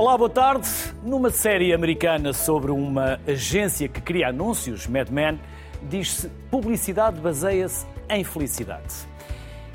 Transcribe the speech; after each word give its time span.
Olá, 0.00 0.16
boa 0.16 0.30
tarde. 0.30 0.66
Numa 1.04 1.28
série 1.28 1.74
americana 1.74 2.32
sobre 2.32 2.70
uma 2.70 3.20
agência 3.28 3.86
que 3.86 4.00
cria 4.00 4.28
anúncios, 4.28 4.86
Mad 4.86 5.10
Men, 5.10 5.38
diz-se 5.82 6.30
publicidade 6.50 7.20
baseia-se 7.20 7.86
em 8.08 8.24
felicidade. 8.24 8.94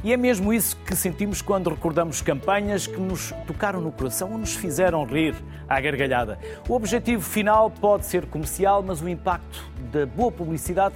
E 0.04 0.12
é 0.12 0.18
mesmo 0.18 0.52
isso 0.52 0.78
que 0.78 0.96
sentimos 0.96 1.44
quando 1.44 1.70
recordamos 1.70 2.24
campanhas 2.24 2.88
que 2.88 3.00
nos 3.00 3.36
tocaram 3.46 3.80
no 3.80 3.92
coração 3.92 4.32
ou 4.32 4.40
nos 4.40 4.56
fizeram 4.56 5.06
rir 5.06 5.36
à 5.70 5.80
gargalhada. 5.80 6.40
O 6.68 6.74
objetivo 6.74 7.22
final 7.22 7.70
pode 7.70 8.08
ser 8.08 8.26
comercial, 8.26 8.82
mas 8.82 9.04
o 9.04 9.08
impacto 9.08 9.64
da 9.92 10.08
boa 10.08 10.32
publicidade 10.32 10.96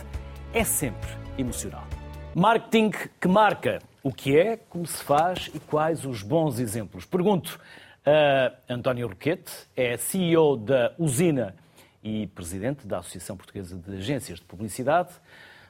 é 0.52 0.64
sempre 0.64 1.12
emocional. 1.38 1.84
Marketing 2.34 2.90
que 3.22 3.28
marca. 3.28 3.78
O 4.02 4.12
que 4.12 4.36
é, 4.36 4.58
como 4.58 4.88
se 4.88 5.04
faz 5.04 5.52
e 5.54 5.60
quais 5.60 6.04
os 6.04 6.24
bons 6.24 6.58
exemplos? 6.58 7.06
Pergunto 7.06 7.60
a 8.06 8.74
António 8.74 9.08
Roquete, 9.08 9.52
é 9.76 9.98
CEO 9.98 10.58
da 10.58 10.94
Usina 10.98 11.56
e 12.04 12.28
presidente 12.28 12.88
da 12.88 13.00
Associação 13.00 13.36
Portuguesa 13.36 13.76
de 13.76 13.98
Agências 13.98 14.40
de 14.40 14.46
Publicidade. 14.46 15.10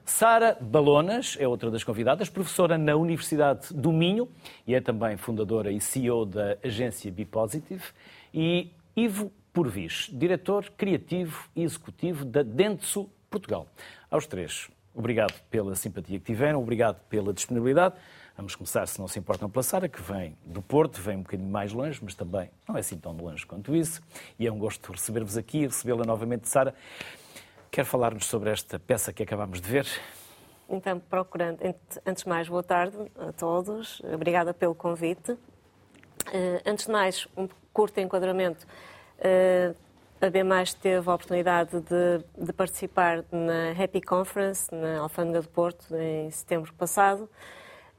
Sara 0.06 0.58
Balonas 0.60 1.38
é 1.40 1.48
outra 1.48 1.70
das 1.70 1.84
convidadas, 1.84 2.30
professora 2.30 2.78
na 2.78 2.96
Universidade 2.96 3.74
do 3.74 3.92
Minho 3.92 4.28
e 4.66 4.74
é 4.74 4.82
também 4.82 5.18
fundadora 5.18 5.72
e 5.72 5.80
CEO 5.80 6.26
da 6.26 6.58
agência 6.64 7.12
Be 7.12 7.26
Positive. 7.26 7.84
E 8.34 8.72
Ivo 8.96 9.32
Purvis, 9.54 10.10
diretor 10.12 10.70
criativo 10.78 11.48
e 11.56 11.64
executivo 11.64 12.26
da 12.26 12.44
Dentsu 12.44 13.10
Portugal. 13.30 13.68
Aos 14.10 14.26
três, 14.26 14.70
obrigado 14.94 15.34
pela 15.50 15.76
simpatia 15.76 16.20
que 16.20 16.26
tiveram, 16.26 16.62
obrigado 16.62 17.00
pela 17.10 17.34
disponibilidade. 17.34 17.96
Vamos 18.40 18.56
começar, 18.56 18.88
se 18.88 18.98
não 19.02 19.06
se 19.06 19.20
importam, 19.20 19.50
pela 19.50 19.62
Sara, 19.62 19.90
que 19.90 20.02
vem 20.02 20.34
do 20.46 20.62
Porto, 20.62 21.02
vem 21.02 21.18
um 21.18 21.24
bocadinho 21.24 21.50
mais 21.50 21.74
longe, 21.74 22.00
mas 22.02 22.16
também 22.16 22.50
não 22.66 22.78
é 22.78 22.80
assim 22.80 22.98
tão 22.98 23.12
longe 23.12 23.46
quanto 23.46 23.76
isso. 23.76 24.02
E 24.40 24.48
é 24.48 24.52
um 24.52 24.58
gosto 24.58 24.94
receber-vos 24.94 25.36
aqui 25.36 25.64
recebê-la 25.64 26.06
novamente, 26.06 26.48
Sara. 26.48 26.74
Quer 27.70 27.84
falar-nos 27.84 28.28
sobre 28.28 28.50
esta 28.50 28.80
peça 28.80 29.12
que 29.12 29.24
acabamos 29.24 29.60
de 29.60 29.70
ver? 29.70 29.86
Então, 30.70 31.02
procurando, 31.02 31.60
antes 32.06 32.24
de 32.24 32.30
mais, 32.30 32.48
boa 32.48 32.64
tarde 32.64 32.96
a 33.20 33.34
todos. 33.34 34.02
Obrigada 34.06 34.54
pelo 34.54 34.74
convite. 34.74 35.38
Eh, 36.32 36.62
antes 36.66 36.86
de 36.86 36.94
mais, 36.94 37.28
um 37.36 37.46
curto 37.74 38.00
enquadramento. 38.00 38.66
Eh, 39.20 39.74
a 40.22 40.30
B 40.30 40.40
teve 40.82 41.10
a 41.10 41.14
oportunidade 41.14 41.72
de, 41.82 42.46
de, 42.46 42.54
participar 42.54 43.22
na 43.34 43.72
Happy 43.72 44.00
Conference, 44.00 44.74
na 44.74 45.00
Alfândega 45.00 45.42
do 45.42 45.50
Porto, 45.50 45.94
em 45.94 46.32
setembro 46.32 46.74
passado, 46.76 47.30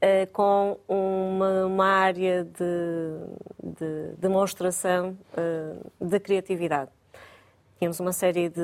eh, 0.01 0.25
com 0.27 0.77
uma, 0.87 1.65
uma 1.65 1.85
área 1.85 2.43
de, 2.43 2.63
de 3.63 4.15
demonstração 4.17 5.17
de 5.99 6.19
criatividade. 6.19 6.91
Tínhamos 7.81 7.99
uma 7.99 8.13
série 8.13 8.47
de, 8.49 8.61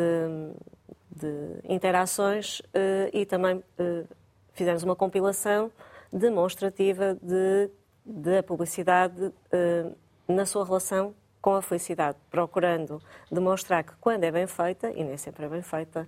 de 1.09 1.59
interações 1.67 2.59
uh, 2.59 3.09
e 3.11 3.25
também 3.25 3.55
uh, 3.57 4.07
fizemos 4.53 4.83
uma 4.83 4.95
compilação 4.95 5.71
demonstrativa 6.13 7.17
de, 7.21 7.69
de 8.05 8.43
publicidade 8.43 9.25
uh, 9.25 9.95
na 10.27 10.45
sua 10.45 10.63
relação 10.63 11.15
com 11.41 11.55
a 11.55 11.63
felicidade, 11.63 12.17
procurando 12.29 13.01
demonstrar 13.31 13.83
que 13.83 13.93
quando 13.99 14.23
é 14.23 14.31
bem 14.31 14.45
feita, 14.45 14.91
e 14.91 15.03
nem 15.03 15.17
sempre 15.17 15.45
é 15.45 15.49
bem 15.49 15.61
feita, 15.61 16.05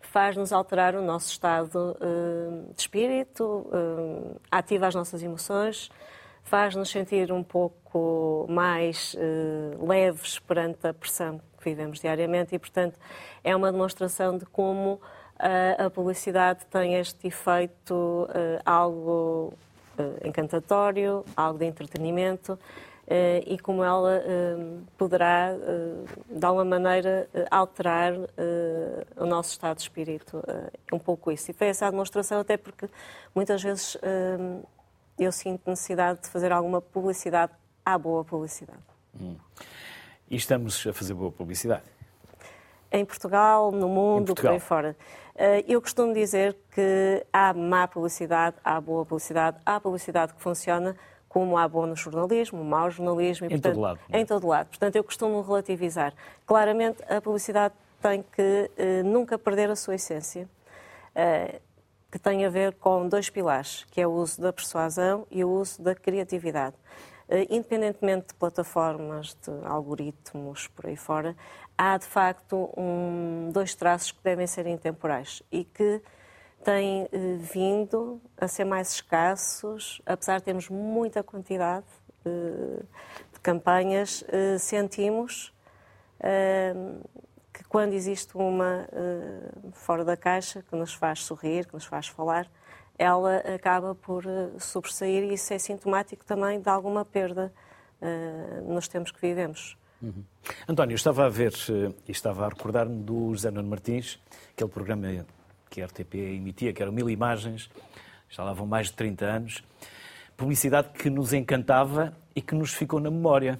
faz-nos 0.00 0.52
alterar 0.52 0.94
o 0.94 1.02
nosso 1.02 1.30
estado 1.30 1.96
de 2.74 2.80
espírito, 2.80 3.66
ativa 4.50 4.86
as 4.86 4.94
nossas 4.94 5.22
emoções, 5.22 5.90
faz-nos 6.42 6.90
sentir 6.90 7.30
um 7.30 7.42
pouco 7.42 8.46
mais 8.48 9.14
leves 9.78 10.38
perante 10.40 10.86
a 10.86 10.94
pressão 10.94 11.40
que 11.60 11.70
vivemos 11.70 12.00
diariamente 12.00 12.54
e, 12.54 12.58
portanto, 12.58 12.98
é 13.44 13.54
uma 13.54 13.70
demonstração 13.70 14.36
de 14.36 14.46
como 14.46 14.94
uh, 15.40 15.86
a 15.86 15.90
publicidade 15.90 16.66
tem 16.66 16.94
este 16.94 17.28
efeito 17.28 17.94
uh, 17.94 18.60
algo 18.64 19.52
uh, 19.98 20.26
encantatório, 20.26 21.24
algo 21.36 21.58
de 21.58 21.66
entretenimento 21.66 22.58
e 23.46 23.58
como 23.58 23.82
ela 23.82 24.22
poderá, 24.96 25.50
de 26.28 26.46
alguma 26.46 26.64
maneira, 26.64 27.28
alterar 27.50 28.12
o 29.16 29.26
nosso 29.26 29.50
estado 29.50 29.76
de 29.76 29.82
espírito. 29.82 30.42
um 30.92 30.98
pouco 30.98 31.32
isso. 31.32 31.50
E 31.50 31.54
foi 31.54 31.68
essa 31.68 31.86
a 31.86 31.90
demonstração, 31.90 32.40
até 32.40 32.56
porque 32.56 32.88
muitas 33.34 33.62
vezes 33.62 33.96
eu 35.18 35.32
sinto 35.32 35.68
necessidade 35.68 36.22
de 36.22 36.28
fazer 36.28 36.52
alguma 36.52 36.80
publicidade 36.80 37.52
à 37.84 37.98
boa 37.98 38.24
publicidade. 38.24 38.82
Hum. 39.20 39.36
E 40.30 40.36
estamos 40.36 40.86
a 40.86 40.92
fazer 40.92 41.14
boa 41.14 41.32
publicidade. 41.32 41.82
Em 42.92 43.04
Portugal, 43.04 43.70
no 43.70 43.88
mundo, 43.88 44.26
Portugal. 44.26 44.52
por 44.52 44.54
aí 44.54 44.60
fora. 44.60 44.96
Eh, 45.36 45.64
eu 45.68 45.80
costumo 45.80 46.12
dizer 46.12 46.56
que 46.72 47.24
há 47.32 47.52
má 47.52 47.86
publicidade, 47.86 48.56
há 48.64 48.80
boa 48.80 49.04
publicidade, 49.06 49.58
há 49.64 49.80
publicidade 49.80 50.34
que 50.34 50.42
funciona 50.42 50.96
como 51.30 51.56
há 51.56 51.66
bom 51.68 51.86
no 51.86 51.94
jornalismo, 51.94 52.62
mau 52.64 52.90
jornalismo. 52.90 53.46
E, 53.46 53.48
em 53.48 53.50
portanto, 53.52 53.72
todo 53.72 53.80
lado. 53.80 54.00
Em 54.12 54.26
todo 54.26 54.46
lado. 54.48 54.66
Portanto, 54.66 54.96
eu 54.96 55.04
costumo 55.04 55.40
relativizar. 55.40 56.12
Claramente, 56.44 57.02
a 57.08 57.20
publicidade 57.20 57.72
tem 58.02 58.22
que 58.22 58.70
eh, 58.76 59.02
nunca 59.04 59.38
perder 59.38 59.70
a 59.70 59.76
sua 59.76 59.94
essência, 59.94 60.48
eh, 61.14 61.60
que 62.10 62.18
tem 62.18 62.44
a 62.44 62.50
ver 62.50 62.74
com 62.74 63.08
dois 63.08 63.30
pilares, 63.30 63.84
que 63.92 64.00
é 64.00 64.06
o 64.06 64.10
uso 64.10 64.42
da 64.42 64.52
persuasão 64.52 65.24
e 65.30 65.44
o 65.44 65.48
uso 65.48 65.80
da 65.80 65.94
criatividade. 65.94 66.74
Eh, 67.28 67.46
independentemente 67.48 68.28
de 68.28 68.34
plataformas, 68.34 69.36
de 69.40 69.52
algoritmos 69.64 70.66
por 70.66 70.86
aí 70.86 70.96
fora, 70.96 71.36
há 71.78 71.96
de 71.96 72.06
facto 72.06 72.68
um, 72.76 73.50
dois 73.52 73.72
traços 73.76 74.10
que 74.10 74.22
devem 74.24 74.48
ser 74.48 74.66
intemporais 74.66 75.44
e 75.52 75.62
que 75.62 76.02
têm 76.64 77.08
eh, 77.10 77.36
vindo 77.38 78.20
a 78.36 78.46
ser 78.46 78.64
mais 78.64 78.92
escassos, 78.92 80.00
apesar 80.04 80.38
de 80.38 80.44
termos 80.44 80.68
muita 80.68 81.22
quantidade 81.22 81.86
eh, 82.24 82.82
de 83.32 83.40
campanhas, 83.40 84.24
sentimos 84.58 85.54
que 87.50 87.64
quando 87.64 87.94
existe 87.94 88.36
uma 88.36 88.86
fora 89.72 90.04
da 90.04 90.14
caixa 90.14 90.62
que 90.62 90.76
nos 90.76 90.92
faz 90.92 91.20
sorrir, 91.20 91.66
que 91.66 91.72
nos 91.72 91.86
faz 91.86 92.08
falar, 92.08 92.46
ela 92.98 93.36
acaba 93.38 93.94
por 93.94 94.26
eh, 94.26 94.50
sobressair 94.58 95.24
e 95.24 95.32
isso 95.32 95.54
é 95.54 95.58
sintomático 95.58 96.22
também 96.22 96.60
de 96.60 96.68
alguma 96.68 97.02
perda 97.02 97.50
nos 98.66 98.88
tempos 98.88 99.12
que 99.12 99.20
vivemos. 99.20 99.76
Uhum. 100.00 100.24
António, 100.66 100.94
estava 100.94 101.26
a 101.26 101.28
ver 101.28 101.52
e 102.08 102.12
estava 102.12 102.46
a 102.46 102.48
recordar-me 102.48 103.02
do 103.02 103.30
José 103.34 103.50
Nuno 103.50 103.68
Martins, 103.68 104.18
aquele 104.52 104.70
programa 104.70 105.06
que 105.70 105.80
a 105.80 105.86
RTP 105.86 106.14
emitia, 106.14 106.72
que 106.72 106.82
eram 106.82 106.92
mil 106.92 107.08
imagens, 107.08 107.70
já 108.28 108.44
lá 108.44 108.52
vão 108.52 108.66
mais 108.66 108.88
de 108.88 108.94
30 108.94 109.24
anos, 109.24 109.64
publicidade 110.36 110.88
que 110.90 111.08
nos 111.08 111.32
encantava 111.32 112.14
e 112.34 112.42
que 112.42 112.54
nos 112.54 112.74
ficou 112.74 113.00
na 113.00 113.10
memória 113.10 113.58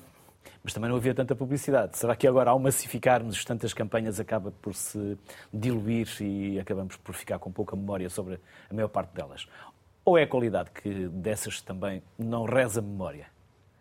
mas 0.63 0.75
também 0.75 0.91
não 0.91 0.97
havia 0.97 1.15
tanta 1.15 1.35
publicidade. 1.35 1.97
Será 1.97 2.15
que 2.15 2.27
agora, 2.27 2.51
ao 2.51 2.59
massificarmos 2.59 3.45
tantas 3.45 3.73
campanhas, 3.73 4.21
acaba 4.21 4.51
por 4.51 4.75
se 4.75 5.19
diluir 5.53 6.09
e 6.21 6.61
acabamos 6.61 6.97
por 6.97 7.15
ficar 7.15 7.39
com 7.39 7.51
pouca 7.51 7.75
memória 7.75 8.11
sobre 8.11 8.39
a 8.69 8.75
maior 8.75 8.89
parte 8.89 9.15
delas? 9.15 9.49
Ou 10.05 10.19
é 10.19 10.25
a 10.25 10.27
qualidade 10.27 10.71
que 10.71 11.09
dessas 11.09 11.61
também 11.63 12.03
não 12.19 12.45
reza 12.45 12.83
memória? 12.83 13.27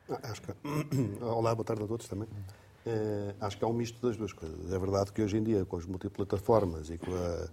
Ah, 0.09 0.19
acho 0.23 0.41
que... 0.41 0.53
Olá, 1.22 1.53
boa 1.53 1.66
tarde 1.66 1.84
a 1.84 1.88
todos 1.88 2.07
também. 2.07 2.28
É, 2.85 3.35
acho 3.41 3.57
que 3.57 3.63
é 3.63 3.68
um 3.68 3.74
misto 3.74 4.06
das 4.06 4.15
duas 4.15 4.31
coisas. 4.31 4.71
É 4.71 4.80
verdade 4.80 5.12
que 5.12 5.21
hoje 5.21 5.38
em 5.38 5.44
dia, 5.44 5.65
com 5.65 5.75
as 5.75 5.86
multiplataformas 5.86 6.89
e 6.89 6.98
com 6.98 7.12
a, 7.13 7.48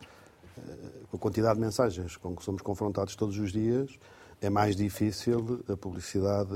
com 1.10 1.16
a 1.16 1.20
quantidade 1.20 1.54
de 1.54 1.60
mensagens 1.60 2.16
com 2.16 2.34
que 2.34 2.44
somos 2.44 2.62
confrontados 2.62 3.16
todos 3.16 3.38
os 3.38 3.52
dias, 3.52 3.98
é 4.40 4.50
mais 4.50 4.76
difícil 4.76 5.64
a 5.68 5.76
publicidade 5.76 6.52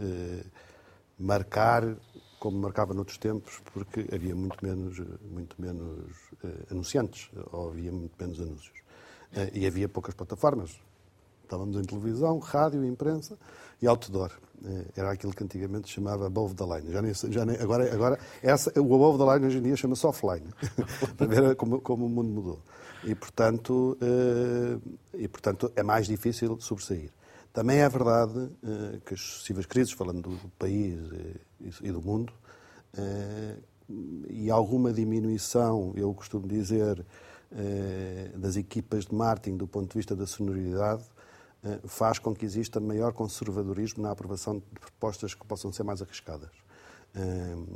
eh, 0.00 0.44
marcar 1.18 1.96
como 2.38 2.58
marcava 2.58 2.94
noutros 2.94 3.18
tempos, 3.18 3.60
porque 3.72 4.06
havia 4.14 4.34
muito 4.34 4.64
menos, 4.64 5.00
muito 5.22 5.60
menos 5.60 6.14
uh, 6.44 6.66
anunciantes, 6.70 7.30
ou 7.50 7.70
havia 7.70 7.90
muito 7.90 8.14
menos 8.20 8.38
anúncios. 8.40 8.78
E 9.52 9.66
havia 9.66 9.88
poucas 9.88 10.14
plataformas. 10.14 10.78
Estávamos 11.46 11.76
em 11.76 11.82
televisão, 11.82 12.38
rádio, 12.38 12.84
imprensa 12.84 13.38
e 13.80 13.86
outdoor. 13.86 14.32
Uh, 14.62 14.84
era 14.96 15.12
aquilo 15.12 15.32
que 15.32 15.44
antigamente 15.44 15.88
chamava 15.88 16.26
above 16.26 16.54
the 16.54 16.64
line. 16.64 16.92
Já 16.92 17.02
nem, 17.02 17.14
já 17.14 17.46
nem, 17.46 17.56
agora, 17.56 17.92
agora 17.92 18.18
essa, 18.42 18.72
o 18.80 18.94
above 18.94 19.18
the 19.18 19.32
line 19.32 19.46
hoje 19.46 19.58
em 19.58 19.62
dia 19.62 19.76
chama-se 19.76 20.06
offline, 20.06 20.46
para 21.16 21.26
ver 21.26 21.56
como, 21.56 21.80
como 21.80 22.06
o 22.06 22.08
mundo 22.08 22.30
mudou. 22.30 22.60
E 23.04 23.14
portanto, 23.14 23.96
e, 25.14 25.28
portanto, 25.28 25.70
é 25.76 25.82
mais 25.82 26.06
difícil 26.06 26.58
sobressair. 26.60 27.10
Também 27.56 27.78
é 27.78 27.88
verdade 27.88 28.50
eh, 28.62 28.98
que 29.02 29.14
as 29.14 29.20
sucessivas 29.20 29.64
crises, 29.64 29.90
falando 29.90 30.28
do 30.28 30.48
país 30.58 30.98
e 31.80 31.90
do 31.90 32.02
mundo, 32.02 32.30
eh, 32.98 33.56
e 34.28 34.50
alguma 34.50 34.92
diminuição, 34.92 35.92
eu 35.96 36.12
costumo 36.12 36.46
dizer, 36.46 37.02
eh, 37.50 38.30
das 38.34 38.56
equipas 38.56 39.06
de 39.06 39.14
marketing 39.14 39.56
do 39.56 39.66
ponto 39.66 39.88
de 39.88 39.96
vista 39.96 40.14
da 40.14 40.26
sonoridade, 40.26 41.04
faz 41.86 42.18
com 42.18 42.34
que 42.34 42.44
exista 42.44 42.78
maior 42.78 43.12
conservadorismo 43.12 44.02
na 44.02 44.10
aprovação 44.10 44.58
de 44.58 44.80
propostas 44.80 45.34
que 45.34 45.44
possam 45.46 45.72
ser 45.72 45.82
mais 45.82 46.00
arriscadas. 46.00 46.50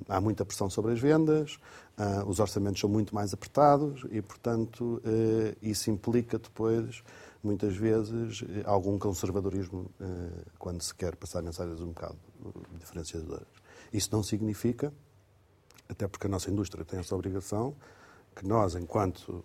há 0.08 0.20
muita 0.20 0.44
pressão 0.44 0.68
sobre 0.68 0.92
as 0.92 1.00
vendas, 1.00 1.58
os 2.26 2.40
orçamentos 2.40 2.80
são 2.80 2.90
muito 2.90 3.14
mais 3.14 3.32
apertados 3.32 4.06
e, 4.10 4.20
portanto, 4.20 5.02
isso 5.62 5.90
implica 5.90 6.38
depois, 6.38 7.02
muitas 7.42 7.76
vezes, 7.76 8.44
algum 8.64 8.98
conservadorismo 8.98 9.90
quando 10.58 10.82
se 10.82 10.94
quer 10.94 11.16
passar 11.16 11.42
mensagens 11.42 11.80
um 11.80 11.88
bocado 11.88 12.18
diferenciadoras. 12.78 13.48
Isso 13.92 14.10
não 14.12 14.22
significa, 14.22 14.92
até 15.88 16.06
porque 16.06 16.26
a 16.26 16.30
nossa 16.30 16.50
indústria 16.50 16.84
tem 16.84 17.00
essa 17.00 17.14
obrigação, 17.14 17.74
que 18.36 18.46
nós, 18.46 18.74
enquanto 18.74 19.44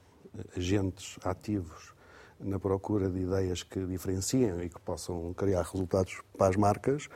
agentes 0.55 1.17
ativos 1.23 1.94
na 2.39 2.59
procura 2.59 3.09
de 3.09 3.19
ideias 3.19 3.63
que 3.63 3.85
diferenciem 3.85 4.61
e 4.63 4.69
que 4.69 4.79
possam 4.81 5.33
criar 5.33 5.63
resultados 5.63 6.21
para 6.37 6.47
as 6.47 6.55
marcas, 6.55 7.07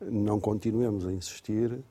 não 0.00 0.38
continuemos 0.38 1.06
a 1.06 1.12
insistir 1.12 1.82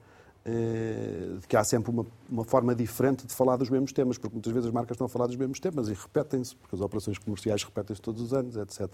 eh, 0.50 1.40
que 1.46 1.58
há 1.58 1.64
sempre 1.64 1.92
uma, 1.92 2.06
uma, 2.30 2.46
forma 2.46 2.74
diferente 2.74 3.28
de 3.28 3.34
falar 3.34 3.58
dos 3.58 3.70
mesmos 3.70 3.92
temas, 3.92 4.18
porque 4.18 4.34
muitas 4.34 4.54
vezes 4.54 4.68
as 4.68 4.74
marcas 4.74 4.96
estão 4.96 5.06
a 5.06 5.10
falar 5.10 5.28
dos 5.28 5.36
mesmos 5.36 5.60
temas 5.60 5.90
e 5.90 5.94
repetem-se, 5.94 6.56
porque 6.56 6.74
as 6.74 6.82
operações 6.82 7.18
comerciais 7.18 7.64
repetem-se 7.66 8.02
todos 8.02 8.22
os 8.22 8.34
anos, 8.34 8.56
etc. 8.56 8.90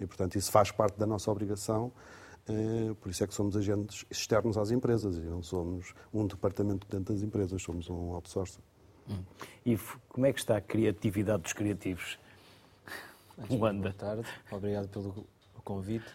E, 0.00 0.06
portanto, 0.06 0.36
isso 0.36 0.50
faz 0.50 0.70
parte 0.70 0.98
da 0.98 1.06
nossa 1.06 1.30
obrigação, 1.30 1.92
eh, 2.48 2.94
por 3.02 3.10
isso 3.10 3.22
é 3.22 3.26
que 3.26 3.34
somos 3.34 3.54
agentes 3.54 4.06
externos 4.10 4.56
às 4.56 4.70
empresas 4.70 5.18
e 5.18 5.20
não 5.20 5.42
somos 5.42 5.92
um 6.12 6.26
departamento 6.26 6.86
dentro 6.88 7.12
das 7.12 7.22
empresas, 7.22 7.60
somos 7.62 7.90
um 7.90 8.14
outsourcer. 8.14 8.62
Hum. 9.06 9.22
E 9.66 9.78
como 10.08 10.24
é 10.24 10.32
que 10.32 10.40
está 10.40 10.56
a 10.56 10.60
criatividade 10.62 11.42
dos 11.42 11.52
criativos? 11.52 12.18
Boa 13.36 13.92
tarde, 13.92 14.22
obrigado 14.50 14.88
pelo 14.88 15.26
convite. 15.64 16.06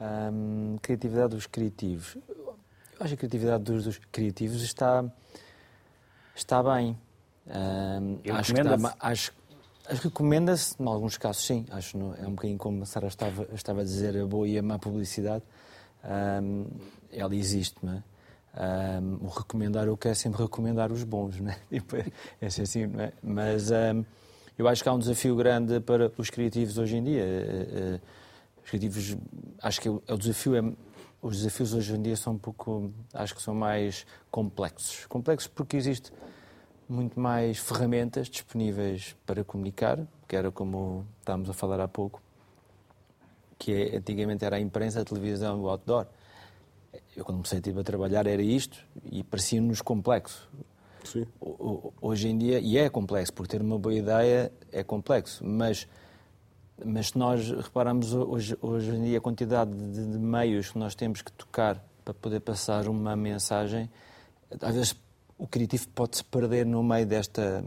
Um, 0.00 0.78
criatividade 0.80 1.34
dos 1.34 1.46
criativos. 1.46 2.16
Eu 2.28 2.56
acho 3.00 3.08
que 3.08 3.14
a 3.14 3.28
criatividade 3.28 3.64
dos, 3.64 3.84
dos 3.84 3.98
criativos 4.12 4.62
está, 4.62 5.04
está 6.34 6.62
bem. 6.62 6.96
Um, 7.46 8.20
acho 8.32 8.54
que 8.54 8.60
está, 8.60 8.96
acho, 9.00 9.32
acho 9.88 10.00
que 10.00 10.08
recomenda-se, 10.08 10.80
em 10.80 10.86
alguns 10.86 11.18
casos, 11.18 11.44
sim. 11.44 11.66
Acho 11.70 11.98
no, 11.98 12.14
é 12.14 12.26
um 12.26 12.32
bocadinho 12.32 12.58
como 12.58 12.82
a 12.82 12.86
Sara 12.86 13.08
estava, 13.08 13.48
estava 13.52 13.80
a 13.80 13.84
dizer, 13.84 14.16
a 14.16 14.24
boa 14.24 14.46
e 14.46 14.56
a 14.56 14.62
má 14.62 14.78
publicidade. 14.78 15.42
Um, 16.04 16.66
ela 17.12 17.34
existe, 17.34 17.76
não 17.82 17.94
é? 17.94 18.02
Um, 19.00 19.26
o 19.26 19.28
recomendar, 19.28 19.86
eu 19.86 19.96
quero 19.96 20.14
sempre 20.14 20.42
recomendar 20.42 20.92
os 20.92 21.02
bons, 21.04 21.40
não 21.40 21.50
é? 21.50 21.58
Tipo, 21.70 21.96
é 21.96 22.46
assim, 22.46 22.86
não 22.86 23.00
é? 23.00 23.12
Mas 23.22 23.70
um, 23.70 24.04
eu 24.60 24.68
acho 24.68 24.82
que 24.82 24.88
há 24.90 24.92
um 24.92 24.98
desafio 24.98 25.34
grande 25.34 25.80
para 25.80 26.12
os 26.18 26.28
criativos 26.28 26.76
hoje 26.76 26.98
em 26.98 27.02
dia. 27.02 27.22
Eh, 27.22 27.68
eh, 27.72 28.00
os 28.62 28.68
criativos, 28.68 29.16
acho 29.62 29.80
que 29.80 29.88
é 29.88 29.90
o 29.90 30.18
desafio 30.18 30.54
é 30.54 30.62
os 31.22 31.38
desafios 31.38 31.72
hoje 31.72 31.94
em 31.94 32.02
dia 32.02 32.14
são 32.16 32.34
um 32.34 32.38
pouco, 32.38 32.92
acho 33.14 33.34
que 33.34 33.40
são 33.40 33.54
mais 33.54 34.06
complexos. 34.30 35.06
Complexos 35.06 35.48
porque 35.48 35.78
existe 35.78 36.12
muito 36.86 37.18
mais 37.18 37.56
ferramentas 37.56 38.28
disponíveis 38.28 39.16
para 39.24 39.42
comunicar, 39.44 39.98
que 40.28 40.36
era 40.36 40.50
como 40.50 41.06
estávamos 41.20 41.48
a 41.48 41.54
falar 41.54 41.80
há 41.80 41.88
pouco, 41.88 42.22
que 43.58 43.72
é, 43.72 43.96
antigamente 43.96 44.44
era 44.44 44.56
a 44.56 44.60
imprensa, 44.60 45.00
a 45.00 45.04
televisão 45.04 45.62
o 45.62 45.70
outdoor. 45.70 46.06
Eu, 47.16 47.24
quando 47.24 47.42
comecei 47.42 47.58
a 47.58 47.82
trabalhar, 47.82 48.26
era 48.26 48.42
isto 48.42 48.78
e 49.10 49.22
parecia-nos 49.22 49.80
complexo. 49.80 50.50
Sim. 51.04 51.26
Hoje 52.00 52.28
em 52.28 52.38
dia, 52.38 52.60
e 52.60 52.78
é 52.78 52.88
complexo, 52.88 53.32
porque 53.32 53.56
ter 53.56 53.62
uma 53.62 53.78
boa 53.78 53.94
ideia 53.94 54.52
é 54.70 54.82
complexo, 54.82 55.44
mas, 55.44 55.86
mas 56.84 57.08
se 57.08 57.18
nós 57.18 57.50
repararmos 57.50 58.12
hoje, 58.14 58.56
hoje 58.60 58.90
em 58.90 59.04
dia 59.04 59.18
a 59.18 59.20
quantidade 59.20 59.70
de, 59.70 60.06
de 60.06 60.18
meios 60.18 60.70
que 60.70 60.78
nós 60.78 60.94
temos 60.94 61.22
que 61.22 61.32
tocar 61.32 61.84
para 62.04 62.14
poder 62.14 62.40
passar 62.40 62.88
uma 62.88 63.16
mensagem, 63.16 63.90
às 64.60 64.74
vezes 64.74 64.96
o 65.38 65.46
criativo 65.46 65.88
pode-se 65.88 66.22
perder 66.24 66.66
no 66.66 66.82
meio 66.82 67.06
desta, 67.06 67.64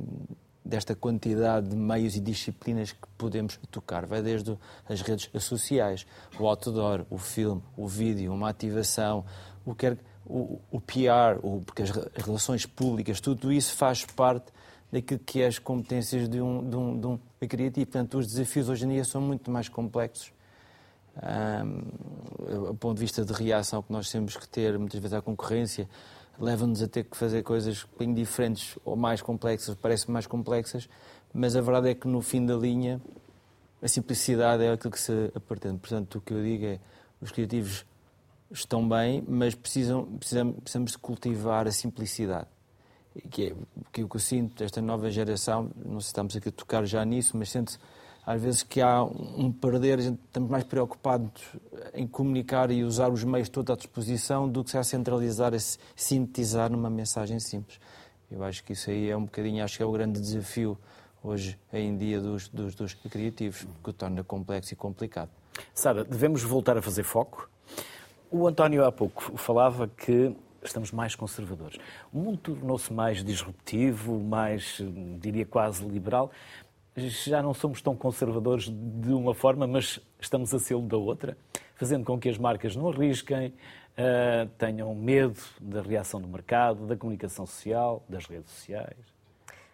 desta 0.63 0.95
quantidade 0.95 1.69
de 1.69 1.75
meios 1.75 2.15
e 2.15 2.19
disciplinas 2.19 2.91
que 2.91 3.07
podemos 3.18 3.59
tocar. 3.71 4.06
Vai 4.06 4.21
desde 4.21 4.57
as 4.88 5.01
redes 5.01 5.29
sociais, 5.44 6.06
o 6.39 6.47
outdoor, 6.47 7.06
o 7.09 7.18
filme, 7.18 7.63
o 7.75 7.88
vídeo, 7.88 8.31
uma 8.31 8.50
ativação, 8.50 9.25
o 9.65 9.74
que 9.74 9.88
quer 9.88 9.97
o, 10.25 10.60
o 10.72 10.80
PR, 10.80 11.40
o, 11.42 11.62
porque 11.66 11.84
as, 11.84 11.92
relações 12.16 12.66
públicas, 12.66 13.20
tudo 13.20 13.52
isso 13.52 13.75
faz 13.75 14.06
parte 14.06 14.52
daquilo 14.92 15.20
que 15.20 15.42
é 15.42 15.48
as 15.48 15.60
competências 15.60 16.30
de 16.30 16.40
um, 16.40 16.70
de 16.70 16.75
um, 16.75 17.00
de 17.00 17.08
um 17.08 17.20
criativo. 17.48 17.86
Portanto, 17.88 18.18
os 18.20 18.28
desafios 18.28 18.70
hoje 18.70 18.86
em 18.86 18.90
dia 18.90 19.04
são 19.04 19.22
muito 19.22 19.50
mais 19.50 19.68
complexos. 19.68 20.31
Um, 21.16 22.75
ponto 22.75 22.96
de 22.96 23.02
vista 23.02 23.24
de 23.24 23.34
reação 23.34 23.81
que 23.84 23.92
nós 23.92 24.10
temos 24.10 24.36
que 24.36 24.48
ter, 24.48 24.78
muitas 24.78 25.00
vezes, 25.00 25.14
à 25.14 25.22
concorrência, 25.22 25.88
leva-nos 26.40 26.81
a 26.81 26.88
ter 26.88 27.04
que 27.04 27.16
fazer 27.16 27.44
coisas 27.44 27.86
bem 27.98 28.14
diferentes 28.14 28.78
ou 28.84 28.96
mais 28.96 29.22
complexas, 29.22 29.75
parecem 29.75 30.12
mais 30.12 30.25
complexas, 30.25 30.90
mas 31.34 31.56
a 31.56 31.62
verdade 31.62 31.90
é 31.90 31.94
que 31.94 32.08
no 32.08 32.22
fim 32.22 32.46
da 32.46 32.56
linha 32.56 33.00
a 33.81 33.88
simplicidade 33.88 34.64
é 34.64 34.72
aquilo 34.72 34.92
que 34.92 35.00
se 35.00 35.31
pretende. 35.48 35.78
Portanto, 35.78 36.16
o 36.18 36.22
que 36.22 36.34
eu 36.34 36.42
digo 36.42 36.66
é 36.66 36.80
os 37.22 37.31
criativos 37.31 37.86
estão 38.53 38.88
bem, 38.88 39.23
mas 39.27 39.55
precisam, 39.55 40.05
precisamos, 40.05 40.55
precisamos 40.61 40.91
de 40.91 40.97
cultivar 41.00 41.67
a 41.67 41.71
simplicidade. 41.71 42.47
Que 43.29 43.47
é, 43.47 43.55
que 43.91 44.03
o 44.03 44.09
que 44.09 44.15
eu 44.15 44.19
sinto 44.19 44.55
desta 44.57 44.81
nova 44.81 45.09
geração, 45.09 45.69
não 45.75 46.00
sei 46.00 46.01
se 46.01 46.07
estamos 46.07 46.35
aqui 46.35 46.50
a 46.50 46.51
tocar 46.51 46.85
já 46.85 47.03
nisso, 47.05 47.38
mas 47.38 47.50
sente-se 47.50 47.77
às 48.25 48.41
vezes 48.41 48.63
que 48.63 48.81
há 48.81 49.03
um 49.03 49.51
perder, 49.51 50.00
estamos 50.00 50.50
mais 50.50 50.63
preocupados 50.63 51.41
em 51.94 52.07
comunicar 52.07 52.71
e 52.71 52.83
usar 52.83 53.09
os 53.09 53.23
meios 53.23 53.50
todos 53.50 53.73
à 53.73 53.75
disposição 53.75 54.47
do 54.47 54.63
que 54.63 54.77
a 54.77 54.83
centralizar, 54.83 55.53
a 55.53 55.59
sintetizar 55.59 56.71
numa 56.71 56.89
mensagem 56.89 57.39
simples. 57.39 57.79
Eu 58.31 58.44
acho 58.44 58.63
que 58.63 58.73
isso 58.73 58.89
aí 58.89 59.09
é 59.09 59.17
um 59.17 59.25
bocadinho, 59.25 59.63
acho 59.63 59.77
que 59.77 59.83
é 59.83 59.85
o 59.85 59.91
grande 59.91 60.21
desafio 60.21 60.77
hoje 61.21 61.59
em 61.71 61.97
dia 61.97 62.19
dos, 62.19 62.47
dos, 62.47 62.73
dos 62.75 62.94
criativos, 62.94 63.67
que 63.83 63.89
o 63.89 63.94
torna 63.94 64.23
complexo 64.23 64.73
e 64.73 64.75
complicado. 64.75 65.29
Sara, 65.73 66.03
devemos 66.03 66.41
voltar 66.44 66.77
a 66.77 66.81
fazer 66.81 67.03
foco 67.03 67.50
o 68.33 68.47
António 68.47 68.83
há 68.83 68.91
pouco 68.91 69.38
falava 69.38 69.88
que 69.88 70.35
estamos 70.63 70.91
mais 70.91 71.13
conservadores. 71.13 71.77
O 72.12 72.18
mundo 72.18 72.38
tornou-se 72.38 72.91
mais 72.91 73.24
disruptivo, 73.24 74.19
mais, 74.19 74.81
diria, 75.19 75.46
quase 75.46 75.86
liberal. 75.86 76.31
Já 76.96 77.43
não 77.43 77.53
somos 77.53 77.79
tão 77.79 77.96
conservadores 77.96 78.69
de 78.69 79.13
uma 79.13 79.36
forma, 79.36 79.67
mas 79.67 80.00
estamos 80.19 80.51
a 80.51 80.58
ser 80.58 80.79
da 80.81 80.98
outra, 80.98 81.38
fazendo 81.75 82.03
com 82.03 82.19
que 82.19 82.27
as 82.27 82.39
marcas 82.39 82.75
não 82.75 82.89
arrisquem, 82.89 83.50
uh, 83.50 84.50
tenham 84.58 84.96
medo 84.96 85.39
da 85.62 85.84
reação 85.84 86.19
do 86.19 86.27
mercado, 86.27 86.88
da 86.88 86.98
comunicação 86.98 87.46
social, 87.46 88.03
das 88.10 88.25
redes 88.25 88.50
sociais. 88.50 88.98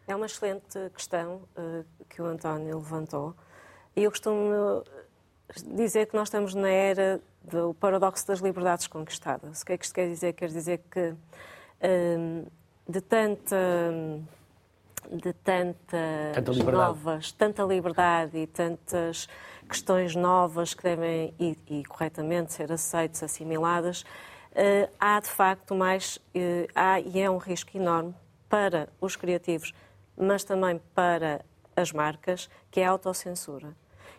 É 0.06 0.14
uma 0.14 0.26
excelente 0.26 0.78
questão 0.94 1.44
uh, 1.58 1.86
que 2.10 2.22
o 2.22 2.26
António 2.26 2.78
levantou. 2.78 3.34
E 3.96 4.04
eu 4.04 4.12
costumo 4.12 4.84
dizer 5.66 6.08
que 6.08 6.16
nós 6.16 6.28
estamos 6.28 6.54
na 6.54 6.70
era 6.70 7.22
do 7.50 7.74
paradoxo 7.74 8.28
das 8.28 8.40
liberdades 8.40 8.88
conquistadas. 8.88 9.62
O 9.62 9.66
que 9.66 9.74
é 9.74 9.78
que 9.78 9.86
isto 9.86 9.94
quer 9.94 10.08
dizer? 10.08 10.34
Quer 10.34 10.50
dizer 10.50 10.82
que 10.90 11.14
hum, 11.84 12.46
de 12.88 13.02
tanta 13.02 13.58
de 15.12 15.34
tantas 15.34 16.34
tanta 16.34 16.72
novas, 16.72 17.32
tanta 17.32 17.64
liberdade 17.64 18.38
e 18.38 18.48
tantas 18.48 19.28
questões 19.68 20.16
novas 20.16 20.74
que 20.74 20.84
devem 20.84 21.34
e, 21.40 21.58
e 21.68 21.84
corretamente 21.86 22.54
ser 22.54 22.72
aceitas, 22.72 23.24
assimiladas, 23.24 24.02
uh, 24.02 24.90
há 25.00 25.20
de 25.20 25.30
facto 25.30 25.74
mais 25.74 26.18
uh, 26.18 26.68
há 26.76 27.00
e 27.00 27.20
é 27.20 27.30
um 27.30 27.38
risco 27.38 27.76
enorme 27.76 28.14
para 28.48 28.90
os 29.00 29.16
criativos, 29.16 29.74
mas 30.18 30.44
também 30.44 30.82
para 30.94 31.46
as 31.76 31.92
marcas, 31.92 32.50
que 32.70 32.80
é 32.80 32.86
a 32.86 32.90
autocensura. 32.90 33.76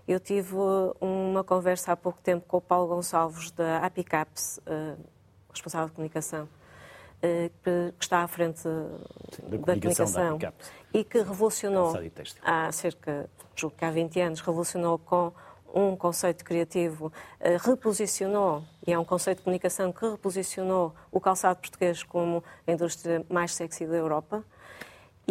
Eu 0.06 0.18
tive 0.18 0.54
uma 1.00 1.44
conversa 1.44 1.92
há 1.92 1.96
pouco 1.96 2.20
tempo 2.20 2.44
com 2.46 2.56
o 2.56 2.60
Paulo 2.60 2.88
Gonçalves 2.88 3.50
da 3.50 3.78
Apicaps, 3.78 4.58
uh, 4.58 4.98
responsável 5.50 5.88
de 5.88 5.94
comunicação, 5.94 6.44
uh, 6.44 7.50
que 7.62 7.94
está 8.00 8.22
à 8.22 8.28
frente 8.28 8.60
Sim, 8.60 8.68
da, 9.42 9.56
da 9.56 9.80
comunicação, 9.80 10.38
da 10.38 10.52
e 10.92 11.04
que 11.04 11.18
revolucionou 11.18 11.94
há 12.42 12.72
cerca, 12.72 13.28
julgo 13.54 13.76
que 13.76 13.84
há 13.84 13.90
20 13.90 14.20
anos, 14.20 14.40
revolucionou 14.40 14.98
com 14.98 15.32
um 15.72 15.94
conceito 15.94 16.44
criativo, 16.44 17.12
reposicionou, 17.60 18.64
e 18.84 18.92
é 18.92 18.98
um 18.98 19.04
conceito 19.04 19.38
de 19.38 19.44
comunicação 19.44 19.92
que 19.92 20.04
reposicionou 20.04 20.92
o 21.12 21.20
calçado 21.20 21.60
português 21.60 22.02
como 22.02 22.42
a 22.66 22.72
indústria 22.72 23.24
mais 23.28 23.54
sexy 23.54 23.86
da 23.86 23.94
Europa 23.94 24.44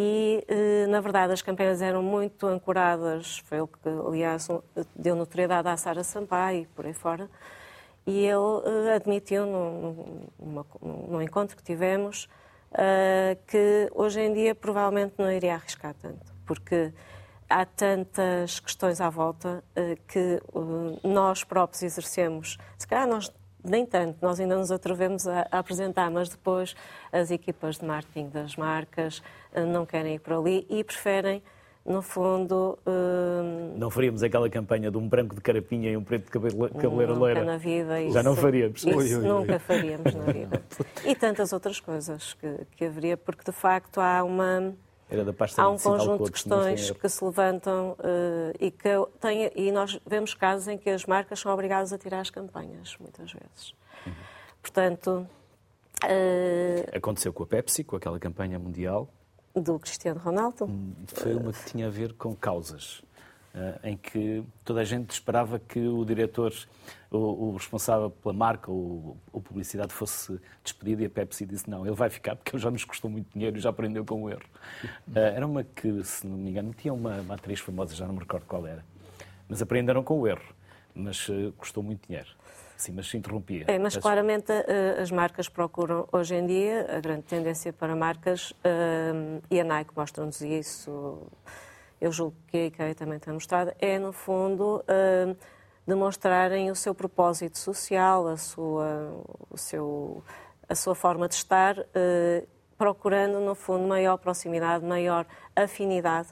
e, 0.02 0.46
eh, 0.48 0.88
na 0.88 1.02
verdade, 1.02 1.34
as 1.34 1.42
campanhas 1.42 1.82
eram 1.82 2.02
muito 2.02 2.48
ancoradas, 2.48 3.40
foi 3.40 3.58
ele 3.58 3.68
que, 3.68 3.90
aliás, 4.08 4.48
deu 4.96 5.14
notoriedade 5.14 5.68
à 5.68 5.76
Sara 5.76 6.06
Sampaio 6.06 6.62
e 6.62 6.66
por 6.68 6.86
aí 6.86 6.94
fora, 6.94 7.30
e 8.08 8.26
ele 8.26 8.88
eh, 8.88 8.96
admitiu, 8.96 9.46
num, 9.46 10.26
num, 10.40 10.66
num 11.10 11.22
encontro 11.22 11.58
que 11.58 11.62
tivemos, 11.62 12.30
eh, 12.72 13.38
que 13.46 13.90
hoje 13.94 14.22
em 14.22 14.34
dia 14.34 14.56
provavelmente 14.56 15.16
não 15.18 15.30
iria 15.30 15.56
arriscar 15.56 15.94
tanto, 15.96 16.34
porque 16.46 16.94
há 17.50 17.66
tantas 17.66 18.62
questões 18.62 19.02
à 19.02 19.10
volta 19.10 19.62
que 20.08 20.40
nós 21.04 21.44
próprios 21.44 21.84
exercemos. 21.84 22.58
Se 22.78 22.88
calhar 22.88 23.08
nós 23.08 23.34
nem 23.64 23.86
tanto, 23.86 24.18
nós 24.22 24.40
ainda 24.40 24.58
nos 24.58 24.72
atrevemos 24.72 25.28
a, 25.28 25.48
a, 25.52 25.60
apresentar, 25.60 26.10
mas 26.10 26.30
depois 26.30 26.76
as 27.12 27.32
equipas 27.32 27.78
de 27.78 27.86
marketing 27.86 28.30
das 28.30 28.56
marcas 28.56 29.20
uh, 29.54 29.66
não 29.66 29.86
querem 29.86 30.16
ir 30.16 30.20
por 30.20 30.34
ali 30.34 30.66
e 30.70 30.84
preferem, 30.84 31.42
no 31.86 32.02
fundo. 32.02 32.78
Uh, 32.86 33.78
não 33.78 33.90
faríamos 33.90 34.22
aquela 34.22 34.50
campanha 34.50 34.92
de 34.92 34.98
um 34.98 35.08
branco 35.08 35.34
de 35.34 35.42
carapinha 35.42 35.92
e 35.92 35.98
um 35.98 36.04
preto 36.04 36.26
de 36.26 36.32
cabelo, 36.32 36.70
cabeleira 36.70 37.14
loira? 37.14 37.44
na 37.44 37.58
vida. 37.58 38.02
Isso, 38.02 38.14
Já 38.14 38.22
não 38.22 38.36
faríamos. 38.36 38.86
Isso 38.86 38.98
oi, 38.98 39.16
oi, 39.16 39.24
nunca 39.24 39.60
faríamos 39.60 40.14
na 40.14 40.26
vida. 40.26 40.62
E 41.06 41.16
tantas 41.16 41.52
outras 41.54 41.80
coisas 41.80 42.34
que, 42.34 42.66
que 42.76 42.86
haveria, 42.86 43.18
porque 43.18 43.44
de 43.44 43.52
facto 43.52 44.00
há 44.00 44.24
uma 44.24 44.74
Há 45.58 45.70
um 45.70 45.78
conjunto 45.78 46.26
de 46.26 46.32
questões 46.32 46.92
que 46.92 47.10
se 47.10 47.24
levantam 47.24 47.92
uh, 48.00 48.56
e 48.60 48.70
que 48.70 48.90
tem, 49.20 49.52
e 49.56 49.72
nós 49.72 50.00
vemos 50.06 50.34
casos 50.36 50.68
em 50.68 50.78
que 50.78 50.90
as 50.90 51.06
marcas 51.06 51.40
são 51.40 51.52
obrigadas 51.52 51.92
a 51.92 51.98
tirar 51.98 52.20
as 52.20 52.30
campanhas, 52.30 52.96
muitas 53.00 53.32
vezes. 53.32 53.74
Uhum. 54.06 54.14
Portanto. 54.62 55.28
Uh, 56.04 56.96
Aconteceu 56.96 57.34
com 57.34 57.44
a 57.44 57.48
Pepsi, 57.48 57.84
com 57.84 57.96
aquela 57.96 58.20
campanha 58.20 58.60
mundial. 58.60 59.10
Do 59.56 59.80
Cristiano 59.80 60.20
Ronaldo. 60.20 60.66
Hum, 60.66 60.94
foi 61.08 61.34
uma 61.34 61.52
que 61.52 61.66
tinha 61.66 61.88
a 61.88 61.90
ver 61.90 62.14
com 62.14 62.36
causas. 62.36 63.02
Uh, 63.54 63.80
em 63.84 63.98
que 63.98 64.44
toda 64.64 64.82
a 64.82 64.84
gente 64.84 65.10
esperava 65.10 65.58
que 65.58 65.80
o 65.80 66.06
diretor, 66.06 66.54
o, 67.10 67.18
o 67.18 67.54
responsável 67.58 68.12
pela 68.12 68.32
marca 68.32 68.70
ou, 68.70 69.18
ou, 69.34 69.42
publicidade 69.42 69.92
fosse 69.92 70.40
despedido 70.64 71.02
e 71.02 71.08
a 71.08 71.10
Pepsi 71.10 71.48
disse 71.48 71.68
não, 71.68 71.84
ele 71.84 71.96
vai 71.96 72.12
ficar 72.12 72.36
porque 72.36 72.56
ele 72.56 72.62
já 72.62 72.70
nos 72.70 72.86
custou 72.86 73.10
muito 73.10 73.28
dinheiro 73.34 73.58
e 73.58 73.60
já 73.60 73.72
aprendeu 73.72 74.06
com 74.06 74.22
o 74.22 74.30
erro. 74.30 74.44
Uh, 75.08 75.18
era 75.18 75.48
uma 75.48 75.64
que, 75.64 76.04
se 76.04 76.28
não 76.28 76.38
me 76.38 76.52
engano, 76.52 76.76
tinha 76.78 76.94
uma, 76.94 77.22
uma, 77.22 77.34
atriz 77.34 77.60
famosa, 77.60 77.96
já 77.96 78.06
não 78.06 78.14
me 78.14 78.20
recordo 78.20 78.46
qual 78.46 78.68
era, 78.68 78.86
mas 79.48 79.64
aprenderam 79.64 80.04
com 80.04 80.20
o 80.20 80.28
erro, 80.28 80.54
mas 80.94 81.28
uh, 81.28 81.52
custou 81.58 81.82
muito 81.82 82.06
dinheiro. 82.06 82.30
Sim, 82.78 82.92
mas 82.92 83.10
se 83.10 83.18
interrompia. 83.18 83.66
É, 83.68 83.80
mas 83.80 83.98
claramente 83.98 84.54
as 85.02 85.12
marcas 85.12 85.50
procuram, 85.50 86.08
hoje 86.14 86.36
em 86.36 86.48
dia, 86.48 86.88
a 86.96 87.02
grande 87.02 87.24
tendência 87.24 87.74
para 87.74 87.94
marcas, 87.94 88.54
e 89.52 89.60
a 89.60 89.64
Nike 89.66 89.92
mostra-nos 89.94 90.40
isso, 90.40 91.28
eu 92.02 92.12
julgo 92.12 92.36
que 92.48 92.58
a 92.58 92.66
IKEA 92.66 92.96
também 92.96 93.20
tem 93.20 93.34
mostrado, 93.34 93.74
é, 93.80 94.00
no 94.00 94.14
fundo, 94.14 94.84
uh, 94.84 95.38
demonstrarem 95.86 96.72
o 96.72 96.76
seu 96.76 96.96
propósito 96.96 97.58
social, 97.58 98.28
a 98.28 98.38
sua, 98.38 99.24
o 99.50 99.58
seu, 99.58 100.24
a 100.68 100.76
sua 100.76 100.96
forma 100.96 101.28
de 101.28 101.36
estar, 101.36 101.78
uh, 101.78 102.48
procurando, 102.78 103.42
no 103.42 103.54
fundo, 103.54 103.88
maior 103.88 104.18
proximidade, 104.18 104.86
maior 104.86 105.26
afinidade, 105.56 106.30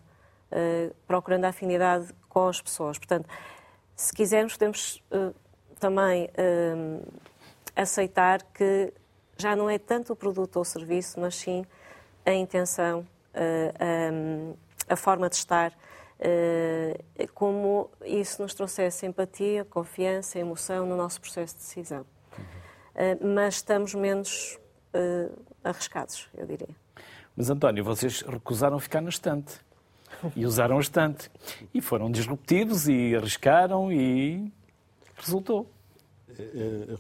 uh, 0.52 0.96
procurando 1.06 1.46
a 1.46 1.50
afinidade 1.50 2.14
com 2.30 2.48
as 2.48 2.62
pessoas. 2.62 2.98
Portanto, 2.98 3.28
se 3.96 4.14
quisermos, 4.14 4.54
podemos 4.54 5.04
também 5.80 6.30
aceitar 7.76 8.44
que 8.44 8.94
já 9.38 9.56
não 9.56 9.68
é 9.68 9.80
tanto 9.80 10.14
o 10.14 10.16
produto 10.16 10.58
ou 10.58 10.62
o 10.62 10.66
serviço, 10.66 11.20
mas 11.20 11.36
sim 11.36 11.66
a 12.24 12.32
intenção, 12.32 13.08
um, 14.14 14.54
a 14.88 14.96
forma 14.96 15.30
de 15.30 15.36
estar, 15.36 15.74
eh, 16.20 16.98
como 17.34 17.90
isso 18.06 18.42
nos 18.42 18.54
trouxesse 18.54 19.06
empatia, 19.06 19.66
confiança, 19.66 20.40
emoção 20.40 20.86
no 20.86 20.96
nosso 20.96 21.20
processo 21.22 21.56
de 21.56 21.62
decisão. 21.62 22.06
Eh, 22.96 23.18
mas 23.22 23.56
estamos 23.56 23.94
menos 23.94 24.58
eh, 24.94 25.30
arriscados, 25.64 26.28
eu 26.36 26.46
diria. 26.46 26.70
Mas, 27.36 27.50
António, 27.50 27.84
vocês 27.84 28.22
recusaram 28.22 28.80
ficar 28.80 29.02
na 29.02 29.10
estante 29.10 29.60
e 30.36 30.46
usaram 30.46 30.78
a 30.78 30.82
estante. 30.82 31.30
E 31.74 31.82
foram 31.82 32.10
disruptivos 32.10 32.88
e 32.88 33.16
arriscaram 33.16 33.92
e 33.92 34.52
resultou. 35.16 35.70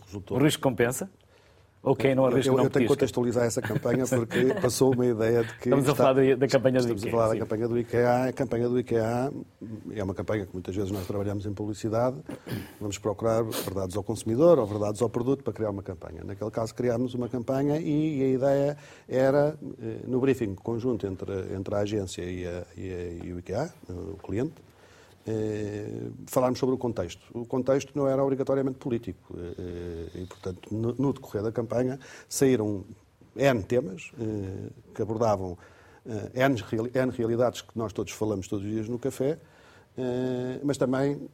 resultou. 0.05 0.37
O 0.37 0.43
risco 0.43 0.61
compensa? 0.61 1.09
Ou 1.83 1.95
quem 1.95 2.15
não 2.15 2.25
arrisca 2.25 2.51
eu, 2.51 2.57
não 2.57 2.65
eu 2.65 2.69
tenho 2.69 2.85
que 2.85 2.89
contextualizar 2.89 3.45
essa 3.45 3.61
campanha 3.61 4.05
porque 4.05 4.53
passou 4.61 4.93
uma 4.93 5.05
ideia 5.05 5.43
de 5.43 5.53
que... 5.53 5.69
Estamos 5.69 5.87
a 5.87 5.95
falar 5.95 6.13
da, 6.13 6.35
da 6.35 6.47
campanha 6.47 6.79
do 6.81 6.85
IKEA. 6.85 6.95
Estamos 6.95 7.05
a 7.05 7.09
falar 7.09 7.27
sim. 7.27 7.33
da 7.33 7.39
campanha 7.39 7.67
do 7.67 7.79
IKEA. 7.79 8.23
A 8.23 8.33
campanha 8.33 8.69
do 8.69 8.79
IKEA 8.79 9.31
é 9.91 10.03
uma 10.03 10.13
campanha 10.13 10.45
que 10.45 10.53
muitas 10.53 10.75
vezes 10.75 10.91
nós 10.91 11.05
trabalhamos 11.07 11.45
em 11.45 11.53
publicidade. 11.53 12.17
Vamos 12.79 12.97
procurar 12.97 13.43
verdades 13.43 13.95
ao 13.95 14.03
consumidor 14.03 14.59
ou 14.59 14.65
verdades 14.65 15.01
ao 15.01 15.09
produto 15.09 15.43
para 15.43 15.53
criar 15.53 15.69
uma 15.69 15.83
campanha. 15.83 16.23
Naquele 16.25 16.51
caso 16.51 16.73
criámos 16.75 17.13
uma 17.13 17.29
campanha 17.29 17.79
e 17.79 18.23
a 18.23 18.27
ideia 18.27 18.77
era, 19.07 19.57
eh, 19.81 19.99
no 20.05 20.19
briefing 20.19 20.55
conjunto 20.55 21.07
entre, 21.07 21.55
entre 21.55 21.75
a 21.75 21.79
agência 21.79 22.23
e, 22.23 22.45
a, 22.45 22.63
e, 22.75 22.91
a, 22.91 23.25
e 23.25 23.33
o 23.33 23.39
IKEA, 23.39 23.71
o 23.89 24.17
cliente, 24.17 24.55
eh, 25.29 26.09
falarmos 26.25 26.57
sobre 26.57 26.75
o 26.75 26.77
contexto. 26.77 27.21
O 27.33 27.45
contexto 27.45 27.91
não 27.95 28.07
era 28.07 28.23
obrigatoriamente 28.23 28.77
político 28.77 29.35
eh, 29.37 30.21
e, 30.21 30.25
portanto, 30.25 30.73
no, 30.73 31.11
decorrer 31.11 31.43
da 31.43 31.51
campanha 31.51 31.99
saíram 32.29 32.85
N 33.35 33.61
temas 33.63 34.11
eh, 34.17 34.69
que 34.95 35.01
abordavam 35.01 35.57
N, 36.33 36.55
N 36.93 37.11
realidades 37.11 37.59
que 37.59 37.77
nós 37.77 37.91
todos 37.91 38.13
falamos 38.13 38.47
todos 38.47 38.65
os 38.65 38.71
dias 38.71 38.87
no 38.87 38.97
café, 38.97 39.37
mas 40.63 40.77
também 40.77 41.29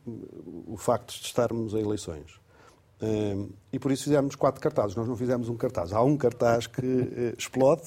o 0.65 0.75
facto 0.77 1.13
de 1.13 1.25
estarmos 1.27 1.75
em 1.75 1.81
eleições. 1.81 2.39
E 3.71 3.77
por 3.77 3.91
isso 3.91 4.05
fizemos 4.05 4.33
quatro 4.33 4.59
cartazes. 4.59 4.95
Nós 4.95 5.07
não 5.07 5.15
fizemos 5.15 5.47
um 5.47 5.55
cartaz. 5.55 5.93
Há 5.93 6.01
um 6.01 6.17
cartaz 6.17 6.65
que 6.65 7.35
explode, 7.37 7.83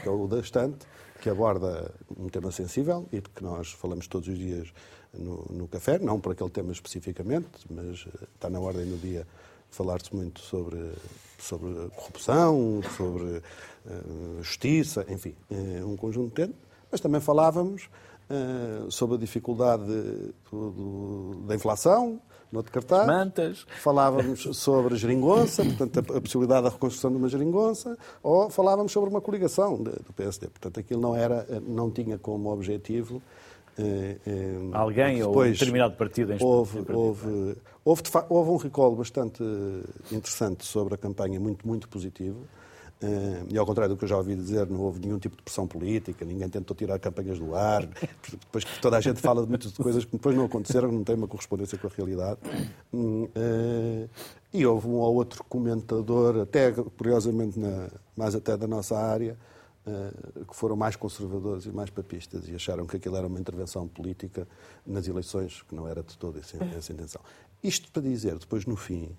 que 0.00 0.08
é 0.08 0.12
o 0.12 0.28
da 0.28 0.38
estante, 0.38 0.86
que 1.20 1.28
aborda 1.28 1.92
um 2.16 2.28
tema 2.28 2.52
sensível 2.52 3.08
e 3.10 3.20
de 3.20 3.28
que 3.30 3.42
nós 3.42 3.72
falamos 3.72 4.06
todos 4.06 4.28
os 4.28 4.38
dias 4.38 4.72
no, 5.12 5.46
no 5.50 5.68
café, 5.68 5.98
não 5.98 6.20
por 6.20 6.32
aquele 6.32 6.50
tema 6.50 6.72
especificamente, 6.72 7.48
mas 7.70 8.06
eh, 8.06 8.26
está 8.34 8.50
na 8.50 8.60
ordem 8.60 8.86
do 8.86 8.96
dia 8.96 9.26
falar-se 9.70 10.14
muito 10.14 10.40
sobre, 10.40 10.92
sobre 11.38 11.72
corrupção, 11.94 12.80
sobre 12.96 13.24
uh, 13.24 14.42
justiça, 14.42 15.04
enfim, 15.08 15.34
uh, 15.50 15.86
um 15.86 15.96
conjunto 15.96 16.28
de 16.28 16.34
temas, 16.34 16.56
mas 16.90 17.00
também 17.00 17.20
falávamos 17.20 17.88
uh, 18.30 18.90
sobre 18.90 19.16
a 19.16 19.18
dificuldade 19.18 19.84
do, 20.50 20.70
do, 20.70 21.42
da 21.46 21.54
inflação, 21.54 22.20
no 22.50 22.60
outro 22.60 22.72
cartaz. 22.72 23.06
Mantas. 23.06 23.66
Falávamos 23.82 24.56
sobre 24.56 24.96
geringonça, 24.96 25.62
portanto, 25.62 25.98
a, 25.98 26.16
a, 26.16 26.20
possibilidade 26.20 26.62
da 26.62 26.70
reconstrução 26.70 27.10
de 27.10 27.18
uma 27.18 27.28
geringonça, 27.28 27.96
ou 28.22 28.48
falávamos 28.48 28.90
sobre 28.90 29.10
uma 29.10 29.20
coligação 29.20 29.76
do 29.82 30.12
PSD. 30.14 30.48
Portanto, 30.48 30.80
aquilo 30.80 31.00
não, 31.00 31.14
era, 31.14 31.46
não 31.60 31.90
tinha 31.90 32.16
como 32.16 32.50
objetivo 32.50 33.16
eh, 33.16 33.20
eh, 33.20 33.47
Alguém 34.72 35.22
ou 35.22 35.40
um 35.40 35.50
determinado 35.50 35.94
partido 35.96 36.32
em 36.32 36.38
houve, 36.40 36.78
houve, 36.92 37.56
houve, 37.84 38.02
houve, 38.28 38.50
um 38.50 38.56
recall 38.56 38.94
bastante 38.96 39.42
interessante 40.10 40.64
sobre 40.64 40.94
a 40.94 40.96
campanha, 40.96 41.38
muito, 41.38 41.66
muito 41.66 41.88
positivo. 41.88 42.46
Eh, 43.00 43.44
e 43.50 43.58
ao 43.58 43.64
contrário 43.64 43.94
do 43.94 43.98
que 43.98 44.04
eu 44.04 44.08
já 44.08 44.16
ouvi 44.16 44.34
dizer, 44.34 44.66
não 44.66 44.80
houve 44.80 44.98
nenhum 44.98 45.18
tipo 45.18 45.36
de 45.36 45.42
pressão 45.42 45.68
política, 45.68 46.24
ninguém 46.24 46.48
tentou 46.48 46.76
tirar 46.76 46.98
campanhas 46.98 47.38
do 47.38 47.54
ar, 47.54 47.88
depois 48.28 48.64
que 48.64 48.80
toda 48.80 48.96
a 48.96 49.00
gente 49.00 49.20
fala 49.20 49.42
de 49.42 49.48
muitas 49.48 49.72
coisas 49.72 50.04
que 50.04 50.12
depois 50.12 50.34
não 50.34 50.46
aconteceram, 50.46 50.90
não 50.90 51.04
têm 51.04 51.14
uma 51.14 51.28
correspondência 51.28 51.78
com 51.78 51.86
a 51.86 51.90
realidade. 51.96 52.40
Hum, 52.92 53.28
e 54.52 54.66
houve 54.66 54.88
um 54.88 54.94
ou 54.94 55.14
outro 55.14 55.44
comentador, 55.44 56.40
até 56.40 56.72
curiosamente 56.72 57.58
na, 57.58 57.88
mais 58.16 58.34
até 58.34 58.56
da 58.56 58.66
nossa 58.66 58.98
área, 58.98 59.32
eh, 59.32 59.57
que 60.48 60.54
foram 60.54 60.76
mais 60.76 60.96
conservadores 60.96 61.64
e 61.66 61.70
mais 61.70 61.90
papistas 61.90 62.48
e 62.48 62.54
acharam 62.54 62.86
que 62.86 62.96
aquilo 62.96 63.16
era 63.16 63.26
uma 63.26 63.38
intervenção 63.38 63.86
política 63.86 64.46
nas 64.86 65.06
eleições, 65.06 65.62
que 65.62 65.74
não 65.74 65.86
era 65.86 66.02
de 66.02 66.16
toda 66.16 66.38
essa, 66.38 66.56
intenção. 66.92 67.20
Isto 67.62 67.90
para 67.90 68.02
dizer, 68.02 68.38
depois 68.38 68.66
no 68.66 68.76
fim, 68.76 69.16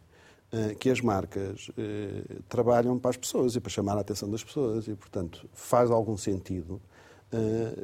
eh, 0.52 0.76
que 0.76 0.90
as 0.90 1.02
marcas 1.02 1.70
eh, 1.78 2.24
trabalham 2.48 2.98
para 2.98 3.12
as 3.12 3.18
pessoas 3.18 3.56
e 3.56 3.60
para 3.60 3.70
chamar 3.70 3.98
a 3.98 4.02
atenção 4.02 4.30
das 4.30 4.44
pessoas 4.44 4.88
e, 4.88 4.96
portanto, 4.96 5.48
faz 5.54 5.92
algum 5.92 6.18
sentido 6.18 6.82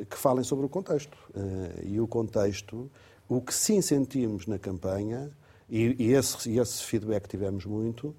que 0.09 0.17
falem 0.17 0.43
sobre 0.43 0.65
o 0.65 0.69
contexto. 0.69 1.15
E 1.83 1.99
o 1.99 2.07
contexto, 2.07 2.89
o 3.29 3.39
que 3.39 3.53
sim 3.53 3.79
sentimos 3.79 4.47
na 4.47 4.57
campanha, 4.57 5.31
e 5.69 6.11
esse, 6.13 6.57
esse 6.57 6.81
feedback 6.81 7.27
tivemos 7.27 7.63
muito, 7.63 8.15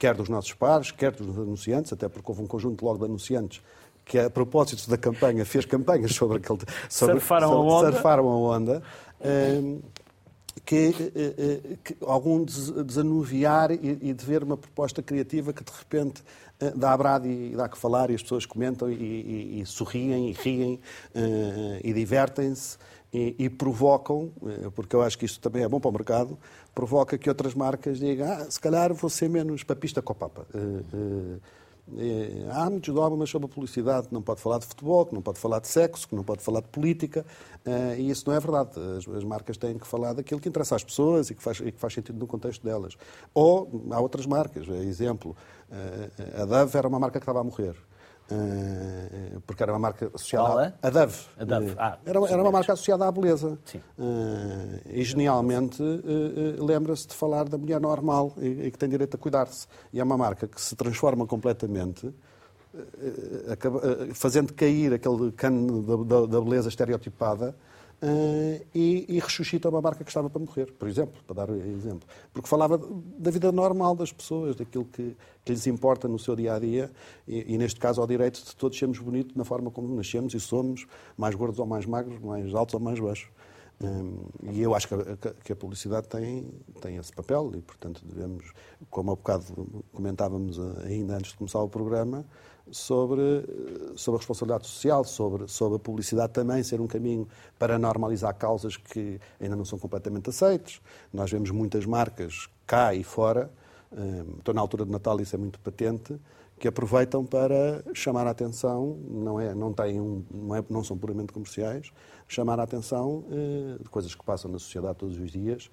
quer 0.00 0.14
dos 0.14 0.30
nossos 0.30 0.54
pares, 0.54 0.90
quer 0.90 1.12
dos 1.12 1.38
anunciantes, 1.38 1.92
até 1.92 2.08
porque 2.08 2.30
houve 2.30 2.42
um 2.42 2.46
conjunto 2.46 2.82
logo 2.82 2.98
de 2.98 3.04
anunciantes 3.04 3.60
que 4.04 4.18
a 4.18 4.30
propósito 4.30 4.88
da 4.88 4.96
campanha 4.96 5.44
fez 5.44 5.64
campanhas 5.64 6.12
sobre 6.12 6.38
aquele 6.38 6.58
sobre, 6.88 7.14
surfaram, 7.14 7.48
sobre, 7.48 7.70
a 7.70 7.74
onda. 7.74 7.92
surfaram 7.92 8.28
a 8.28 8.36
onda 8.36 8.82
ehm, 9.20 9.78
que, 10.64 10.94
eh, 11.14 11.34
eh, 11.38 11.76
que, 11.82 11.96
algum 12.04 12.44
desanuviar 12.44 13.70
e, 13.70 13.98
e, 14.02 14.12
de 14.12 14.24
ver 14.24 14.42
uma 14.42 14.56
proposta 14.56 15.02
criativa 15.02 15.52
que 15.52 15.64
de 15.64 15.72
repente 15.72 16.22
eh, 16.58 16.72
dá 16.74 16.92
a 16.92 16.96
brado 16.96 17.26
e 17.26 17.54
dá 17.56 17.68
que 17.68 17.78
falar 17.78 18.10
e 18.10 18.14
as 18.14 18.22
pessoas 18.22 18.46
comentam 18.46 18.90
e, 18.90 18.94
e, 18.94 19.60
e 19.60 19.66
sorriem 19.66 20.30
e 20.30 20.32
riem 20.32 20.80
e 21.82 21.92
divertem-se 21.92 22.78
e, 23.12 23.34
e, 23.38 23.50
provocam, 23.50 24.30
porque 24.74 24.94
eu 24.94 25.02
acho 25.02 25.18
que 25.18 25.24
isto 25.24 25.40
também 25.40 25.64
é 25.64 25.68
bom 25.68 25.80
para 25.80 25.88
o 25.88 25.92
mercado, 25.92 26.38
provoca 26.74 27.18
que 27.18 27.28
outras 27.28 27.54
marcas 27.54 27.98
digam 27.98 28.30
ah, 28.30 28.46
se 28.48 28.60
calhar 28.60 28.94
vou 28.94 29.10
ser 29.10 29.28
menos 29.28 29.64
papista 29.64 30.00
com 30.00 30.12
o 30.12 30.16
Papa. 30.16 30.46
Uh, 30.54 30.96
uh, 30.96 31.40
há 32.50 32.70
muitos 32.70 32.94
dogmas 32.94 33.30
sobre 33.30 33.46
a 33.46 33.48
publicidade, 33.48 34.08
que 34.08 34.14
não 34.14 34.22
pode 34.22 34.40
falar 34.40 34.58
de 34.58 34.66
futebol, 34.66 35.06
que 35.06 35.14
não 35.14 35.22
pode 35.22 35.38
falar 35.38 35.60
de 35.60 35.68
sexo, 35.68 36.08
que 36.08 36.14
não 36.14 36.24
pode 36.24 36.42
falar 36.42 36.60
de 36.60 36.68
política, 36.68 37.24
eh, 37.64 37.96
e 37.98 38.10
isso 38.10 38.24
não 38.28 38.34
é 38.34 38.40
verdade. 38.40 38.70
As, 38.96 39.08
as 39.08 39.24
marcas 39.24 39.56
têm 39.56 39.78
que 39.78 39.86
falar 39.86 40.12
daquilo 40.12 40.40
que 40.40 40.48
interessa 40.48 40.76
às 40.76 40.84
pessoas 40.84 41.30
e 41.30 41.34
que 41.34 41.42
faz, 41.42 41.60
e 41.60 41.72
que 41.72 41.80
faz 41.80 41.94
sentido 41.94 42.18
no 42.18 42.26
contexto 42.26 42.64
delas. 42.64 42.96
Ou 43.34 43.86
há 43.90 44.00
outras 44.00 44.26
marcas, 44.26 44.68
exemplo, 44.68 45.36
a 46.40 46.44
Dove 46.44 46.76
era 46.76 46.88
uma 46.88 46.98
marca 46.98 47.18
que 47.18 47.24
estava 47.24 47.40
a 47.40 47.44
morrer. 47.44 47.76
Uh, 48.30 49.40
porque 49.46 49.62
era 49.62 49.72
uma 49.72 49.78
marca 49.78 50.10
associada 50.14 50.66
é? 50.66 50.86
a 50.86 50.90
Dove. 50.90 51.16
A 51.36 51.44
Dove. 51.44 51.74
Ah, 51.76 51.98
era, 52.06 52.18
era 52.28 52.42
uma 52.42 52.52
marca 52.52 52.72
associada 52.72 53.06
à 53.06 53.10
beleza. 53.10 53.58
Sim. 53.64 53.80
Uh, 53.98 54.80
e 54.88 55.02
genialmente 55.02 55.82
lembra-se 56.58 57.08
de 57.08 57.14
falar 57.14 57.48
da 57.48 57.58
mulher 57.58 57.80
normal 57.80 58.32
e, 58.38 58.70
que 58.70 58.78
tem 58.78 58.88
direito 58.88 59.14
a 59.14 59.18
cuidar-se. 59.18 59.66
E 59.92 59.98
é 59.98 60.04
uma 60.04 60.16
marca 60.16 60.46
que 60.46 60.60
se 60.60 60.76
transforma 60.76 61.26
completamente, 61.26 62.14
fazendo 64.14 64.52
cair 64.52 64.94
aquele 64.94 65.32
cano 65.32 65.82
da 66.26 66.40
beleza 66.40 66.68
estereotipada 66.68 67.54
Uh, 68.02 68.64
e, 68.74 69.04
e 69.10 69.18
ressuscita 69.18 69.68
uma 69.68 69.82
marca 69.82 70.02
que 70.02 70.08
estava 70.08 70.30
para 70.30 70.40
morrer, 70.40 70.72
por 70.72 70.88
exemplo, 70.88 71.22
para 71.26 71.44
dar 71.44 71.54
exemplo. 71.54 72.08
Porque 72.32 72.48
falava 72.48 72.80
da 73.18 73.30
vida 73.30 73.52
normal 73.52 73.94
das 73.94 74.10
pessoas, 74.10 74.56
daquilo 74.56 74.86
que, 74.86 75.14
que 75.44 75.52
lhes 75.52 75.66
importa 75.66 76.08
no 76.08 76.18
seu 76.18 76.34
dia 76.34 76.54
a 76.54 76.58
dia, 76.58 76.90
e, 77.28 77.52
e, 77.52 77.58
neste 77.58 77.78
caso 77.78 78.00
ao 78.00 78.06
direito 78.06 78.42
de 78.42 78.56
todos 78.56 78.78
sermos 78.78 78.98
bonitos 78.98 79.36
na 79.36 79.44
forma 79.44 79.70
como 79.70 79.94
nascemos 79.94 80.32
e 80.32 80.40
somos, 80.40 80.86
mais 81.14 81.34
gordos 81.34 81.58
ou 81.58 81.66
mais 81.66 81.84
magros, 81.84 82.18
mais 82.20 82.54
altos 82.54 82.74
ou 82.74 82.80
mais 82.80 82.98
baixos. 82.98 83.28
Um, 83.82 84.24
e 84.50 84.62
eu 84.62 84.74
acho 84.74 84.88
que 84.88 84.94
a, 84.94 85.34
que 85.44 85.52
a, 85.52 85.56
publicidade 85.56 86.06
tem, 86.08 86.50
tem 86.80 86.96
esse 86.96 87.12
papel 87.12 87.52
e, 87.54 87.60
portanto, 87.60 88.02
devemos, 88.04 88.52
como 88.88 89.12
há 89.12 89.14
bocado 89.14 89.84
comentávamos 89.92 90.58
ainda 90.84 91.16
antes 91.16 91.32
de 91.32 91.38
começar 91.38 91.60
o 91.60 91.68
programa, 91.68 92.24
sobre, 92.72 93.44
sobre 93.96 94.16
a 94.16 94.20
responsabilidade 94.20 94.66
social, 94.66 95.04
sobre, 95.04 95.48
sobre 95.48 95.76
a 95.76 95.78
publicidade 95.78 96.32
também 96.32 96.62
ser 96.62 96.80
um 96.80 96.86
caminho 96.86 97.26
para 97.58 97.78
normalizar 97.78 98.34
causas 98.34 98.76
que 98.76 99.20
ainda 99.40 99.56
não 99.56 99.64
são 99.64 99.78
completamente 99.78 100.30
aceites. 100.30 100.80
Nós 101.12 101.30
vemos 101.30 101.50
muitas 101.50 101.86
marcas 101.86 102.48
cá 102.66 102.94
e 102.94 103.02
fora, 103.02 103.50
hum, 103.92 104.36
estou 104.38 104.54
na 104.54 104.60
altura 104.60 104.84
de 104.84 104.90
Natal, 104.90 105.20
isso 105.20 105.34
é 105.34 105.38
muito 105.38 105.58
patente, 105.60 106.18
que 106.58 106.68
aproveitam 106.68 107.24
para 107.24 107.82
chamar 107.94 108.26
a 108.26 108.30
atenção, 108.30 108.98
não, 109.08 109.40
é, 109.40 109.54
não, 109.54 109.72
têm 109.72 109.98
um, 109.98 110.22
não, 110.30 110.54
é, 110.56 110.64
não 110.68 110.84
são 110.84 110.96
puramente 110.96 111.32
comerciais, 111.32 111.90
chamar 112.28 112.60
a 112.60 112.64
atenção 112.64 113.24
uh, 113.26 113.82
de 113.82 113.88
coisas 113.88 114.14
que 114.14 114.22
passam 114.24 114.50
na 114.50 114.58
sociedade 114.58 114.98
todos 114.98 115.18
os 115.18 115.30
dias 115.30 115.70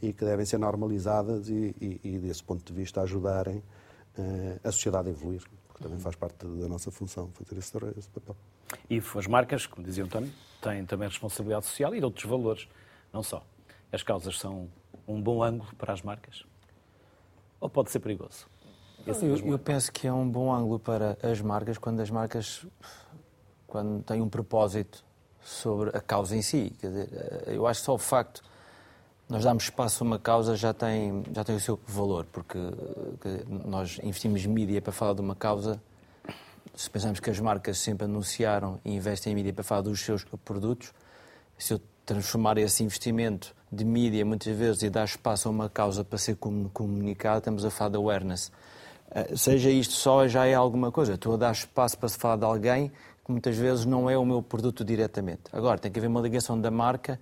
e 0.00 0.14
que 0.14 0.24
devem 0.24 0.46
ser 0.46 0.56
normalizadas 0.56 1.50
e, 1.50 1.76
e, 1.78 2.00
e 2.02 2.18
desse 2.18 2.42
ponto 2.42 2.64
de 2.64 2.72
vista, 2.72 3.02
ajudarem 3.02 3.62
a 4.64 4.72
sociedade 4.72 5.08
a 5.08 5.10
evoluir 5.10 5.42
também 5.80 5.98
faz 5.98 6.14
parte 6.14 6.44
da 6.44 6.68
nossa 6.68 6.90
função 6.90 7.30
fazer 7.34 7.58
esse, 7.58 7.72
esse 7.98 8.08
papel. 8.08 8.36
E 8.88 8.98
as 8.98 9.26
marcas, 9.26 9.66
como 9.66 9.84
dizia 9.84 10.04
o 10.04 10.06
António, 10.06 10.32
têm 10.60 10.84
também 10.84 11.08
responsabilidade 11.08 11.66
social 11.66 11.94
e 11.94 12.02
outros 12.02 12.24
valores, 12.24 12.68
não 13.12 13.22
só. 13.22 13.44
As 13.92 14.02
causas 14.02 14.38
são 14.38 14.68
um 15.06 15.20
bom 15.20 15.42
ângulo 15.42 15.74
para 15.76 15.92
as 15.92 16.02
marcas? 16.02 16.44
Ou 17.60 17.68
pode 17.68 17.90
ser 17.90 18.00
perigoso? 18.00 18.46
Eu, 19.06 19.36
eu, 19.38 19.58
penso 19.58 19.90
que 19.90 20.06
é 20.06 20.12
um 20.12 20.28
bom 20.28 20.52
ângulo 20.52 20.78
para 20.78 21.16
as 21.22 21.40
marcas 21.40 21.78
quando 21.78 22.00
as 22.00 22.10
marcas 22.10 22.66
quando 23.66 24.02
têm 24.02 24.20
um 24.20 24.28
propósito 24.28 25.04
sobre 25.40 25.96
a 25.96 26.00
causa 26.00 26.36
em 26.36 26.42
si. 26.42 26.76
Quer 26.78 26.88
dizer, 26.88 27.44
eu 27.46 27.66
acho 27.66 27.80
que 27.80 27.86
só 27.86 27.94
o 27.94 27.98
facto 27.98 28.42
nós 29.30 29.44
damos 29.44 29.62
espaço 29.62 30.02
a 30.02 30.06
uma 30.06 30.18
causa 30.18 30.56
já 30.56 30.74
tem, 30.74 31.22
já 31.32 31.44
tem 31.44 31.54
o 31.54 31.60
seu 31.60 31.78
valor, 31.86 32.26
porque 32.32 32.58
nós 33.64 34.00
investimos 34.02 34.44
mídia 34.44 34.82
para 34.82 34.92
falar 34.92 35.14
de 35.14 35.20
uma 35.20 35.36
causa. 35.36 35.80
Se 36.74 36.90
pensamos 36.90 37.20
que 37.20 37.30
as 37.30 37.38
marcas 37.38 37.78
sempre 37.78 38.06
anunciaram 38.06 38.80
e 38.84 38.92
investem 38.92 39.32
em 39.32 39.36
mídia 39.36 39.52
para 39.52 39.62
falar 39.62 39.82
dos 39.82 40.00
seus 40.00 40.24
produtos, 40.44 40.92
se 41.56 41.74
eu 41.74 41.80
transformar 42.04 42.58
esse 42.58 42.82
investimento 42.82 43.54
de 43.70 43.84
mídia 43.84 44.24
muitas 44.24 44.52
vezes 44.56 44.82
e 44.82 44.90
dar 44.90 45.04
espaço 45.04 45.46
a 45.46 45.50
uma 45.52 45.68
causa 45.68 46.02
para 46.02 46.18
ser 46.18 46.36
comunicada, 46.36 47.38
estamos 47.38 47.64
a 47.64 47.70
falar 47.70 47.90
de 47.90 47.96
awareness. 47.98 48.50
Eh, 49.12 49.36
seja 49.36 49.70
isto 49.70 49.94
só, 49.94 50.26
já 50.26 50.44
é 50.44 50.54
alguma 50.54 50.90
coisa. 50.90 51.14
Estou 51.14 51.34
a 51.34 51.36
dar 51.36 51.52
espaço 51.52 51.96
para 51.96 52.08
se 52.08 52.18
falar 52.18 52.36
de 52.36 52.44
alguém 52.44 52.90
que 53.24 53.30
muitas 53.30 53.56
vezes 53.56 53.84
não 53.84 54.10
é 54.10 54.18
o 54.18 54.24
meu 54.24 54.42
produto 54.42 54.84
diretamente. 54.84 55.42
Agora, 55.52 55.78
tem 55.78 55.92
que 55.92 56.00
haver 56.00 56.08
uma 56.08 56.20
ligação 56.20 56.60
da 56.60 56.70
marca 56.70 57.20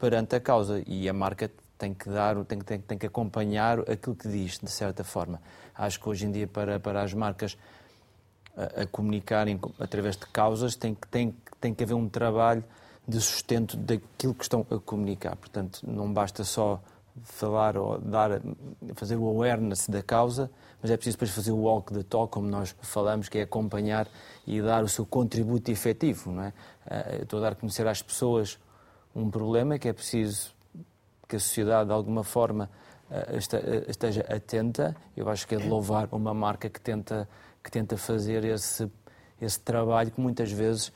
perante 0.00 0.34
a 0.34 0.40
causa 0.40 0.82
e 0.86 1.08
a 1.08 1.12
marca 1.12 1.50
tem 1.78 1.92
que 1.92 2.08
dar, 2.08 2.42
tem, 2.44 2.58
tem, 2.58 2.80
tem 2.80 2.98
que 2.98 3.06
acompanhar 3.06 3.80
aquilo 3.80 4.16
que 4.16 4.28
diz, 4.28 4.58
de 4.58 4.70
certa 4.70 5.04
forma. 5.04 5.40
Acho 5.74 6.00
que 6.00 6.08
hoje 6.08 6.26
em 6.26 6.32
dia, 6.32 6.46
para, 6.46 6.80
para 6.80 7.02
as 7.02 7.12
marcas 7.12 7.56
a, 8.56 8.82
a 8.82 8.86
comunicarem 8.86 9.60
através 9.78 10.16
de 10.16 10.26
causas, 10.26 10.74
tem, 10.74 10.96
tem, 11.10 11.36
tem 11.60 11.74
que 11.74 11.84
haver 11.84 11.94
um 11.94 12.08
trabalho 12.08 12.64
de 13.06 13.20
sustento 13.20 13.76
daquilo 13.76 14.34
que 14.34 14.42
estão 14.42 14.66
a 14.70 14.78
comunicar. 14.78 15.36
Portanto, 15.36 15.80
não 15.86 16.12
basta 16.12 16.44
só 16.44 16.80
falar 17.22 17.76
ou 17.76 17.98
dar, 17.98 18.40
fazer 18.94 19.16
o 19.16 19.26
awareness 19.26 19.88
da 19.88 20.02
causa, 20.02 20.50
mas 20.80 20.90
é 20.90 20.96
preciso 20.96 21.16
depois 21.16 21.30
fazer 21.30 21.52
o 21.52 21.58
walk 21.58 21.92
the 21.92 22.02
talk, 22.02 22.32
como 22.32 22.48
nós 22.48 22.74
falamos, 22.80 23.28
que 23.28 23.38
é 23.38 23.42
acompanhar 23.42 24.08
e 24.46 24.62
dar 24.62 24.82
o 24.82 24.88
seu 24.88 25.04
contributo 25.04 25.70
efetivo. 25.70 26.30
Não 26.30 26.44
é? 26.44 26.52
Eh, 26.88 27.18
estou 27.22 27.38
a 27.38 27.42
dar 27.42 27.52
a 27.52 27.54
conhecer 27.54 27.86
às 27.86 28.00
pessoas 28.00 28.58
um 29.14 29.30
problema 29.30 29.78
que 29.78 29.88
é 29.88 29.92
preciso 29.92 30.52
que 31.28 31.36
a 31.36 31.38
sociedade, 31.38 31.86
de 31.86 31.92
alguma 31.92 32.24
forma, 32.24 32.68
eh, 33.10 33.38
eh, 33.52 33.84
esteja 33.88 34.22
atenta. 34.22 34.96
Eu 35.16 35.28
acho 35.28 35.46
que 35.46 35.54
é 35.54 35.58
de 35.58 35.68
louvar 35.68 36.08
uma 36.12 36.34
marca 36.34 36.68
que 36.68 36.80
tenta, 36.80 37.28
que 37.62 37.70
tenta 37.70 37.96
fazer 37.96 38.44
esse, 38.44 38.90
esse 39.40 39.60
trabalho 39.60 40.10
que 40.10 40.20
muitas 40.20 40.50
vezes 40.50 40.92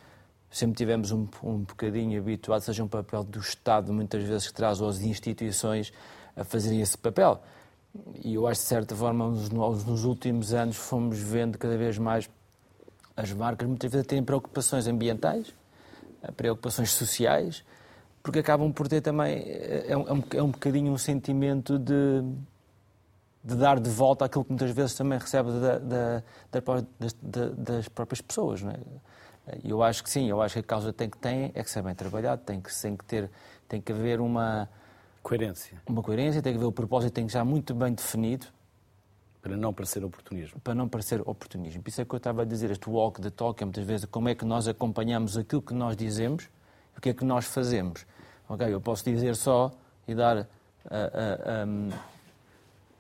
sempre 0.51 0.77
tivemos 0.77 1.11
um, 1.11 1.27
um 1.43 1.59
bocadinho 1.59 2.19
habituado, 2.21 2.61
seja 2.63 2.85
um 2.85 2.89
papel 2.89 3.25
do 3.25 3.41
Estado, 3.41 3.93
muitas 3.93 4.23
vezes 4.23 4.47
que 4.47 4.55
traz 4.55 4.81
as 4.81 5.01
instituições 5.01 5.93
a 6.37 6.45
fazerem 6.45 6.81
esse 6.81 6.97
papel. 6.97 7.43
E 8.23 8.35
eu 8.35 8.47
acho, 8.47 8.61
de 8.61 8.67
certa 8.67 8.95
forma, 8.95 9.29
nos, 9.29 9.51
nos 9.51 10.05
últimos 10.05 10.53
anos 10.53 10.77
fomos 10.77 11.19
vendo 11.19 11.59
cada 11.59 11.77
vez 11.77 11.99
mais 11.99 12.29
as 13.17 13.33
marcas 13.33 13.69
muitas 13.69 13.91
vezes 13.91 14.07
terem 14.07 14.25
preocupações 14.25 14.87
ambientais, 14.87 15.55
preocupações 16.37 16.91
sociais, 16.91 17.65
porque 18.25 18.39
acabam 18.39 18.73
por 18.73 18.89
ter 18.89 19.03
também. 19.03 19.37
É, 19.37 19.85
é, 19.89 19.97
um, 19.97 20.25
é 20.33 20.43
um 20.43 20.51
bocadinho 20.51 20.91
um 20.91 20.97
sentimento 20.99 21.79
de, 21.79 22.25
de 23.45 23.55
dar 23.55 23.79
de 23.79 23.91
volta 23.91 24.25
aquilo 24.25 24.45
que 24.45 24.51
muitas 24.51 24.71
vezes 24.71 24.95
também 24.95 25.19
recebe 25.19 25.51
da, 25.53 25.79
da, 25.79 26.23
da, 27.23 27.49
das 27.51 27.89
próprias 27.89 28.23
pessoas. 28.23 28.63
Não 28.63 28.73
é? 28.73 28.79
E 29.63 29.69
eu 29.69 29.83
acho 29.83 30.03
que 30.03 30.09
sim, 30.09 30.27
eu 30.27 30.41
acho 30.41 30.55
que 30.55 30.61
a 30.61 30.63
causa 30.63 30.91
tem 30.91 31.11
que 31.11 31.19
ter 31.19 31.53
é 31.55 31.63
que 31.63 31.71
ser 31.71 31.83
bem 31.83 31.95
trabalhado, 31.95 32.41
tem 32.43 32.63
que, 32.63 32.75
tem 32.75 32.97
que 32.97 33.05
ter, 33.05 33.31
tem 33.69 33.79
que 33.79 33.93
haver 33.93 34.23
uma 34.23 34.71
coerência. 35.23 35.83
Uma 35.87 36.03
coerência, 36.03 36.41
tem 36.41 36.55
que 36.55 36.57
haver 36.57 36.67
o 36.67 36.73
propósito, 36.73 37.13
tem 37.13 37.27
que 37.27 37.31
estar 37.31 37.45
muito 37.45 37.75
bem 37.75 37.93
definido. 37.93 38.47
Para 39.43 39.55
não 39.55 39.75
parecer 39.75 40.03
oportunismo. 40.03 40.59
Para 40.61 40.75
não 40.75 40.89
parecer 40.89 41.21
oportunismo. 41.21 41.83
Por 41.83 41.91
isso 41.91 42.01
é 42.01 42.07
que 42.07 42.15
eu 42.15 42.17
estava 42.17 42.41
a 42.41 42.45
dizer, 42.47 42.71
este 42.71 42.89
walk 42.89 43.21
the 43.21 43.29
talk, 43.29 43.63
é 43.63 43.67
muitas 43.67 43.85
vezes 43.85 44.07
como 44.07 44.31
é 44.31 44.35
que 44.35 44.47
nós 44.47 44.67
acompanhamos 44.67 45.37
aquilo 45.37 45.61
que 45.61 45.75
nós 45.75 45.95
dizemos 45.95 46.49
o 46.97 47.01
que 47.01 47.11
é 47.11 47.15
que 47.15 47.25
nós 47.25 47.45
fazemos. 47.45 48.07
Ok, 48.49 48.73
eu 48.73 48.81
posso 48.81 49.05
dizer 49.05 49.37
só 49.37 49.73
e 50.07 50.15
dar, 50.15 50.39
uh, 50.39 50.43
uh, 50.43 51.67
um, 51.67 51.91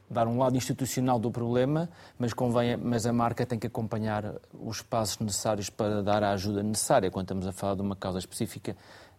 dar 0.09 0.27
um 0.27 0.39
lado 0.39 0.57
institucional 0.57 1.19
do 1.19 1.31
problema, 1.31 1.89
mas, 2.19 2.33
convém, 2.33 2.77
mas 2.77 3.05
a 3.05 3.13
marca 3.13 3.45
tem 3.45 3.59
que 3.59 3.67
acompanhar 3.67 4.35
os 4.53 4.81
passos 4.81 5.19
necessários 5.19 5.69
para 5.69 6.03
dar 6.03 6.23
a 6.23 6.31
ajuda 6.31 6.63
necessária. 6.63 7.11
Quando 7.11 7.27
estamos 7.27 7.47
a 7.47 7.53
falar 7.53 7.75
de 7.75 7.83
uma 7.83 7.95
causa 7.95 8.19
específica, 8.19 8.75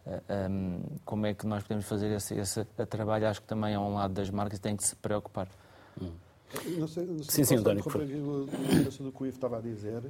uh, 0.06 0.50
um, 0.50 0.82
como 1.06 1.26
é 1.28 1.34
que 1.34 1.46
nós 1.46 1.64
podemos 1.64 1.86
fazer 1.86 2.12
esse, 2.12 2.34
esse 2.34 2.66
trabalho? 2.90 3.28
Acho 3.28 3.42
que 3.42 3.48
também 3.48 3.74
é 3.76 3.80
um 3.80 3.94
lado 3.94 4.14
das 4.14 4.30
marcas 4.30 4.58
que 4.58 4.64
tem 4.64 4.76
que 4.76 4.84
se 4.84 4.96
preocupar. 4.96 5.48
Hum. 6.02 6.12
Não 6.78 6.88
sei, 6.88 7.06
não 7.06 7.24
sei 7.24 7.26
sim, 7.30 7.44
sim, 7.44 7.56
António. 7.58 7.84
do 7.84 7.90
que 7.90 7.98
o 7.98 9.26
Ivo 9.26 9.36
estava 9.36 9.58
a 9.58 9.62
dizer. 9.62 10.04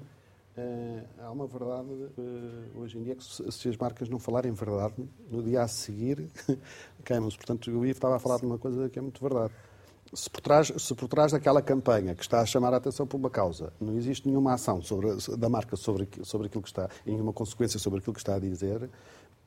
Uh, 0.57 1.05
há 1.19 1.31
uma 1.31 1.47
verdade 1.47 1.89
uh, 1.89 2.79
hoje 2.79 2.97
em 2.97 3.03
dia 3.03 3.13
que 3.13 3.23
se, 3.25 3.67
as 3.67 3.75
marcas 3.75 4.07
não 4.07 4.17
falarem 4.17 4.53
verdade, 4.53 4.93
no 5.29 5.43
dia 5.43 5.61
a 5.61 5.67
seguir 5.67 6.29
queimam-se. 7.03 7.35
Portanto, 7.35 7.69
o 7.71 7.85
Ivo 7.85 7.97
estava 7.97 8.15
a 8.15 8.19
falar 8.19 8.37
de 8.37 8.45
uma 8.45 8.57
coisa 8.57 8.87
que 8.89 8.97
é 8.97 9.01
muito 9.01 9.21
verdade. 9.21 9.53
Se 10.13 10.29
por, 10.29 10.39
trás, 10.39 10.71
se 10.77 10.95
por 10.95 11.09
trás 11.09 11.33
daquela 11.33 11.61
campanha 11.61 12.15
que 12.15 12.21
está 12.21 12.39
a 12.39 12.45
chamar 12.45 12.73
a 12.73 12.77
atenção 12.77 13.05
por 13.05 13.17
uma 13.17 13.29
causa 13.29 13.73
não 13.81 13.97
existe 13.97 14.27
nenhuma 14.27 14.53
ação 14.53 14.81
sobre, 14.81 15.09
da 15.37 15.49
marca 15.49 15.75
sobre, 15.75 16.07
sobre 16.23 16.47
aquilo 16.47 16.61
que 16.61 16.69
está, 16.69 16.89
e 17.05 17.11
nenhuma 17.11 17.33
consequência 17.33 17.77
sobre 17.77 17.99
aquilo 17.99 18.13
que 18.13 18.19
está 18.19 18.35
a 18.35 18.39
dizer, 18.39 18.89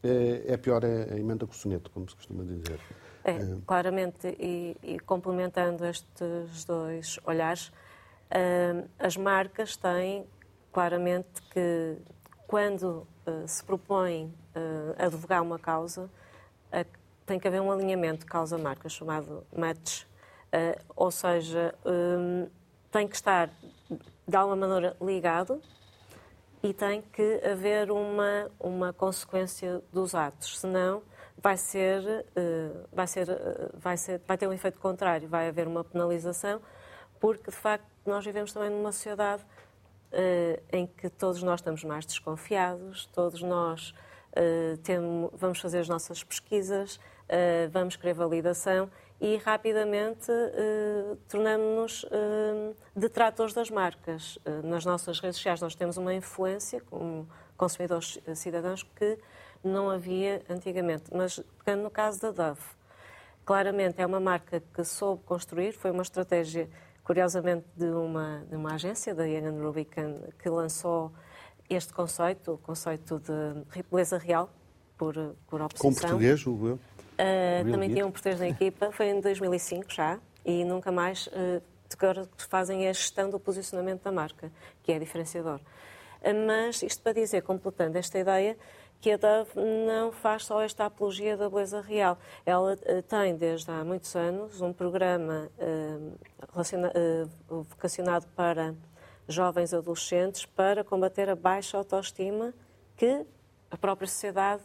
é, 0.03 0.44
é 0.47 0.57
pior 0.59 0.85
a 0.85 1.16
emenda 1.16 1.47
com 1.47 1.53
o 1.53 1.57
soneto, 1.57 1.90
como 1.90 2.09
se 2.09 2.16
costuma 2.16 2.44
dizer. 2.44 2.81
É, 3.25 3.38
claramente, 3.66 4.29
e, 4.38 4.77
e 4.83 4.99
complementando 5.01 5.87
estes 5.87 6.64
dois 6.66 7.18
olhares, 7.25 7.68
uh, 7.68 8.88
as 8.99 9.16
marcas 9.16 9.77
têm 9.77 10.27
claramente 10.73 11.43
que 11.51 11.99
quando 12.49 13.07
uh, 13.27 13.47
se 13.47 13.63
propõe 13.63 14.35
uh, 14.57 14.95
advogar 14.99 15.43
uma 15.43 15.59
causa, 15.59 16.05
uh, 16.73 16.99
tem 17.27 17.39
que 17.39 17.47
haver 17.47 17.61
um 17.61 17.71
alinhamento 17.71 18.25
causa-marca 18.25 18.89
chamado 18.89 19.47
match, 19.55 20.05
ou 20.97 21.11
seja, 21.11 21.75
um, 21.85 22.49
tem 22.91 23.07
que 23.07 23.15
estar 23.15 23.51
de 24.27 24.35
alguma 24.35 24.57
maneira 24.57 24.97
ligado 24.99 25.61
e 26.63 26.73
tem 26.73 27.03
que 27.03 27.43
haver 27.45 27.91
uma, 27.91 28.51
uma 28.59 28.95
consequência 28.95 29.83
dos 29.93 30.15
atos, 30.15 30.59
senão 30.59 31.03
vai 31.37 31.59
ser, 31.59 32.25
vai 32.91 33.07
ser, 33.07 33.27
vai 33.75 33.97
ser, 33.99 34.23
vai 34.27 34.39
ter 34.39 34.47
um 34.47 34.53
efeito 34.55 34.81
contrário, 34.81 35.29
vai 35.29 35.49
haver 35.49 35.69
uma 35.69 35.85
penalização, 35.85 36.63
porque 37.21 37.51
de 37.51 37.57
facto 37.59 37.85
nós 38.07 38.25
vivemos 38.25 38.55
também 38.55 38.71
numa 38.71 38.91
sociedade 38.91 39.45
em 40.73 40.87
que 40.87 41.09
todos 41.09 41.42
nós 41.42 41.61
estamos 41.61 41.85
mais 41.85 42.07
desconfiados, 42.07 43.07
todos 43.07 43.42
nós 43.42 43.94
temos, 44.83 45.31
vamos 45.35 45.61
fazer 45.61 45.81
as 45.81 45.88
nossas 45.88 46.25
pesquisas, 46.25 46.99
vamos 47.73 47.97
querer 47.97 48.14
validação 48.14 48.90
e 49.21 49.37
rapidamente 49.37 50.31
eh, 50.31 51.16
tornamos-nos 51.29 52.07
eh, 52.11 52.75
detratores 52.94 53.53
das 53.53 53.68
marcas. 53.68 54.38
Eh, 54.44 54.62
nas 54.62 54.85
nossas 54.85 55.18
redes 55.18 55.37
sociais 55.37 55.61
nós 55.61 55.75
temos 55.75 55.97
uma 55.97 56.14
influência 56.14 56.81
como 56.83 57.29
consumidores 57.57 58.21
cidadãos 58.37 58.85
que 58.85 59.18
não 59.64 59.90
havia 59.90 60.42
antigamente. 60.49 61.05
Mas 61.12 61.42
no 61.66 61.90
caso 61.90 62.21
da 62.21 62.31
Dove, 62.31 62.62
claramente 63.44 64.01
é 64.01 64.07
uma 64.07 64.21
marca 64.21 64.62
que 64.73 64.85
soube 64.85 65.25
construir, 65.25 65.73
foi 65.73 65.90
uma 65.90 66.03
estratégia, 66.03 66.71
curiosamente, 67.09 67.64
de 67.75 67.87
uma, 67.87 68.44
de 68.51 68.55
uma 68.55 68.75
agência, 68.75 69.14
da 69.14 69.25
Young 69.25 69.62
Rubicon, 69.62 70.21
que 70.38 70.47
lançou 70.51 71.11
este 71.71 71.90
conceito, 71.90 72.53
o 72.53 72.59
conceito 72.59 73.18
de 73.18 73.83
beleza 73.90 74.18
real, 74.18 74.51
por, 74.99 75.14
por 75.47 75.62
oposição. 75.62 75.90
Com 75.90 75.99
português, 75.99 76.47
o 76.47 76.66
eu? 76.66 76.75
Uh, 76.75 77.71
também 77.73 77.88
tinha 77.88 78.07
um 78.07 78.11
português 78.11 78.38
na 78.38 78.49
equipa, 78.51 78.92
foi 78.92 79.07
em 79.07 79.23
2005 79.23 79.90
já, 79.90 80.21
e 80.44 80.66
nunca 80.66 80.92
mais 80.92 81.29
uh, 81.29 81.62
fazem 82.37 82.87
a 82.87 82.92
gestão 82.92 83.31
do 83.31 83.40
posicionamento 83.40 84.03
da 84.03 84.12
marca, 84.12 84.53
que 84.83 84.92
é 84.92 84.99
diferenciador. 84.99 85.61
Uh, 86.21 86.47
mas 86.47 86.83
isto 86.83 87.03
para 87.03 87.14
dizer, 87.14 87.40
completando 87.40 87.97
esta 87.97 88.18
ideia, 88.18 88.55
que 89.01 89.13
a 89.13 89.17
Dove 89.17 89.51
não 89.87 90.11
faz 90.13 90.45
só 90.45 90.61
esta 90.61 90.87
apologia 90.87 91.37
da 91.37 91.49
beleza 91.49 91.81
real. 91.81 92.19
Ela 92.45 92.75
uh, 92.75 93.03
tem, 93.03 93.37
desde 93.37 93.71
há 93.71 93.85
muitos 93.85 94.15
anos, 94.17 94.61
um 94.61 94.73
programa 94.73 95.49
uh, 95.59 97.29
vocacionado 97.49 98.27
para 98.35 98.75
jovens 99.29 99.75
adolescentes 99.75 100.47
para 100.47 100.83
combater 100.83 101.29
a 101.29 101.37
baixa 101.37 101.77
autoestima 101.77 102.55
que 102.97 103.25
a 103.71 103.77
própria 103.77 104.09
sociedade 104.09 104.65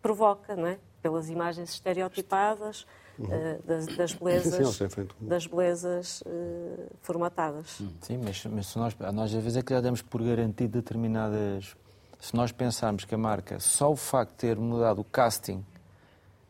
provoca, 0.00 0.54
não 0.54 0.68
é? 0.68 0.78
pelas 1.06 1.30
imagens 1.30 1.70
estereotipadas 1.70 2.84
uhum. 3.16 3.26
uh, 3.26 3.62
das, 3.64 3.86
das, 3.86 4.12
belezas, 4.12 4.76
Sim, 4.76 5.08
das 5.20 5.46
belezas 5.46 6.20
uh, 6.22 6.90
formatadas. 7.00 7.80
Sim, 8.00 8.18
mas, 8.18 8.44
mas 8.46 8.66
se 8.66 8.78
nós, 8.78 8.96
nós 8.98 9.34
às 9.34 9.42
vezes 9.42 9.56
é 9.56 9.62
que 9.62 9.72
já 9.72 9.80
damos 9.80 10.02
por 10.02 10.22
garantido 10.22 10.72
determinadas. 10.72 11.76
Se 12.18 12.34
nós 12.34 12.50
pensarmos 12.52 13.04
que 13.04 13.14
a 13.14 13.18
marca, 13.18 13.60
só 13.60 13.90
o 13.90 13.96
facto 13.96 14.32
de 14.32 14.36
ter 14.38 14.56
mudado 14.56 15.00
o 15.00 15.04
casting, 15.04 15.64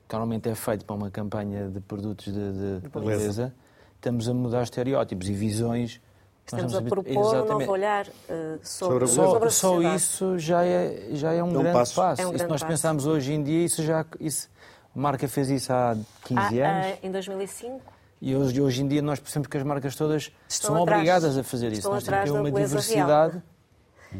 que 0.08 0.14
normalmente 0.14 0.48
é 0.48 0.54
feito 0.54 0.84
para 0.84 0.96
uma 0.96 1.10
campanha 1.10 1.68
de 1.68 1.80
produtos 1.80 2.32
de, 2.32 2.52
de, 2.52 2.80
de 2.80 2.88
beleza, 2.88 3.52
estamos 3.96 4.28
a 4.28 4.34
mudar 4.34 4.62
estereótipos 4.62 5.28
e 5.28 5.32
visões 5.32 6.00
Estamos 6.46 6.76
a 6.76 6.82
propor 6.82 7.04
Exatamente. 7.08 7.42
um 7.42 7.58
novo 7.58 7.72
olhar 7.72 8.06
uh, 8.06 8.60
sobre, 8.62 9.06
só, 9.08 9.32
sobre 9.32 9.48
a 9.48 9.50
Só 9.50 9.82
isso 9.82 10.38
já 10.38 10.64
é, 10.64 11.08
já 11.10 11.32
é 11.32 11.42
um, 11.42 11.48
é 11.48 11.50
um 11.50 11.52
grande 11.54 11.72
passo. 11.72 11.94
passo. 11.96 12.22
É 12.22 12.26
um 12.26 12.32
e 12.32 12.38
se 12.38 12.46
nós 12.46 12.60
passo. 12.60 12.66
pensarmos 12.66 13.04
hoje 13.04 13.32
em 13.32 13.42
dia, 13.42 13.64
isso 13.64 13.82
já, 13.82 14.06
isso, 14.20 14.48
a 14.94 14.98
marca 14.98 15.26
fez 15.26 15.50
isso 15.50 15.72
há 15.72 15.96
15 16.24 16.62
ah, 16.62 16.70
anos. 16.70 16.98
em 17.02 17.10
2005. 17.10 17.80
E 18.22 18.36
hoje, 18.36 18.60
hoje 18.62 18.82
em 18.82 18.86
dia 18.86 19.02
nós 19.02 19.18
percebemos 19.18 19.48
que 19.48 19.56
as 19.56 19.64
marcas 19.64 19.96
todas 19.96 20.30
Estão 20.48 20.68
são 20.68 20.82
atrás. 20.82 21.00
obrigadas 21.00 21.36
a 21.36 21.42
fazer 21.42 21.72
isso. 21.72 21.90
nós 21.90 22.04
temos 22.04 22.30
uma 22.30 22.50
diversidade. 22.52 23.32
Real. 23.32 23.42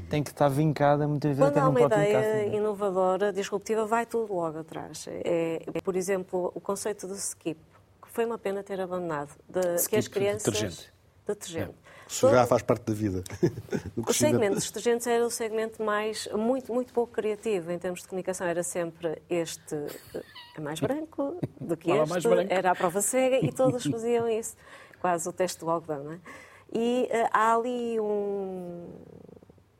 Tem 0.08 0.22
que 0.22 0.30
estar 0.30 0.48
vincada, 0.48 1.06
muitas 1.06 1.36
vezes 1.36 1.52
Quando 1.52 1.58
há 1.58 1.68
uma 1.68 1.80
ideia 1.80 2.46
inovadora, 2.56 3.32
disruptiva, 3.32 3.86
vai 3.86 4.06
tudo 4.06 4.32
logo 4.32 4.58
atrás. 4.58 5.06
É, 5.08 5.60
por 5.82 5.96
exemplo, 5.96 6.52
o 6.54 6.60
conceito 6.60 7.06
do 7.06 7.14
skip, 7.14 7.60
que 8.02 8.10
foi 8.10 8.24
uma 8.24 8.38
pena 8.38 8.62
ter 8.62 8.80
abandonado, 8.80 9.30
de, 9.48 9.74
skip, 9.76 9.90
que 9.90 9.96
as 9.96 10.08
crianças... 10.08 10.54
Detergente. 10.54 10.92
Detergente. 11.26 11.74
É 11.82 11.86
isso 12.08 12.30
já 12.30 12.46
faz 12.46 12.62
parte 12.62 12.84
da 12.84 12.94
vida. 12.94 13.24
o 13.96 14.12
segmento 14.12 14.54
dos 14.54 14.66
detergentes 14.66 15.06
era 15.06 15.26
o 15.26 15.30
segmento 15.30 15.82
mais, 15.82 16.28
muito, 16.32 16.72
muito 16.72 16.92
pouco 16.92 17.12
criativo 17.12 17.72
em 17.72 17.78
termos 17.78 18.02
de 18.02 18.08
comunicação. 18.08 18.46
Era 18.46 18.62
sempre 18.62 19.20
este 19.28 19.74
é 20.56 20.60
mais 20.60 20.78
branco 20.78 21.36
do 21.60 21.76
que 21.76 21.90
este, 21.90 22.28
era 22.48 22.70
a 22.70 22.74
prova 22.74 23.02
cega 23.02 23.44
e 23.44 23.52
todos 23.52 23.84
faziam 23.84 24.28
isso. 24.28 24.56
Quase 25.00 25.28
o 25.28 25.32
teste 25.32 25.60
do 25.60 25.70
algodão, 25.70 26.04
não 26.04 26.12
é? 26.12 26.20
E 26.72 27.08
uh, 27.10 27.28
há 27.32 27.54
ali 27.54 28.00
um, 28.00 28.86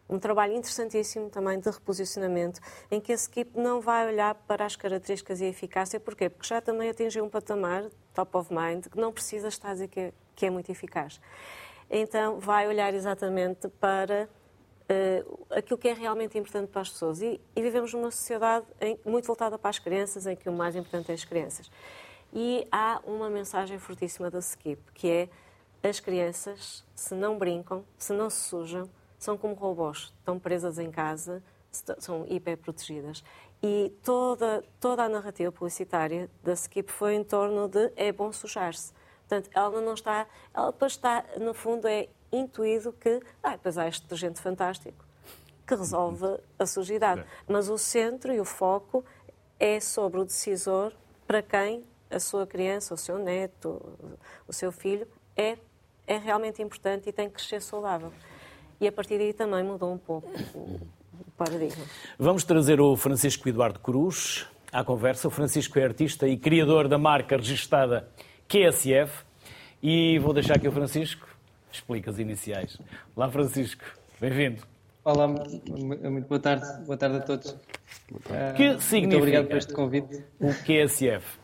um 0.08 0.18
trabalho 0.18 0.54
interessantíssimo 0.54 1.28
também 1.30 1.58
de 1.58 1.68
reposicionamento, 1.68 2.60
em 2.90 3.00
que 3.00 3.12
esse 3.12 3.28
equipe 3.28 3.58
não 3.58 3.80
vai 3.80 4.06
olhar 4.06 4.34
para 4.34 4.64
as 4.64 4.76
características 4.76 5.40
e 5.40 5.44
a 5.44 5.48
eficácia. 5.48 5.98
Porquê? 5.98 6.28
Porque 6.28 6.46
já 6.46 6.60
também 6.60 6.88
atingiu 6.88 7.24
um 7.24 7.28
patamar, 7.28 7.84
top 8.14 8.36
of 8.36 8.54
mind, 8.54 8.86
que 8.86 8.98
não 8.98 9.12
precisa 9.12 9.48
estar 9.48 9.70
a 9.70 9.72
dizer 9.72 9.88
que 9.88 10.00
é, 10.00 10.12
que 10.34 10.46
é 10.46 10.50
muito 10.50 10.70
eficaz 10.70 11.20
então 11.90 12.38
vai 12.38 12.66
olhar 12.66 12.92
exatamente 12.94 13.68
para 13.68 14.28
uh, 14.90 15.46
aquilo 15.50 15.78
que 15.78 15.88
é 15.88 15.92
realmente 15.92 16.38
importante 16.38 16.68
para 16.68 16.82
as 16.82 16.90
pessoas. 16.90 17.20
E, 17.20 17.40
e 17.54 17.62
vivemos 17.62 17.92
numa 17.92 18.10
sociedade 18.10 18.66
em, 18.80 18.98
muito 19.04 19.26
voltada 19.26 19.58
para 19.58 19.70
as 19.70 19.78
crianças, 19.78 20.26
em 20.26 20.36
que 20.36 20.48
o 20.48 20.52
mais 20.52 20.74
importante 20.74 21.10
é 21.10 21.14
as 21.14 21.24
crianças. 21.24 21.70
E 22.32 22.66
há 22.70 23.00
uma 23.04 23.30
mensagem 23.30 23.78
fortíssima 23.78 24.30
da 24.30 24.40
Skip, 24.40 24.82
que 24.92 25.08
é 25.08 25.28
as 25.88 26.00
crianças, 26.00 26.84
se 26.94 27.14
não 27.14 27.38
brincam, 27.38 27.84
se 27.96 28.12
não 28.12 28.28
se 28.28 28.48
sujam, 28.48 28.90
são 29.18 29.36
como 29.36 29.54
robôs, 29.54 30.12
estão 30.18 30.38
presas 30.38 30.78
em 30.78 30.90
casa, 30.90 31.42
são 31.98 32.24
hiper 32.28 32.56
protegidas. 32.56 33.22
E 33.62 33.92
toda, 34.02 34.62
toda 34.80 35.04
a 35.04 35.08
narrativa 35.08 35.50
publicitária 35.50 36.30
da 36.42 36.52
Skip 36.52 36.90
foi 36.90 37.14
em 37.14 37.24
torno 37.24 37.68
de 37.68 37.92
é 37.96 38.12
bom 38.12 38.32
sujar-se. 38.32 38.92
Portanto, 39.20 39.50
ela 39.52 39.80
não 39.80 39.94
está, 39.94 40.26
ela 40.54 40.74
está, 40.86 41.24
no 41.40 41.52
fundo, 41.52 41.88
é 41.88 42.08
intuído 42.30 42.92
que, 42.92 43.20
ah, 43.42 43.58
pois 43.60 43.76
há 43.76 43.88
este 43.88 44.02
detergente 44.02 44.40
fantástico 44.40 45.04
que 45.66 45.74
resolve 45.74 46.38
a 46.58 46.64
sujidade. 46.64 47.24
Mas 47.48 47.68
o 47.68 47.76
centro 47.76 48.32
e 48.32 48.40
o 48.40 48.44
foco 48.44 49.04
é 49.58 49.80
sobre 49.80 50.20
o 50.20 50.24
decisor 50.24 50.92
para 51.26 51.42
quem 51.42 51.84
a 52.08 52.20
sua 52.20 52.46
criança, 52.46 52.94
o 52.94 52.96
seu 52.96 53.18
neto, 53.18 53.82
o 54.46 54.52
seu 54.52 54.70
filho 54.70 55.08
é, 55.36 55.58
é 56.06 56.16
realmente 56.16 56.62
importante 56.62 57.08
e 57.08 57.12
tem 57.12 57.28
que 57.28 57.42
ser 57.42 57.60
saudável. 57.60 58.12
E 58.80 58.86
a 58.86 58.92
partir 58.92 59.18
daí 59.18 59.32
também 59.32 59.64
mudou 59.64 59.92
um 59.92 59.98
pouco 59.98 60.28
o 60.28 61.30
paradigma. 61.36 61.84
Vamos 62.18 62.44
trazer 62.44 62.80
o 62.80 62.94
Francisco 62.96 63.48
Eduardo 63.48 63.80
Cruz 63.80 64.46
à 64.70 64.84
conversa. 64.84 65.28
O 65.28 65.30
Francisco 65.30 65.78
é 65.78 65.84
artista 65.84 66.28
e 66.28 66.36
criador 66.36 66.86
da 66.86 66.98
marca 66.98 67.36
registada 67.36 68.08
QSF. 68.46 69.24
E 69.82 70.18
vou 70.18 70.34
deixar 70.34 70.56
aqui 70.56 70.68
o 70.68 70.72
Francisco, 70.72 71.26
explica 71.70 72.10
as 72.10 72.18
iniciais. 72.18 72.78
Olá, 73.14 73.30
Francisco, 73.30 73.84
bem-vindo. 74.20 74.62
Olá, 75.04 75.28
muito 75.28 76.28
boa 76.28 76.40
tarde, 76.40 76.66
boa 76.84 76.98
tarde 76.98 77.18
a 77.18 77.20
todos. 77.20 77.56
Que 78.56 78.70
uh, 78.70 78.80
significa 78.80 79.00
muito 79.00 79.16
obrigado 79.16 79.46
por 79.46 79.56
este 79.56 79.72
convite. 79.72 80.24
O 80.40 80.48
QSF. 80.48 81.38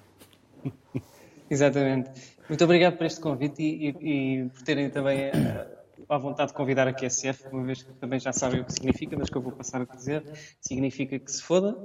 Exatamente. 1.49 2.11
Muito 2.49 2.65
obrigado 2.65 2.97
por 2.97 3.07
este 3.07 3.21
convite 3.21 3.63
e, 3.63 3.91
e, 3.91 4.43
e 4.43 4.49
por 4.49 4.63
terem 4.63 4.91
também 4.91 5.29
uh, 5.29 5.82
à 6.09 6.19
vontade 6.19 6.49
de 6.49 6.55
convidar 6.55 6.87
a 6.89 6.93
QSF, 6.93 7.49
uma 7.53 7.65
vez 7.65 7.83
que 7.83 7.93
também 7.95 8.19
já 8.19 8.33
sabem 8.33 8.61
o 8.61 8.65
que 8.65 8.73
significa, 8.73 9.17
mas 9.19 9.29
que 9.29 9.37
eu 9.37 9.43
vou 9.43 9.53
passar 9.53 9.83
a 9.83 9.85
dizer. 9.85 10.25
Significa 10.61 11.19
que 11.19 11.31
se 11.31 11.43
foda, 11.43 11.77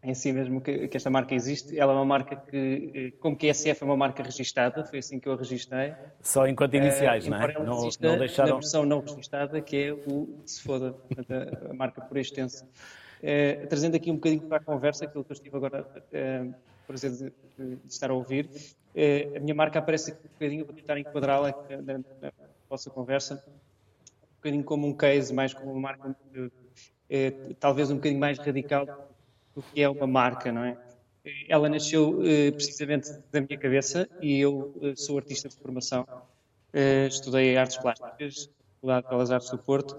é 0.00 0.12
assim 0.12 0.32
mesmo 0.32 0.60
que, 0.60 0.86
que, 0.86 0.96
esta 0.96 1.10
marca 1.10 1.34
existe. 1.34 1.78
Ela 1.78 1.92
é 1.92 1.96
uma 1.96 2.04
marca 2.04 2.36
que, 2.36 2.90
eh, 2.94 3.10
como 3.20 3.36
que 3.36 3.48
a 3.48 3.54
SF 3.54 3.82
é 3.82 3.84
uma 3.84 3.96
marca 3.96 4.22
registada, 4.22 4.84
foi 4.84 5.00
assim 5.00 5.18
que 5.18 5.28
eu 5.28 5.32
a 5.32 5.36
registrei. 5.36 5.92
Só 6.20 6.46
enquanto 6.46 6.74
iniciais, 6.74 7.26
uh, 7.26 7.30
não 7.30 7.42
é? 7.42 7.52
Não, 7.54 7.64
não 7.64 8.18
deixaram... 8.18 8.48
Na 8.50 8.54
versão 8.54 8.86
não 8.86 9.00
registada, 9.00 9.60
que 9.60 9.76
é 9.76 9.92
o 9.92 10.40
Se 10.46 10.62
Foda, 10.62 10.94
a, 11.28 11.70
a 11.70 11.74
marca 11.74 12.00
por 12.00 12.16
extenso. 12.16 12.64
Uh, 12.64 13.66
trazendo 13.66 13.96
aqui 13.96 14.10
um 14.10 14.14
bocadinho 14.14 14.42
para 14.42 14.58
a 14.58 14.60
conversa, 14.60 15.04
aquilo 15.04 15.24
que 15.24 15.32
eu 15.32 15.34
estive 15.34 15.56
agora 15.56 15.82
uh, 15.82 16.54
prazer 16.86 17.10
de, 17.10 17.32
de, 17.58 17.78
estar 17.88 18.10
a 18.10 18.14
ouvir, 18.14 18.46
uh, 18.46 19.36
a 19.36 19.40
minha 19.40 19.54
marca 19.54 19.80
aparece 19.80 20.12
aqui 20.12 20.26
um 20.26 20.30
bocadinho, 20.30 20.64
vou 20.64 20.74
tentar 20.74 20.98
enquadrá-la 20.98 21.52
na, 21.84 21.94
na, 21.94 22.32
vossa 22.68 22.90
conversa, 22.90 23.42
um 24.22 24.36
bocadinho 24.36 24.64
como 24.64 24.86
um 24.86 24.94
case, 24.94 25.32
mais 25.32 25.52
como 25.54 25.72
uma 25.72 25.80
marca 25.80 26.16
talvez 27.58 27.90
um 27.90 27.96
bocadinho 27.96 28.20
mais 28.20 28.38
radical 28.38 29.08
o 29.58 29.62
que 29.62 29.82
é 29.82 29.88
uma 29.88 30.06
marca, 30.06 30.52
não 30.52 30.64
é? 30.64 30.76
Ela 31.48 31.68
nasceu 31.68 32.20
uh, 32.20 32.52
precisamente 32.52 33.10
da 33.32 33.40
minha 33.40 33.58
cabeça 33.58 34.08
e 34.20 34.40
eu 34.40 34.72
uh, 34.76 34.96
sou 34.96 35.18
artista 35.18 35.48
de 35.48 35.56
formação. 35.56 36.06
Estudei 37.08 37.56
artes 37.56 37.78
plásticas, 37.78 38.50
Faculdade 38.74 39.08
Belas 39.08 39.30
Artes 39.30 39.50
do 39.50 39.58
Porto, 39.58 39.96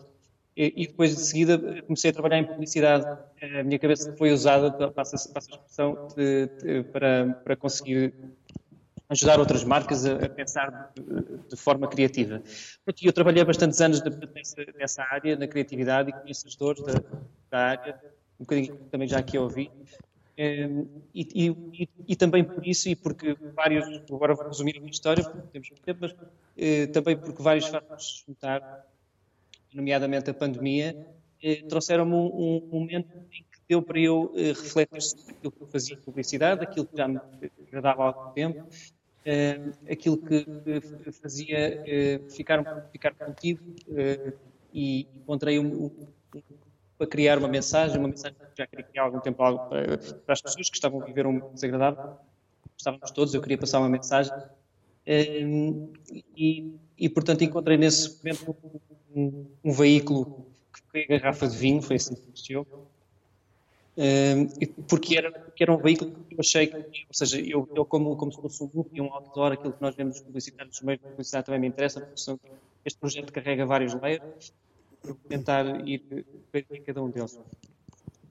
e, 0.56 0.88
depois 0.88 1.16
de 1.16 1.22
seguida 1.22 1.82
comecei 1.82 2.12
a 2.12 2.14
trabalhar 2.14 2.38
em 2.38 2.46
publicidade. 2.46 3.06
A 3.42 3.64
minha 3.64 3.80
cabeça 3.80 4.16
foi 4.16 4.32
usada, 4.32 4.72
passa, 4.92 5.18
passa 5.34 5.50
a 5.52 5.56
expressão, 5.56 6.08
de, 6.16 6.46
de, 6.46 6.84
para, 6.84 7.34
para 7.44 7.56
conseguir 7.56 8.14
ajudar 9.10 9.40
outras 9.40 9.64
marcas 9.64 10.06
a, 10.06 10.14
a 10.14 10.30
pensar 10.30 10.92
de, 10.96 11.50
de, 11.50 11.56
forma 11.56 11.88
criativa. 11.88 12.42
E 13.02 13.08
eu 13.08 13.14
trabalhei 13.14 13.44
bastantes 13.44 13.82
anos 13.82 14.02
nessa, 14.04 14.66
nessa, 14.78 15.04
área, 15.04 15.36
na 15.36 15.48
criatividade, 15.48 16.12
e 16.12 16.14
conheço 16.14 16.48
as 16.48 16.56
dores 16.56 16.84
da, 16.84 16.94
da 17.50 17.60
área, 17.60 18.00
um 18.40 18.44
bocadinho 18.44 18.78
também 18.92 19.08
já 19.08 19.18
aqui 19.18 19.38
ouvi. 19.38 19.72
Um, 20.40 20.88
e, 21.14 21.28
e, 21.36 21.90
e, 22.08 22.16
também 22.16 22.46
por 22.46 22.66
isso, 22.66 22.88
e 22.88 22.96
porque 22.96 23.36
vários, 23.54 23.86
agora 24.10 24.34
vou 24.34 24.48
resumir 24.48 24.78
a 24.78 24.80
minha 24.80 24.92
história, 24.92 25.22
porque 25.22 25.48
temos 25.52 25.70
muito 25.70 25.84
tempo, 25.84 26.00
mas 26.02 26.14
uh, 26.14 26.92
também 26.94 27.18
porque 27.18 27.44
vários 27.44 27.66
fatores 27.66 28.24
juntar, 28.26 28.88
nomeadamente 29.74 30.30
a 30.30 30.34
pandemia, 30.34 30.96
uh, 31.44 31.68
trouxeram-me 31.68 32.14
um, 32.14 32.70
um, 32.72 32.80
momento 32.80 33.10
em 33.34 33.44
que 33.44 33.60
deu 33.68 33.82
para 33.82 34.00
eu 34.00 34.32
uh, 34.34 34.34
refletir 34.34 35.02
sobre 35.02 35.34
aquilo 35.34 35.52
que 35.52 35.62
eu 35.62 35.68
fazia 35.68 35.96
em 35.96 36.00
publicidade, 36.00 36.64
aquilo 36.64 36.86
que 36.86 36.96
já 36.96 37.06
me 37.06 37.20
agradava 37.68 38.04
há 38.04 38.06
algum 38.06 38.32
tempo, 38.32 38.66
aquilo 39.90 40.18
que 40.18 40.46
fazia 41.12 41.84
ficar, 42.30 42.90
ficar 42.92 43.14
contigo 43.14 43.62
e 44.74 45.08
encontrei 45.16 45.60
um, 45.60 45.86
um, 45.86 45.92
para 46.98 47.08
criar 47.08 47.38
uma 47.38 47.48
mensagem, 47.48 47.98
uma 47.98 48.10
mensagem 48.10 48.38
que 48.38 48.58
já 48.58 48.68
queria 48.68 48.86
criar 48.86 49.04
há 49.04 49.06
algum 49.06 49.20
tempo 49.20 49.38
para, 49.38 49.98
para 49.98 50.34
as 50.34 50.42
pessoas 50.42 50.70
que 50.70 50.76
estavam 50.76 51.02
a 51.02 51.06
viver 51.06 51.26
um 51.26 51.40
desagradável. 51.54 52.18
Estávamos 52.78 53.12
todos, 53.12 53.34
eu 53.34 53.42
queria 53.42 53.58
passar 53.58 53.80
uma 53.80 53.90
mensagem. 53.90 54.34
E, 55.06 56.74
e 56.98 57.10
portanto, 57.10 57.44
encontrei 57.44 57.78
nesse 57.78 58.18
momento 58.18 58.56
um, 59.16 59.46
um, 59.64 59.72
veículo 59.72 60.46
que 60.74 60.82
foi 60.92 61.04
a 61.04 61.20
garrafa 61.20 61.48
de 61.48 61.58
vinho, 61.58 61.82
foi 61.82 61.96
assim 61.96 62.16
que 62.16 62.22
existiu. 62.30 62.68
Porque, 64.88 65.18
era, 65.18 65.32
porque 65.32 65.64
era 65.64 65.74
um 65.74 65.78
veículo 65.78 66.12
que 66.28 66.36
eu 66.36 66.40
achei 66.40 66.68
que, 66.68 66.76
ou 66.78 67.14
seja, 67.14 67.40
eu, 67.40 67.70
eu 67.76 67.86
como, 67.86 68.16
como 68.16 68.32
fosse 68.32 68.64
um 68.64 68.68
grupo 68.68 68.90
e 68.94 69.02
um 69.02 69.14
outdoor, 69.14 69.54
aquilo 69.54 69.74
que 69.74 69.82
nós 69.82 69.96
vemos 69.96 70.22
publicitários 70.22 70.76
nos 70.76 70.86
meios 70.86 71.02
de 71.02 71.08
publicidade 71.08 71.46
também 71.46 71.60
me 71.60 71.68
interessa, 71.68 72.02
porque 72.02 72.40
este 72.86 73.00
projeto 73.00 73.34
carrega 73.34 73.66
vários 73.66 73.94
layers 73.94 74.54
tentar 75.28 75.66
ir 75.88 76.02
em 76.54 76.82
cada 76.82 77.04
um 77.04 77.10
deles. 77.10 77.40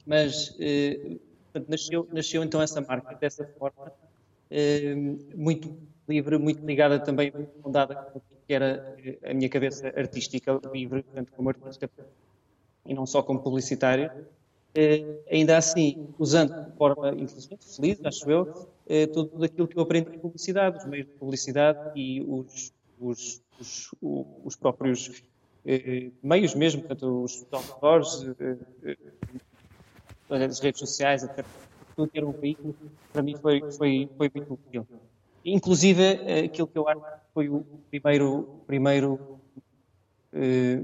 Mas 0.07 0.57
eh, 0.59 1.19
portanto, 1.53 1.69
nasceu, 1.71 2.09
nasceu 2.13 2.43
então 2.43 2.63
essa 2.63 2.81
marca 2.81 3.15
dessa 3.17 3.45
forma, 3.59 3.93
eh, 4.51 4.95
muito 5.35 5.77
livre, 6.09 6.39
muito 6.39 6.65
ligada 6.65 6.99
também, 6.99 7.33
fundada 7.63 7.95
com 7.95 8.21
que 8.47 8.55
era 8.55 8.97
a 9.25 9.35
minha 9.35 9.49
cabeça 9.49 9.89
artística 9.89 10.59
livre, 10.73 11.03
portanto, 11.03 11.33
como 11.37 11.51
artista 11.51 11.91
e 12.87 12.95
não 12.95 13.05
só 13.07 13.23
como 13.23 13.43
publicitário. 13.43 14.11
Eh, 14.81 15.05
ainda 15.29 15.57
assim, 15.59 15.99
usando 16.19 16.53
de 16.53 16.71
forma 16.79 17.09
inteligente, 17.11 17.67
feliz, 17.75 17.99
acho 18.05 18.31
eu, 18.31 18.49
eh, 18.87 19.09
tudo 19.09 19.45
aquilo 19.45 19.67
que 19.67 19.77
eu 19.77 19.83
aprendi 19.83 20.09
em 20.15 20.21
publicidade, 20.21 20.77
os 20.79 20.85
meios 20.85 21.07
de 21.07 21.13
publicidade 21.19 21.81
e 21.95 22.23
os, 22.23 22.73
os, 22.97 23.43
os, 23.59 23.89
os 24.01 24.57
próprios 24.57 25.11
eh, 25.65 26.13
meios 26.23 26.55
mesmo, 26.55 26.83
portanto, 26.83 27.25
os 27.25 27.45
outdoors, 27.51 28.23
eh, 28.39 28.59
eh, 28.85 30.45
as 30.45 30.61
redes 30.61 30.79
sociais, 30.79 31.25
até 31.25 31.43
tudo 31.97 32.09
ter 32.11 32.25
um 32.25 32.33
veículo, 32.41 32.77
para 33.13 33.23
mim 33.23 33.35
foi, 33.41 33.65
foi, 33.77 34.09
foi 34.17 34.31
muito 34.35 34.55
útil. 34.55 34.87
Inclusive, 35.45 36.03
aquilo 36.47 36.69
que 36.69 36.79
eu 36.79 36.89
acho 36.89 37.01
que 37.01 37.07
foi 37.35 37.49
o 37.49 37.67
primeiro, 37.91 38.49
primeiro 38.67 39.21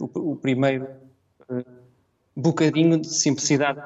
o, 0.00 0.32
o 0.32 0.36
primeiro 0.36 0.88
bocadinho 2.36 3.00
de 3.00 3.08
simplicidade, 3.08 3.82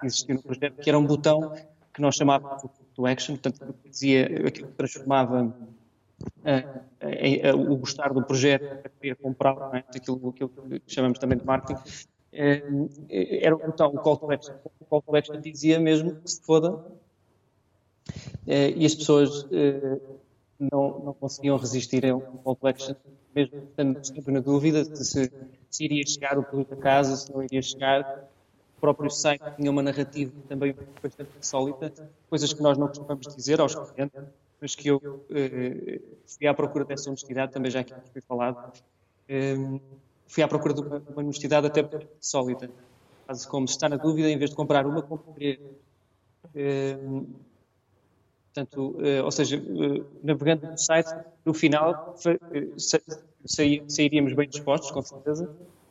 que 0.00 0.06
existiu 0.06 0.36
no 0.36 0.42
projeto, 0.42 0.76
que 0.80 0.88
era 0.88 0.98
um 0.98 1.06
botão 1.06 1.52
que 1.92 2.00
nós 2.00 2.16
chamávamos 2.16 2.62
de 2.62 3.06
action, 3.06 3.36
portanto, 3.36 3.74
dizia 3.84 4.26
aquilo 4.46 4.68
que 4.68 4.74
transformava 4.76 5.54
o 7.56 7.76
gostar 7.76 8.12
do 8.12 8.22
projeto, 8.22 8.64
a 8.84 8.88
querer 8.88 9.16
comprar, 9.16 9.56
é? 9.74 9.84
aquilo, 9.96 10.30
aquilo 10.30 10.48
que 10.48 10.82
chamamos 10.86 11.18
também 11.18 11.38
de 11.38 11.44
marketing, 11.44 11.80
eh, 12.32 12.62
era 13.42 13.56
então 13.66 13.94
o 13.94 13.98
call 13.98 14.16
to 14.16 14.30
action. 14.30 14.54
O 14.80 14.84
call 14.84 15.02
to 15.02 15.16
action 15.16 15.40
dizia 15.40 15.78
mesmo 15.78 16.16
que 16.16 16.30
se 16.30 16.42
foda 16.42 16.84
eh, 18.46 18.70
e 18.76 18.84
as 18.84 18.94
pessoas 18.94 19.46
eh, 19.52 20.00
não, 20.58 20.98
não 20.98 21.14
conseguiam 21.14 21.56
resistir 21.56 22.04
a 22.06 22.16
um 22.16 22.20
call 22.20 22.56
to 22.56 22.66
action, 22.66 22.96
mesmo 23.34 23.54
estando 23.70 24.04
sempre 24.04 24.32
na 24.32 24.40
dúvida 24.40 24.84
de 24.84 25.04
se, 25.04 25.32
se 25.74 25.84
iria 25.84 26.06
chegar 26.06 26.38
o 26.38 26.42
produto 26.44 26.74
a 26.74 26.76
casa, 26.76 27.16
se 27.16 27.32
não 27.32 27.42
iria 27.42 27.60
chegar. 27.60 28.28
O 28.76 28.80
próprio 28.80 29.10
site 29.10 29.42
tinha 29.56 29.70
uma 29.70 29.82
narrativa 29.82 30.32
também 30.48 30.74
bastante 31.02 31.30
sólida, 31.40 31.92
coisas 32.30 32.52
que 32.52 32.62
nós 32.62 32.78
não 32.78 32.86
costumamos 32.86 33.34
dizer 33.34 33.60
aos 33.60 33.74
clientes 33.74 34.22
mas 34.60 34.74
que 34.74 34.88
eu 34.88 34.96
uh, 34.96 36.16
fui 36.26 36.46
à 36.46 36.54
procura 36.54 36.86
dessa 36.86 37.10
honestidade, 37.10 37.52
também 37.52 37.70
já 37.70 37.80
aqui 37.80 37.92
foi 38.12 38.22
falado. 38.22 38.72
Um, 39.28 39.78
fui 40.26 40.42
à 40.42 40.48
procura 40.48 40.72
de 40.72 40.80
uma, 40.80 41.02
uma 41.10 41.22
honestidade 41.22 41.66
até 41.66 41.86
sólida. 42.18 42.70
Quase 43.26 43.46
como 43.46 43.68
se 43.68 43.74
está 43.74 43.90
na 43.90 43.96
dúvida, 43.96 44.30
em 44.30 44.38
vez 44.38 44.50
de 44.50 44.56
comprar 44.56 44.86
uma, 44.86 45.02
comprei. 45.02 45.60
Um, 46.54 47.26
portanto, 48.54 48.96
uh, 48.98 49.24
ou 49.24 49.30
seja, 49.32 49.58
uh, 49.58 50.06
navegando 50.22 50.70
no 50.70 50.78
site, 50.78 51.12
no 51.44 51.52
final 51.52 52.14
sairíamos 53.88 54.32
bem 54.32 54.48
dispostos, 54.48 54.90
com 54.92 55.02
certeza. 55.02 55.50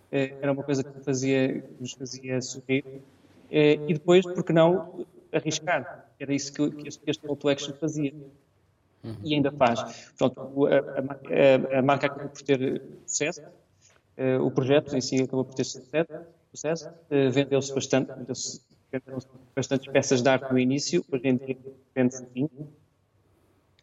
era 0.10 0.52
uma 0.52 0.64
coisa 0.64 0.84
que 0.84 1.00
fazia, 1.02 1.62
que 1.62 1.82
nos 1.82 1.92
fazia 1.92 2.42
sorrir. 2.42 2.84
e 3.52 3.94
depois, 3.94 4.26
por 4.26 4.44
que 4.44 4.54
não, 4.54 5.06
arriscar? 5.32 6.10
Era 6.20 6.34
isso 6.34 6.52
que, 6.54 6.88
este, 6.88 7.04
este 7.06 7.28
call 7.28 7.36
to 7.36 7.50
action 7.50 7.74
fazia 7.76 8.12
e 9.24 9.36
ainda 9.36 9.52
faz. 9.52 10.12
Pronto, 10.18 10.66
a, 10.66 10.78
a, 10.78 11.80
a, 11.80 11.82
marca 11.84 12.08
acabou 12.08 12.30
por 12.30 12.42
ter 12.42 12.82
sucesso, 13.06 13.44
o 14.42 14.50
projeto 14.50 14.96
em 14.96 15.02
si 15.02 15.22
acabou 15.22 15.46
por 15.46 15.54
ter 15.54 15.66
sucesso, 15.66 16.90
vendeu-se 17.32 17.72
bastante, 17.76 18.12
vendeu-se 18.14 18.62
bastantes 19.56 19.92
peças 19.92 20.22
de 20.22 20.30
arte 20.30 20.52
no 20.52 20.60
início, 20.60 21.04
hoje 21.12 21.28
em 21.28 21.38
dia. 21.38 21.58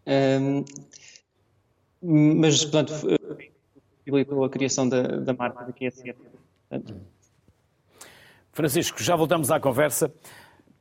Um, 0.06 0.64
mas, 2.40 2.64
portanto, 2.64 2.92
facilitou 4.04 4.44
a 4.44 4.50
criação 4.50 4.88
da, 4.88 5.02
da 5.02 5.32
marca 5.32 5.64
da 5.64 5.72
QSF. 5.72 6.16
Francisco, 8.52 9.02
já 9.02 9.16
voltamos 9.16 9.50
à 9.50 9.60
conversa. 9.60 10.12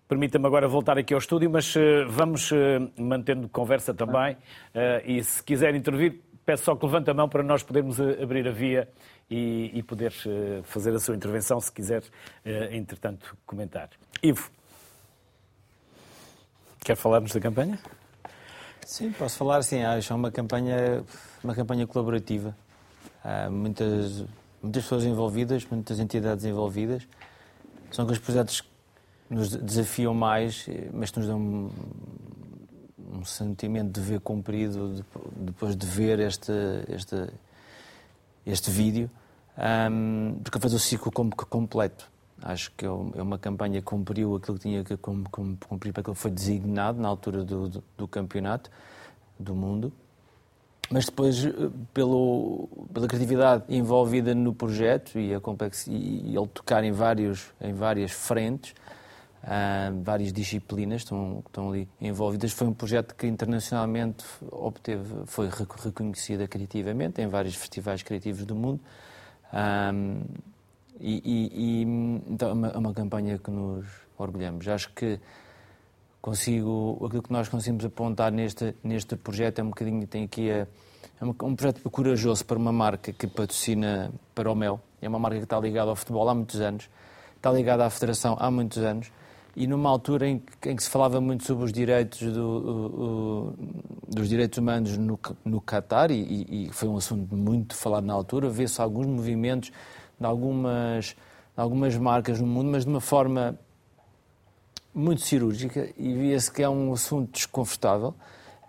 Permita-me 0.07 0.45
agora 0.47 0.67
voltar 0.67 0.97
aqui 0.97 1.13
ao 1.13 1.19
estúdio, 1.19 1.49
mas 1.49 1.75
uh, 1.75 2.07
vamos 2.07 2.51
uh, 2.51 2.55
mantendo 2.97 3.47
conversa 3.49 3.93
também. 3.93 4.37
E 5.05 5.23
se 5.23 5.43
quiser 5.43 5.75
intervir, 5.75 6.21
peço 6.49 6.63
só 6.63 6.75
que 6.75 6.83
levante 6.83 7.07
a 7.11 7.13
mão 7.13 7.29
para 7.29 7.43
nós 7.43 7.61
podermos 7.61 7.99
abrir 8.01 8.47
a 8.47 8.51
via 8.51 8.89
e, 9.29 9.69
e 9.71 9.83
poder 9.83 10.11
fazer 10.63 10.95
a 10.95 10.99
sua 10.99 11.15
intervenção, 11.15 11.61
se 11.61 11.71
quiser, 11.71 12.01
entretanto, 12.71 13.37
comentar. 13.45 13.87
Ivo, 14.23 14.49
quer 16.79 16.95
falar-nos 16.95 17.31
da 17.31 17.39
campanha? 17.39 17.77
Sim, 18.83 19.11
posso 19.11 19.37
falar, 19.37 19.61
sim. 19.61 19.83
Acho 19.83 20.15
uma 20.15 20.31
campanha, 20.31 21.03
uma 21.43 21.53
campanha 21.53 21.85
colaborativa. 21.85 22.57
Há 23.23 23.47
muitas, 23.51 24.25
muitas 24.59 24.81
pessoas 24.81 25.03
envolvidas, 25.03 25.63
muitas 25.69 25.99
entidades 25.99 26.45
envolvidas. 26.45 27.07
São 27.91 28.05
aqueles 28.05 28.23
projetos 28.23 28.63
nos 29.29 29.55
desafiam 29.55 30.15
mais, 30.15 30.67
mas 30.91 31.13
nos 31.13 31.27
dão 31.27 31.69
um, 33.11 33.25
sentimento 33.25 33.91
de 33.91 34.01
ver 34.01 34.19
cumprido 34.19 35.03
depois 35.35 35.75
de 35.75 35.85
ver 35.85 36.19
este, 36.19 36.51
este, 36.89 37.27
este 38.45 38.71
vídeo, 38.71 39.09
um, 39.91 40.39
porque 40.43 40.59
faz 40.59 40.73
o 40.73 40.79
ciclo 40.79 41.11
completo. 41.11 42.09
Acho 42.41 42.71
que 42.77 42.85
é, 42.85 42.87
é 42.87 43.21
uma 43.21 43.37
campanha 43.37 43.79
que 43.79 43.85
cumpriu 43.85 44.35
aquilo 44.35 44.57
que 44.57 44.63
tinha 44.63 44.83
que 44.83 44.95
cumprir 44.97 45.91
para 45.91 46.01
aquilo 46.01 46.15
que 46.15 46.21
foi 46.21 46.31
designado 46.31 47.01
na 47.01 47.07
altura 47.07 47.43
do, 47.43 47.67
do, 47.67 47.83
do 47.97 48.07
campeonato 48.07 48.71
do 49.37 49.53
mundo 49.53 49.91
mas 50.89 51.05
depois 51.05 51.45
eh, 51.45 51.51
pelo, 51.93 52.67
pela 52.93 53.07
criatividade 53.07 53.63
envolvida 53.69 54.33
no 54.33 54.53
projeto 54.53 55.19
e, 55.19 55.33
a 55.33 55.39
complex, 55.39 55.87
e 55.87 56.35
ele 56.35 56.47
tocar 56.47 56.83
em, 56.83 56.91
vários, 56.91 57.51
em 57.61 57.73
várias 57.73 58.11
frentes, 58.11 58.73
Uh, 59.41 60.03
várias 60.03 60.33
disciplinas 60.33 61.01
estão, 61.01 61.41
estão 61.45 61.69
ali 61.71 61.87
envolvidas. 62.01 62.51
Foi 62.51 62.67
um 62.67 62.73
projeto 62.73 63.15
que 63.15 63.25
internacionalmente 63.25 64.25
obteve, 64.51 65.25
foi 65.25 65.49
reconhecida 65.49 66.47
criativamente 66.47 67.21
em 67.21 67.27
vários 67.27 67.55
festivais 67.55 68.03
criativos 68.03 68.45
do 68.45 68.53
mundo. 68.53 68.81
Um, 69.53 70.21
e, 70.99 71.21
e, 71.23 71.51
e, 71.53 71.81
então 72.27 72.49
é 72.49 72.53
uma, 72.53 72.67
é 72.67 72.77
uma, 72.77 72.93
campanha 72.93 73.37
que 73.37 73.49
nos 73.49 73.85
orgulhamos. 74.17 74.67
Acho 74.67 74.91
que 74.93 75.17
consigo, 76.21 76.99
aquilo 77.05 77.23
que 77.23 77.31
nós 77.31 77.47
conseguimos 77.47 77.85
apontar 77.85 78.33
neste, 78.33 78.75
neste 78.83 79.15
projeto 79.15 79.59
é 79.59 79.63
um 79.63 79.69
bocadinho, 79.69 80.05
tem 80.05 80.25
aqui 80.25 80.51
a, 80.51 80.67
é 81.21 81.25
um, 81.25 81.29
um 81.29 81.55
projeto 81.55 81.89
corajoso 81.89 82.45
para 82.45 82.57
uma 82.57 82.73
marca 82.73 83.13
que 83.13 83.25
patrocina 83.25 84.11
para 84.35 84.51
o 84.51 84.55
Mel. 84.55 84.81
É 85.01 85.07
uma 85.07 85.17
marca 85.17 85.37
que 85.37 85.45
está 85.45 85.57
ligada 85.57 85.89
ao 85.89 85.95
futebol 85.95 86.27
há 86.27 86.35
muitos 86.35 86.59
anos, 86.59 86.89
está 87.37 87.49
ligada 87.53 87.85
à 87.85 87.89
Federação 87.89 88.35
há 88.37 88.51
muitos 88.51 88.79
anos 88.79 89.09
e 89.55 89.67
numa 89.67 89.89
altura 89.89 90.27
em 90.27 90.39
que, 90.39 90.69
em 90.69 90.75
que, 90.75 90.83
se 90.83 90.89
falava 90.89 91.19
muito 91.19 91.43
sobre 91.45 91.65
os 91.65 91.73
direitos, 91.73 92.21
do, 92.31 93.53
dos 94.07 94.29
direitos 94.29 94.57
humanos 94.57 94.97
no, 94.97 95.19
no 95.43 95.61
Qatar, 95.61 96.11
e, 96.11 96.67
e, 96.67 96.69
foi 96.71 96.87
um 96.87 96.97
assunto 96.97 97.35
muito 97.35 97.75
falado 97.75 98.05
na 98.05 98.13
altura, 98.13 98.49
vê-se 98.49 98.81
alguns 98.81 99.07
movimentos 99.07 99.71
de 100.19 100.25
algumas, 100.25 101.15
algumas 101.55 101.95
marcas 101.97 102.39
no 102.39 102.47
mundo, 102.47 102.69
mas 102.71 102.85
de 102.85 102.89
uma 102.89 103.01
forma 103.01 103.57
muito 104.93 105.21
cirúrgica, 105.21 105.89
e 105.97 106.13
via-se 106.13 106.51
que 106.51 106.63
é 106.63 106.69
um 106.69 106.93
assunto 106.93 107.31
desconfortável, 107.31 108.13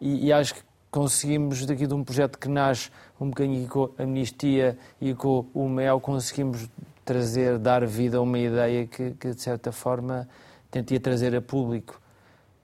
e, 0.01 0.27
e 0.27 0.33
acho 0.33 0.55
que 0.55 0.63
conseguimos, 0.91 1.65
daqui 1.67 1.87
de 1.87 1.95
um 1.95 2.03
projeto 2.03 2.39
que 2.39 2.49
nasce 2.49 2.91
um 3.21 3.29
bocadinho 3.29 3.69
com 3.69 3.91
a 3.99 4.03
Amnistia 4.03 4.77
e 5.01 5.15
com 5.15 5.47
o 5.55 5.69
MEL, 5.69 6.01
conseguimos 6.01 6.69
trazer, 7.05 7.59
dar 7.59 7.87
vida 7.87 8.19
a 8.19 8.21
uma 8.21 8.39
ideia 8.39 8.87
que, 8.87 9.13
que 9.13 9.31
de 9.31 9.41
certa 9.41 9.73
forma 9.73 10.29
tentia 10.71 11.01
trazer 11.01 11.35
a 11.35 11.43
público 11.43 12.01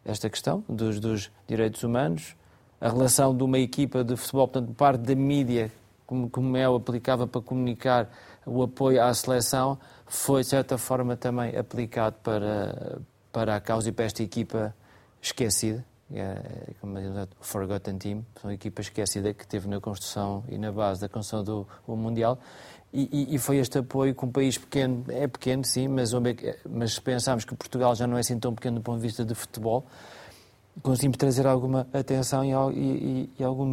esta 0.05 0.31
questão 0.31 0.65
dos, 0.69 1.01
dos, 1.01 1.31
direitos 1.47 1.83
humanos, 1.83 2.37
a 2.81 2.89
relação 2.89 3.37
de 3.37 3.43
uma 3.43 3.59
equipa 3.59 4.05
de 4.05 4.17
futebol, 4.17 4.47
portanto, 4.47 4.75
parte 4.75 5.01
da 5.01 5.15
mídia, 5.15 5.73
como, 6.07 6.31
como 6.31 6.57
é 6.57 6.69
o 6.69 6.77
aplicava 6.77 7.27
para 7.27 7.41
comunicar 7.41 8.09
o 8.45 8.63
apoio 8.63 9.03
à 9.03 9.13
seleção, 9.13 9.79
foi 10.07 10.43
de 10.43 10.49
certa 10.49 10.79
forma 10.79 11.17
também 11.17 11.57
aplicado 11.57 12.17
para, 12.23 13.01
para 13.33 13.57
a 13.57 13.61
causa 13.61 13.89
e 13.89 13.93
para 13.93 14.05
esta 14.05 14.23
equipa 14.23 14.75
esquecida, 15.21 15.85
é, 16.13 16.73
como 16.81 16.99
é 16.99 17.03
o 17.03 17.27
Forgotten 17.41 17.99
Team, 17.99 18.25
uma 18.45 18.55
equipa 18.55 18.81
esquecida 18.81 19.35
que 19.35 19.45
teve 19.45 19.67
na 19.67 19.81
construção 19.81 20.45
e 20.49 20.57
na 20.57 20.71
base 20.71 21.01
da 21.01 21.09
construção 21.09 21.43
do 21.43 21.97
Mundial. 21.97 22.39
E, 22.99 23.35
e, 23.35 23.39
foi 23.39 23.59
este 23.59 23.77
apoio 23.77 24.15
com 24.15 24.25
um 24.25 24.33
país 24.33 24.57
pequeno, 24.57 25.05
é 25.09 25.27
pequeno 25.27 25.63
sim, 25.63 25.87
mas, 25.87 26.13
mas 26.67 26.95
se 26.95 27.01
pensarmos 27.03 27.45
que 27.45 27.55
Portugal 27.55 27.95
já 27.95 28.07
não 28.07 28.17
é 28.17 28.21
assim 28.21 28.39
tão 28.39 28.55
pequeno 28.55 28.77
do 28.77 28.83
ponto 28.83 28.97
de 28.97 29.03
vista 29.03 29.23
de 29.23 29.35
futebol, 29.35 29.85
conseguimos 30.83 31.19
trazer 31.19 31.47
alguma 31.47 31.87
atenção 31.93 32.43
e, 32.43 32.53
e, 32.75 33.31
e 33.39 33.45
algum 33.45 33.71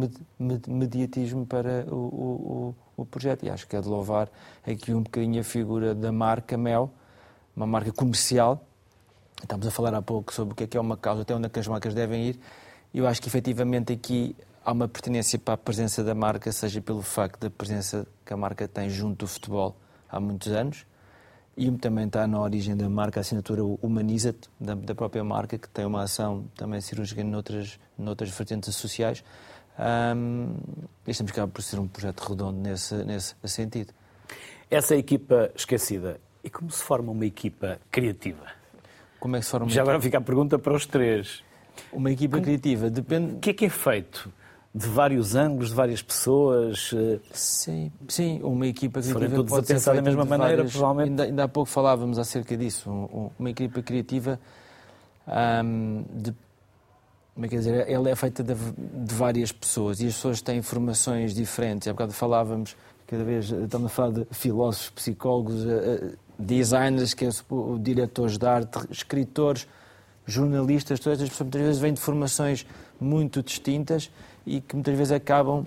mediatismo 0.68 1.46
para 1.46 1.86
o, 1.90 1.94
o, 1.96 2.74
o, 2.98 3.06
projeto. 3.06 3.46
E 3.46 3.50
acho 3.50 3.66
que 3.66 3.74
é 3.74 3.80
de 3.80 3.88
louvar 3.88 4.28
aqui 4.66 4.92
um 4.92 5.02
bocadinho 5.02 5.40
a 5.40 5.44
figura 5.44 5.94
da 5.94 6.12
marca 6.12 6.58
Mel, 6.58 6.90
uma 7.56 7.66
marca 7.66 7.92
comercial. 7.92 8.62
Estamos 9.42 9.66
a 9.66 9.70
falar 9.70 9.94
há 9.94 10.02
pouco 10.02 10.34
sobre 10.34 10.52
o 10.52 10.54
que 10.54 10.64
é, 10.64 10.66
que 10.66 10.76
é 10.76 10.80
uma 10.80 10.98
causa, 10.98 11.22
até 11.22 11.34
onde 11.34 11.46
é 11.46 11.48
que 11.48 11.58
as 11.58 11.66
marcas 11.66 11.94
devem 11.94 12.28
ir. 12.28 12.40
Eu 12.92 13.06
acho 13.06 13.22
que 13.22 13.28
efetivamente 13.28 13.90
aqui 13.90 14.36
há 14.64 14.72
uma 14.72 14.88
pertinência 14.88 15.38
para 15.38 15.54
a 15.54 15.56
presença 15.58 16.02
da 16.02 16.14
marca, 16.14 16.50
seja 16.50 16.80
pelo 16.80 17.02
facto 17.02 17.40
da 17.40 17.50
presença 17.50 18.06
que 18.24 18.32
a 18.32 18.36
marca 18.36 18.66
tem 18.66 18.88
junto 18.88 19.26
do 19.26 19.28
futebol 19.28 19.76
há 20.08 20.18
muitos 20.18 20.50
anos, 20.50 20.86
e 21.56 21.70
também 21.72 22.06
está 22.06 22.26
na 22.26 22.40
origem 22.40 22.76
da 22.76 22.88
marca, 22.88 23.20
a 23.20 23.22
assinatura 23.22 23.62
Humaniza-te, 23.62 24.48
da, 24.58 24.74
da, 24.74 24.94
própria 24.94 25.22
marca, 25.22 25.56
que 25.56 25.68
tem 25.68 25.84
uma 25.84 26.02
ação 26.02 26.46
também 26.56 26.80
cirúrgica 26.80 27.22
noutras, 27.22 27.78
noutras 27.96 28.30
vertentes 28.30 28.74
sociais. 28.74 29.22
Um, 29.78 30.56
estamos 31.06 31.30
cá 31.30 31.46
por 31.46 31.62
ser 31.62 31.78
um 31.78 31.86
projeto 31.86 32.20
redondo 32.20 32.58
nesse, 32.58 32.94
nesse 33.04 33.36
sentido. 33.44 33.92
Essa 34.68 34.96
equipa 34.96 35.50
esquecida, 35.54 36.20
e 36.42 36.50
como 36.50 36.70
se 36.70 36.82
forma 36.82 37.12
uma 37.12 37.26
equipa 37.26 37.78
criativa? 37.90 38.46
Como 39.20 39.36
é 39.36 39.38
que 39.38 39.44
se 39.44 39.50
forma 39.52 39.68
Já 39.68 39.82
agora 39.82 40.00
fica 40.00 40.18
a 40.18 40.20
pergunta 40.20 40.58
para 40.58 40.74
os 40.74 40.86
três. 40.86 41.44
Uma 41.92 42.10
equipa 42.10 42.36
como... 42.36 42.44
criativa 42.44 42.90
depende. 42.90 43.34
O 43.34 43.38
que 43.38 43.50
é 43.50 43.54
que 43.54 43.64
é 43.66 43.68
feito? 43.68 44.32
De 44.74 44.88
vários 44.88 45.36
ângulos, 45.36 45.68
de 45.68 45.74
várias 45.74 46.02
pessoas. 46.02 46.90
Eh, 46.92 47.20
sim, 47.32 47.92
sim 48.08 48.40
uma 48.42 48.66
equipa 48.66 49.00
criativa 49.00 49.36
todos 49.36 49.50
pode 49.50 49.64
a 49.70 49.74
pensar 49.74 49.94
da 49.94 50.02
mesma 50.02 50.24
maneira, 50.24 50.56
várias... 50.56 50.72
provavelmente. 50.72 51.10
Ainda, 51.10 51.22
ainda, 51.24 51.44
há 51.44 51.48
pouco 51.48 51.70
falávamos 51.70 52.18
acerca 52.18 52.56
disso. 52.56 52.90
Uma 53.38 53.50
equipa 53.50 53.80
criativa, 53.82 54.40
de, 56.12 56.34
como 57.34 57.46
é 57.46 57.48
que 57.48 57.56
dizer, 57.56 57.88
ela 57.88 58.10
é 58.10 58.16
feita 58.16 58.42
de, 58.42 58.54
de, 58.54 59.14
várias 59.14 59.52
pessoas 59.52 60.00
e 60.00 60.08
as 60.08 60.14
pessoas 60.14 60.42
têm 60.42 60.60
formações 60.60 61.34
diferentes. 61.34 61.86
Há 61.86 61.92
bocado 61.92 62.12
falávamos, 62.12 62.76
cada 63.06 63.22
vez 63.22 63.50
estamos 63.50 63.86
a 63.86 63.88
falar 63.88 64.10
de 64.10 64.26
filósofos, 64.32 64.90
psicólogos, 64.90 65.64
eh, 65.64 65.68
eh, 65.68 66.12
designers, 66.36 67.14
que 67.14 67.24
é 67.24 67.28
diretores 67.78 68.36
de 68.38 68.46
arte, 68.46 68.78
escritores, 68.90 69.68
jornalistas, 70.26 70.98
todas 70.98 71.20
estas 71.20 71.30
pessoas 71.30 71.46
muitas 71.46 71.62
vezes 71.62 71.80
vêm 71.80 71.92
de 71.92 72.00
formações 72.00 72.66
muito 73.00 73.40
distintas 73.40 74.10
e 74.46 74.60
que 74.60 74.74
muitas 74.74 74.96
vezes 74.96 75.12
acabam 75.12 75.66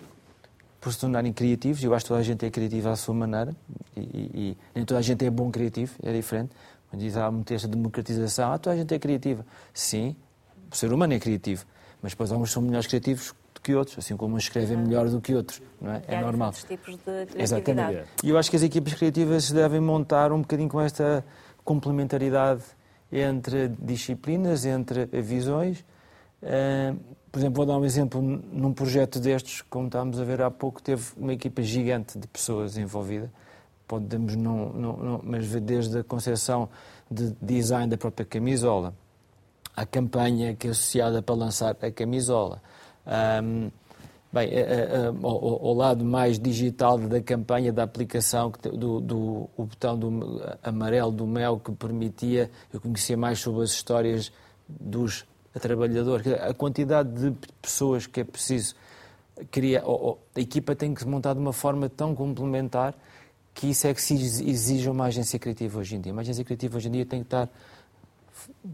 por 0.80 0.94
se 0.94 1.00
tornarem 1.00 1.34
criativos. 1.34 1.84
Eu 1.84 1.94
acho 1.94 2.06
que 2.06 2.10
toda 2.10 2.20
a 2.20 2.24
gente 2.24 2.46
é 2.46 2.50
criativa 2.50 2.92
à 2.92 2.96
sua 2.96 3.14
maneira 3.14 3.56
e, 3.96 4.00
e, 4.00 4.32
e 4.34 4.58
nem 4.76 4.86
toda 4.86 5.00
a 5.00 5.04
gente 5.04 5.26
é 5.26 5.30
bom 5.30 5.52
criativo, 5.52 5.94
é 6.04 6.14
diferente. 6.14 6.52
Quando 6.90 7.02
diz 7.02 7.18
há 7.18 7.30
muito 7.30 7.54
esta 7.54 7.68
democratização, 7.68 8.54
ah, 8.54 8.58
toda 8.58 8.76
a 8.76 8.80
gente 8.80 8.94
é 8.94 9.00
criativa. 9.00 9.46
Sim, 9.74 10.16
o 10.72 10.76
ser 10.76 10.92
humano 10.94 11.14
é 11.14 11.20
criativo, 11.20 11.66
mas 12.02 12.14
depois 12.14 12.32
uns 12.32 12.52
são 12.52 12.62
melhores 12.62 12.88
criativos 12.88 13.34
do 13.54 13.62
que 13.62 13.76
outros, 13.76 13.98
assim 13.98 14.16
como 14.16 14.36
uns 14.36 14.44
escrevem 14.44 14.78
melhor 14.78 15.10
do 15.10 15.20
que 15.20 15.36
outros, 15.36 15.62
não 15.82 15.92
é? 15.92 16.02
É 16.08 16.22
normal. 16.22 16.54
tipos 16.54 16.96
de 16.96 16.98
criatividade. 17.00 17.44
Exatamente. 17.44 18.06
E 18.24 18.30
eu 18.30 18.38
acho 18.38 18.50
que 18.50 18.56
as 18.56 18.64
equipas 18.64 18.94
criativas 18.94 19.46
se 19.46 19.54
devem 19.54 19.82
montar 19.82 20.32
um 20.32 20.42
bocadinho 20.42 20.70
com 20.70 20.80
esta 20.80 21.26
complementaridade 21.64 22.64
entre 23.12 23.70
disciplinas, 23.80 24.66
entre 24.66 25.06
visões. 25.06 25.84
Por 27.38 27.42
exemplo, 27.42 27.58
vou 27.58 27.66
dar 27.68 27.78
um 27.78 27.86
exemplo. 27.86 28.20
Num 28.20 28.74
projeto 28.74 29.20
destes, 29.20 29.62
como 29.62 29.86
estávamos 29.86 30.20
a 30.20 30.24
ver 30.24 30.42
há 30.42 30.50
pouco, 30.50 30.82
teve 30.82 31.04
uma 31.16 31.34
equipa 31.34 31.62
gigante 31.62 32.18
de 32.18 32.28
pessoas 32.28 32.80
envolvida. 32.80 33.32
Podemos 33.88 34.36
não, 34.36 34.74
não, 34.74 34.98
não 34.98 35.22
mas 35.24 35.48
desde 35.62 36.00
a 36.00 36.04
concepção 36.04 36.68
de 37.12 37.36
design 37.40 37.92
da 37.92 37.96
própria 37.96 38.26
camisola, 38.26 38.92
a 39.76 39.86
campanha 39.86 40.56
que 40.56 40.66
é 40.66 40.72
associada 40.72 41.22
para 41.22 41.36
lançar 41.36 41.78
a 41.80 41.92
camisola. 41.92 42.60
Um, 43.06 43.70
bem, 44.34 44.50
a, 44.56 45.10
ao, 45.24 45.74
lado 45.76 46.04
mais 46.04 46.40
digital 46.40 46.98
da 46.98 47.22
campanha, 47.22 47.72
da 47.72 47.84
aplicação, 47.84 48.52
do, 48.64 49.00
do 49.00 49.48
o 49.56 49.66
botão 49.66 49.96
do, 49.96 50.42
amarelo 50.64 51.12
do 51.12 51.28
Mel 51.28 51.60
que 51.60 51.72
permitia 51.72 52.50
eu 52.74 52.82
conhecer 52.82 53.16
mais 53.16 53.38
sobre 53.38 53.62
as 53.62 53.70
histórias 53.70 54.32
dos 54.68 55.24
a 55.54 55.60
trabalhador, 55.60 56.22
a 56.42 56.54
quantidade 56.54 57.10
de 57.10 57.38
pessoas 57.62 58.06
que 58.08 58.22
é 58.22 58.24
preciso 58.24 58.76
criar, 59.52 59.84
a 60.36 60.40
equipa 60.40 60.76
tem 60.76 60.94
que 60.94 61.02
se 61.02 61.08
montar 61.08 61.34
de 61.34 61.40
uma 61.40 61.54
forma 61.54 61.90
tão 61.90 62.16
complementar 62.16 62.94
que 63.54 63.68
isso 63.68 63.88
é 63.88 63.94
que 63.94 64.02
se 64.02 64.14
exige 64.14 64.90
uma 64.90 65.06
agência 65.06 65.40
criativa 65.40 65.80
hoje 65.80 65.96
em 65.96 66.02
dia. 66.02 66.12
Uma 66.12 66.22
agência 66.22 66.44
criativa 66.44 66.78
hoje 66.78 66.88
em 66.88 66.92
dia 66.92 67.06
tem 67.06 67.22
que 67.22 67.28
estar 67.28 67.50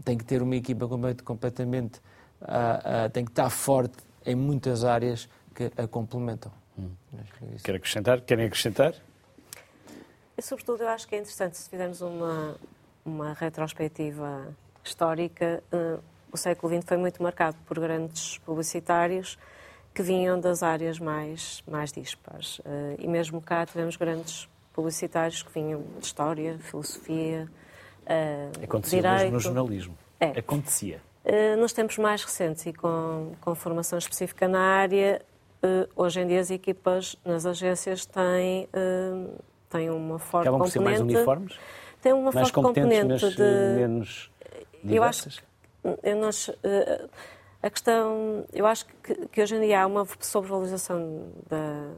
tem 0.04 0.18
que 0.18 0.24
ter 0.24 0.42
uma 0.42 0.56
equipa 0.56 0.86
completamente 1.24 2.00
uh, 2.42 3.06
uh, 3.06 3.10
tem 3.10 3.24
que 3.24 3.30
estar 3.30 3.48
forte 3.48 3.96
em 4.26 4.34
muitas 4.34 4.84
áreas 4.84 5.28
que 5.54 5.70
a 5.76 5.86
complementam. 5.86 6.52
Hum. 6.78 6.90
É 7.14 7.58
Quer 7.62 7.76
acrescentar? 7.76 8.20
Querem 8.20 8.46
acrescentar? 8.46 8.94
E, 10.36 10.42
sobretudo, 10.42 10.82
eu 10.82 10.88
acho 10.88 11.06
que 11.06 11.14
é 11.14 11.18
interessante 11.18 11.56
se 11.56 11.70
fizermos 11.70 12.00
uma, 12.00 12.56
uma 13.04 13.32
retrospectiva 13.34 14.48
histórica. 14.84 15.62
Uh, 15.72 16.02
o 16.34 16.36
século 16.36 16.74
XX 16.74 16.84
foi 16.84 16.96
muito 16.96 17.22
marcado 17.22 17.56
por 17.64 17.78
grandes 17.78 18.38
publicitários 18.38 19.38
que 19.94 20.02
vinham 20.02 20.38
das 20.40 20.64
áreas 20.64 20.98
mais, 20.98 21.62
mais 21.70 21.92
dispares. 21.92 22.58
Uh, 22.58 22.96
e 22.98 23.06
mesmo 23.06 23.40
cá 23.40 23.64
tivemos 23.64 23.96
grandes 23.96 24.48
publicitários 24.72 25.44
que 25.44 25.52
vinham 25.52 25.84
de 26.00 26.06
história, 26.06 26.58
filosofia, 26.58 27.48
uh, 28.02 28.64
Acontecia 28.64 29.00
direito. 29.00 29.20
mesmo 29.20 29.32
no 29.32 29.40
jornalismo. 29.40 29.96
É. 30.18 30.40
Acontecia. 30.40 31.00
Uh, 31.24 31.56
nos 31.56 31.72
tempos 31.72 31.98
mais 31.98 32.24
recentes 32.24 32.66
e 32.66 32.72
com, 32.72 33.32
com 33.40 33.54
formação 33.54 33.96
específica 33.96 34.48
na 34.48 34.60
área, 34.60 35.22
uh, 35.62 35.88
hoje 35.94 36.20
em 36.20 36.26
dia 36.26 36.40
as 36.40 36.50
equipas 36.50 37.14
nas 37.24 37.46
agências 37.46 38.04
têm, 38.06 38.68
uh, 38.74 39.40
têm 39.70 39.88
uma 39.88 40.18
forte 40.18 40.48
Acabam 40.48 40.66
componente... 40.66 40.72
por 40.72 40.72
ser 40.72 40.80
mais 40.80 41.00
uniformes? 41.00 41.58
Tem 42.02 42.12
uma 42.12 42.32
mais 42.32 42.50
forte 42.50 42.52
componente 42.52 43.30
de... 43.36 43.42
menos 43.76 44.32
diversas? 44.82 44.90
Eu 44.96 45.02
acho 45.04 45.53
eu 46.02 46.16
nós, 46.16 46.50
eh, 46.62 47.08
a 47.62 47.70
questão, 47.70 48.44
eu 48.52 48.66
acho 48.66 48.86
que, 48.86 49.26
que, 49.28 49.42
hoje 49.42 49.56
em 49.56 49.60
dia 49.60 49.82
há 49.82 49.86
uma 49.86 50.06
sobrevalorização 50.20 51.32
da, 51.48 51.90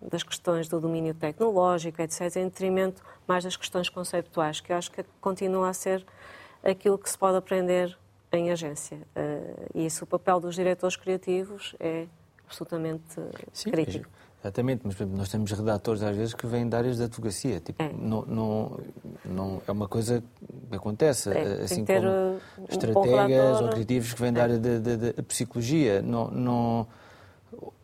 das 0.00 0.22
questões 0.22 0.68
do 0.68 0.80
domínio 0.80 1.14
tecnológico, 1.14 2.00
etc., 2.00 2.36
em 2.36 2.44
detrimento 2.44 3.02
mais 3.26 3.44
das 3.44 3.56
questões 3.56 3.88
conceptuais, 3.88 4.60
que 4.60 4.72
eu 4.72 4.76
acho 4.76 4.90
que 4.90 5.04
continua 5.20 5.68
a 5.68 5.72
ser 5.72 6.04
aquilo 6.64 6.98
que 6.98 7.08
se 7.08 7.18
pode 7.18 7.36
aprender 7.36 7.96
em 8.32 8.50
agência. 8.50 8.98
Eh, 9.14 9.68
e 9.74 9.86
isso, 9.86 10.04
o 10.04 10.06
papel 10.06 10.40
dos 10.40 10.54
diretores 10.54 10.96
criativos 10.96 11.74
é 11.78 12.06
absolutamente 12.44 13.20
Sim, 13.52 13.70
crítico. 13.70 14.08
Exatamente, 14.42 14.82
mas 14.84 14.98
nós 15.00 15.28
temos 15.28 15.50
redatores 15.50 16.02
às 16.02 16.16
vezes 16.16 16.34
que 16.34 16.46
vêm 16.46 16.68
de 16.68 16.76
áreas 16.76 16.98
de 16.98 17.04
advocacia. 17.04 17.58
Tipo, 17.58 17.82
é. 17.82 17.90
Não, 17.92 18.22
não, 18.22 18.80
não, 19.24 19.62
é 19.66 19.72
uma 19.72 19.88
coisa 19.88 20.22
que 20.70 20.76
acontece, 20.76 21.30
é, 21.30 21.62
assim 21.64 21.84
como 21.84 21.98
um 21.98 22.38
estrategas 22.68 23.60
ou 23.60 23.68
criativos 23.70 24.12
que 24.12 24.20
vêm 24.20 24.28
é. 24.28 24.32
da 24.32 24.42
área 24.42 24.58
de, 24.58 24.78
de, 24.78 24.96
de, 24.96 25.22
psicologia. 25.22 26.00
Não, 26.00 26.30
não, 26.30 26.86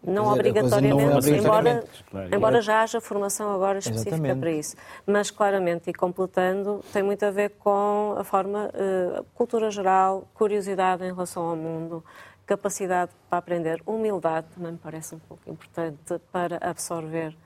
Não 0.04 0.32
obrigatoriamente, 0.32 0.94
não 0.94 1.12
é 1.12 1.18
obrigatoriamente. 1.18 2.04
embora, 2.10 2.36
embora 2.36 2.60
já 2.60 2.82
haja 2.82 3.00
formação 3.00 3.52
agora 3.52 3.78
específica 3.78 4.10
Exatamente. 4.10 4.40
para 4.40 4.52
isso. 4.52 4.76
Mas 5.04 5.30
claramente, 5.32 5.90
e 5.90 5.92
completando, 5.92 6.80
tem 6.92 7.02
muito 7.02 7.24
a 7.24 7.30
ver 7.30 7.50
com 7.58 8.14
a 8.16 8.22
forma, 8.22 8.68
uh, 8.68 9.24
cultura 9.34 9.68
geral, 9.68 10.28
curiosidade 10.32 11.02
em 11.02 11.12
relação 11.12 11.42
ao 11.42 11.56
mundo, 11.56 12.04
capacidade 12.46 13.12
para 13.28 13.38
aprender, 13.38 13.82
humildade 13.86 14.46
também 14.54 14.72
me 14.72 14.78
parece 14.78 15.14
um 15.14 15.18
pouco 15.18 15.50
importante 15.50 16.18
para 16.30 16.58
absorver 16.60 17.36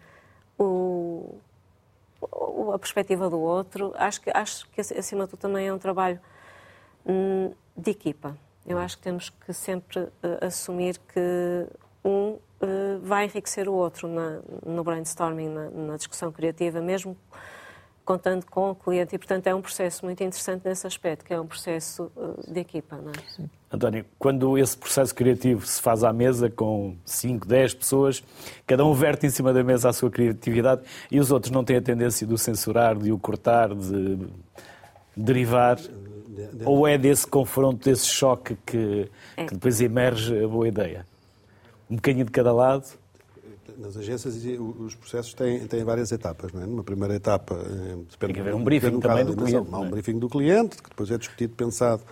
o, 0.59 1.39
a 2.73 2.79
perspectiva 2.79 3.29
do 3.29 3.39
outro. 3.39 3.93
Acho 3.97 4.21
que, 4.21 4.31
acho 4.31 4.69
que 4.71 4.81
acima 4.81 5.25
de 5.25 5.31
tudo 5.31 5.41
também 5.41 5.69
é 5.69 5.73
um 5.73 5.79
trabalho 5.79 6.21
hum, 7.05 7.53
de 7.77 7.91
equipa. 7.91 8.37
Eu 8.67 8.79
acho 8.79 8.97
que 8.97 9.03
temos 9.05 9.31
que 9.31 9.53
sempre 9.53 10.01
uh, 10.01 10.11
assumir 10.41 10.99
que 10.99 11.67
um 12.05 12.39
uh, 12.61 13.01
vai 13.03 13.27
enriquecer 13.27 13.69
o 13.69 13.73
outro 13.73 14.09
na, 14.09 14.41
no 14.65 14.83
brainstorming, 14.83 15.49
na, 15.49 15.71
na, 15.71 15.97
discussão 15.97 16.33
criativa, 16.33 16.81
mesmo 16.81 17.17
contando 18.05 18.45
com 18.47 18.71
o 18.71 18.75
cliente. 18.75 19.15
E, 19.15 19.19
portanto, 19.19 19.47
é 19.47 19.55
um 19.55 19.63
processo 19.63 20.05
muito 20.05 20.23
interessante 20.23 20.65
nesse 20.65 20.87
aspecto, 20.87 21.25
que 21.25 21.33
é 21.33 21.41
um 21.41 21.47
processo 21.47 22.11
uh, 22.17 22.53
de 22.53 22.59
equipa. 22.59 22.97
Não 22.97 23.13
é? 23.13 23.31
Sim. 23.31 23.51
António, 23.71 24.05
quando 24.19 24.57
esse 24.57 24.77
processo 24.77 25.15
criativo 25.15 25.67
se 25.67 25.83
faz 25.83 26.05
à 26.05 26.13
mesa 26.13 26.49
com 26.49 26.97
5, 27.05 27.47
10 27.47 27.75
pessoas, 27.75 28.23
cada 28.67 28.85
um 28.85 28.93
verte 28.95 29.27
em 29.27 29.31
cima 29.31 29.53
da 29.53 29.65
mesa 29.65 29.89
a 29.89 29.93
sua 29.93 30.11
criatividade 30.11 30.83
e 31.11 31.19
os 31.19 31.33
outros 31.33 31.51
não 31.51 31.65
têm 31.65 31.77
a 31.77 31.83
tendência 31.83 32.27
de 32.27 32.33
o 32.33 32.39
censurar, 32.39 32.97
de 32.97 33.11
o 33.11 33.19
cortar, 33.19 33.75
de 33.75 34.19
derivar? 35.17 35.79
Ou 36.65 36.87
é 36.87 36.97
desse 36.97 37.27
confronto, 37.27 37.89
desse 37.89 38.07
choque 38.07 38.57
que, 38.65 39.11
é. 39.37 39.47
que 39.47 39.55
depois 39.55 39.81
emerge 39.81 40.45
a 40.45 40.47
boa 40.47 40.69
ideia? 40.69 41.05
um 41.91 41.97
bocadinho 41.97 42.25
de 42.25 42.31
cada 42.31 42.53
lado? 42.53 42.87
Nas 43.79 43.97
agências 43.97 44.37
os 44.79 44.95
processos 44.95 45.35
têm, 45.35 45.67
têm 45.67 45.85
várias 45.85 46.11
etapas. 46.11 46.53
Não 46.53 46.63
é? 46.63 46.67
Numa 46.67 46.83
primeira 46.83 47.15
etapa... 47.15 47.55
Eh, 47.55 47.97
depende, 48.11 48.17
Tem 48.19 48.33
que 48.33 48.41
haver 48.41 48.55
um 48.55 48.65
briefing 48.65 49.01
também 49.01 49.25
do 49.25 49.37
cliente. 49.37 49.69
Há 49.71 49.79
um 49.79 49.87
é? 49.87 49.91
briefing 49.91 50.19
do 50.19 50.29
cliente, 50.29 50.83
que 50.83 50.89
depois 50.89 51.11
é 51.11 51.19
discutido, 51.19 51.55
pensado 51.55 52.03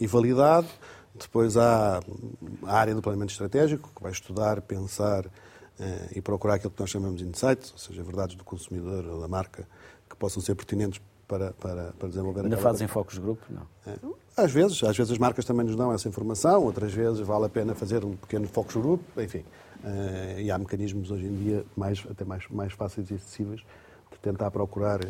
e 0.00 0.06
validado. 0.06 0.68
Depois 1.14 1.56
há 1.56 2.00
a 2.64 2.76
área 2.76 2.94
do 2.94 3.00
planeamento 3.00 3.30
estratégico, 3.30 3.88
que 3.94 4.02
vai 4.02 4.10
estudar, 4.10 4.60
pensar 4.60 5.24
uh, 5.26 5.30
e 6.14 6.20
procurar 6.20 6.54
aquilo 6.54 6.72
que 6.72 6.80
nós 6.80 6.90
chamamos 6.90 7.20
de 7.20 7.26
insights, 7.26 7.70
ou 7.72 7.78
seja, 7.78 8.02
verdades 8.02 8.34
do 8.34 8.42
consumidor 8.42 9.06
ou 9.06 9.20
da 9.20 9.28
marca, 9.28 9.66
que 10.10 10.16
possam 10.16 10.42
ser 10.42 10.56
pertinentes 10.56 11.00
para, 11.28 11.52
para, 11.52 11.92
para 11.98 12.08
desenvolver 12.08 12.40
Ainda 12.40 12.56
fazem 12.56 12.88
focos 12.88 13.14
de 13.14 13.20
grupo? 13.20 13.42
Não. 13.48 13.62
É. 13.86 13.96
Às 14.36 14.50
vezes, 14.50 14.82
às 14.82 14.96
vezes 14.96 15.12
as 15.12 15.18
marcas 15.18 15.44
também 15.44 15.64
nos 15.64 15.76
dão 15.76 15.92
essa 15.92 16.08
informação, 16.08 16.64
outras 16.64 16.92
vezes 16.92 17.20
vale 17.20 17.46
a 17.46 17.48
pena 17.48 17.74
fazer 17.74 18.04
um 18.04 18.16
pequeno 18.16 18.48
focus 18.48 18.74
group, 18.74 19.00
enfim. 19.16 19.44
E 20.38 20.50
há 20.50 20.58
mecanismos 20.58 21.10
hoje 21.10 21.26
em 21.26 21.36
dia 21.36 21.64
mais, 21.76 22.04
até 22.10 22.24
mais, 22.24 22.44
mais 22.50 22.72
fáceis 22.72 23.10
e 23.10 23.14
acessíveis 23.14 23.60
de 24.10 24.18
tentar 24.20 24.50
procurar 24.50 25.00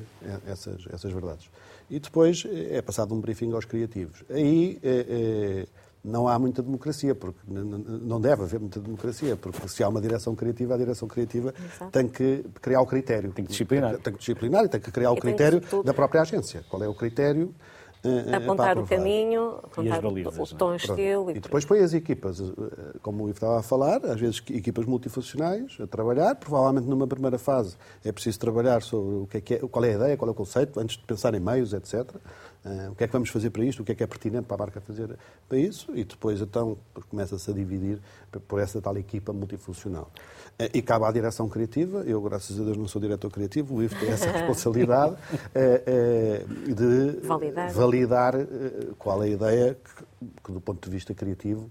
essas, 0.46 0.84
essas 0.92 1.10
verdades. 1.10 1.48
E 1.90 1.98
depois 1.98 2.44
é 2.70 2.80
passado 2.80 3.14
um 3.14 3.20
briefing 3.20 3.52
aos 3.52 3.64
criativos. 3.64 4.24
Aí 4.30 4.78
é, 4.82 5.06
é, 5.08 5.66
não 6.04 6.28
há 6.28 6.38
muita 6.38 6.62
democracia, 6.62 7.14
porque 7.14 7.38
não 7.48 8.20
deve 8.20 8.42
haver 8.42 8.60
muita 8.60 8.80
democracia, 8.80 9.36
porque 9.36 9.66
se 9.68 9.82
há 9.82 9.88
uma 9.88 10.00
direção 10.00 10.34
criativa, 10.34 10.74
a 10.74 10.78
direção 10.78 11.08
criativa 11.08 11.54
Exato. 11.58 11.90
tem 11.90 12.08
que 12.08 12.44
criar 12.60 12.80
o 12.80 12.86
critério. 12.86 13.32
Tem 13.32 13.44
que 13.44 13.50
disciplinar. 13.50 13.98
Tem 13.98 14.12
que 14.12 14.18
disciplinar 14.18 14.64
e 14.64 14.68
tem 14.68 14.80
que 14.80 14.90
criar 14.90 15.12
o 15.12 15.16
critério 15.16 15.62
da 15.82 15.94
própria 15.94 16.22
agência. 16.22 16.64
Qual 16.68 16.82
é 16.82 16.88
o 16.88 16.94
critério 16.94 17.54
apontar 18.34 18.78
o 18.78 18.86
caminho, 18.86 19.58
apontar 19.62 20.02
balizas, 20.02 20.52
o, 20.52 20.56
tom, 20.56 20.72
é? 20.72 20.76
estilo. 20.76 21.30
E, 21.30 21.36
e 21.36 21.40
depois 21.40 21.64
põe 21.64 21.80
as 21.80 21.94
equipas, 21.94 22.42
como 23.02 23.24
o 23.24 23.28
Ivo 23.28 23.36
estava 23.36 23.58
a 23.60 23.62
falar, 23.62 24.04
às 24.04 24.20
vezes 24.20 24.42
equipas 24.50 24.86
multifuncionais 24.86 25.76
a 25.80 25.86
trabalhar. 25.86 26.34
Provavelmente 26.36 26.86
numa 26.86 27.06
primeira 27.06 27.38
fase 27.38 27.76
é 28.04 28.12
preciso 28.12 28.38
trabalhar 28.38 28.82
sobre 28.82 29.14
o 29.16 29.26
que 29.26 29.36
é, 29.38 29.40
que 29.40 29.54
é 29.54 29.58
qual 29.58 29.84
é 29.84 29.90
a 29.90 29.94
ideia, 29.94 30.16
qual 30.16 30.28
é 30.28 30.32
o 30.32 30.34
conceito, 30.34 30.78
antes 30.78 30.96
de 30.96 31.04
pensar 31.04 31.34
em 31.34 31.40
meios, 31.40 31.72
etc. 31.72 32.10
Uh, 32.64 32.92
o 32.92 32.94
que 32.94 33.04
é 33.04 33.06
que 33.06 33.12
vamos 33.12 33.28
fazer 33.28 33.50
para 33.50 33.62
isto, 33.62 33.82
o 33.82 33.84
que 33.84 33.92
é 33.92 33.94
que 33.94 34.02
é 34.02 34.06
pertinente 34.06 34.46
para 34.46 34.56
a 34.56 34.58
marca 34.58 34.80
fazer 34.80 35.18
para 35.46 35.58
isso, 35.58 35.92
e 35.94 36.02
depois 36.02 36.40
então 36.40 36.78
começa-se 37.10 37.50
a 37.50 37.52
dividir 37.52 38.00
por 38.48 38.58
essa 38.58 38.80
tal 38.80 38.96
equipa 38.96 39.34
multifuncional. 39.34 40.10
Uh, 40.58 40.70
e 40.72 40.80
cabe 40.80 41.04
à 41.04 41.12
direção 41.12 41.46
criativa, 41.46 42.02
eu 42.06 42.22
graças 42.22 42.58
a 42.58 42.64
Deus 42.64 42.78
não 42.78 42.88
sou 42.88 43.02
diretor 43.02 43.30
criativo, 43.30 43.74
o 43.74 43.82
Ivo 43.82 43.94
tem 44.00 44.08
essa 44.08 44.30
responsabilidade 44.32 45.14
uh, 45.14 46.74
de 46.74 47.26
validar, 47.26 47.72
validar 47.72 48.34
qual 48.98 49.22
é 49.22 49.26
a 49.26 49.28
ideia 49.28 49.74
que, 49.74 50.04
que, 50.42 50.52
do 50.52 50.60
ponto 50.60 50.88
de 50.88 50.90
vista 50.90 51.12
criativo, 51.12 51.70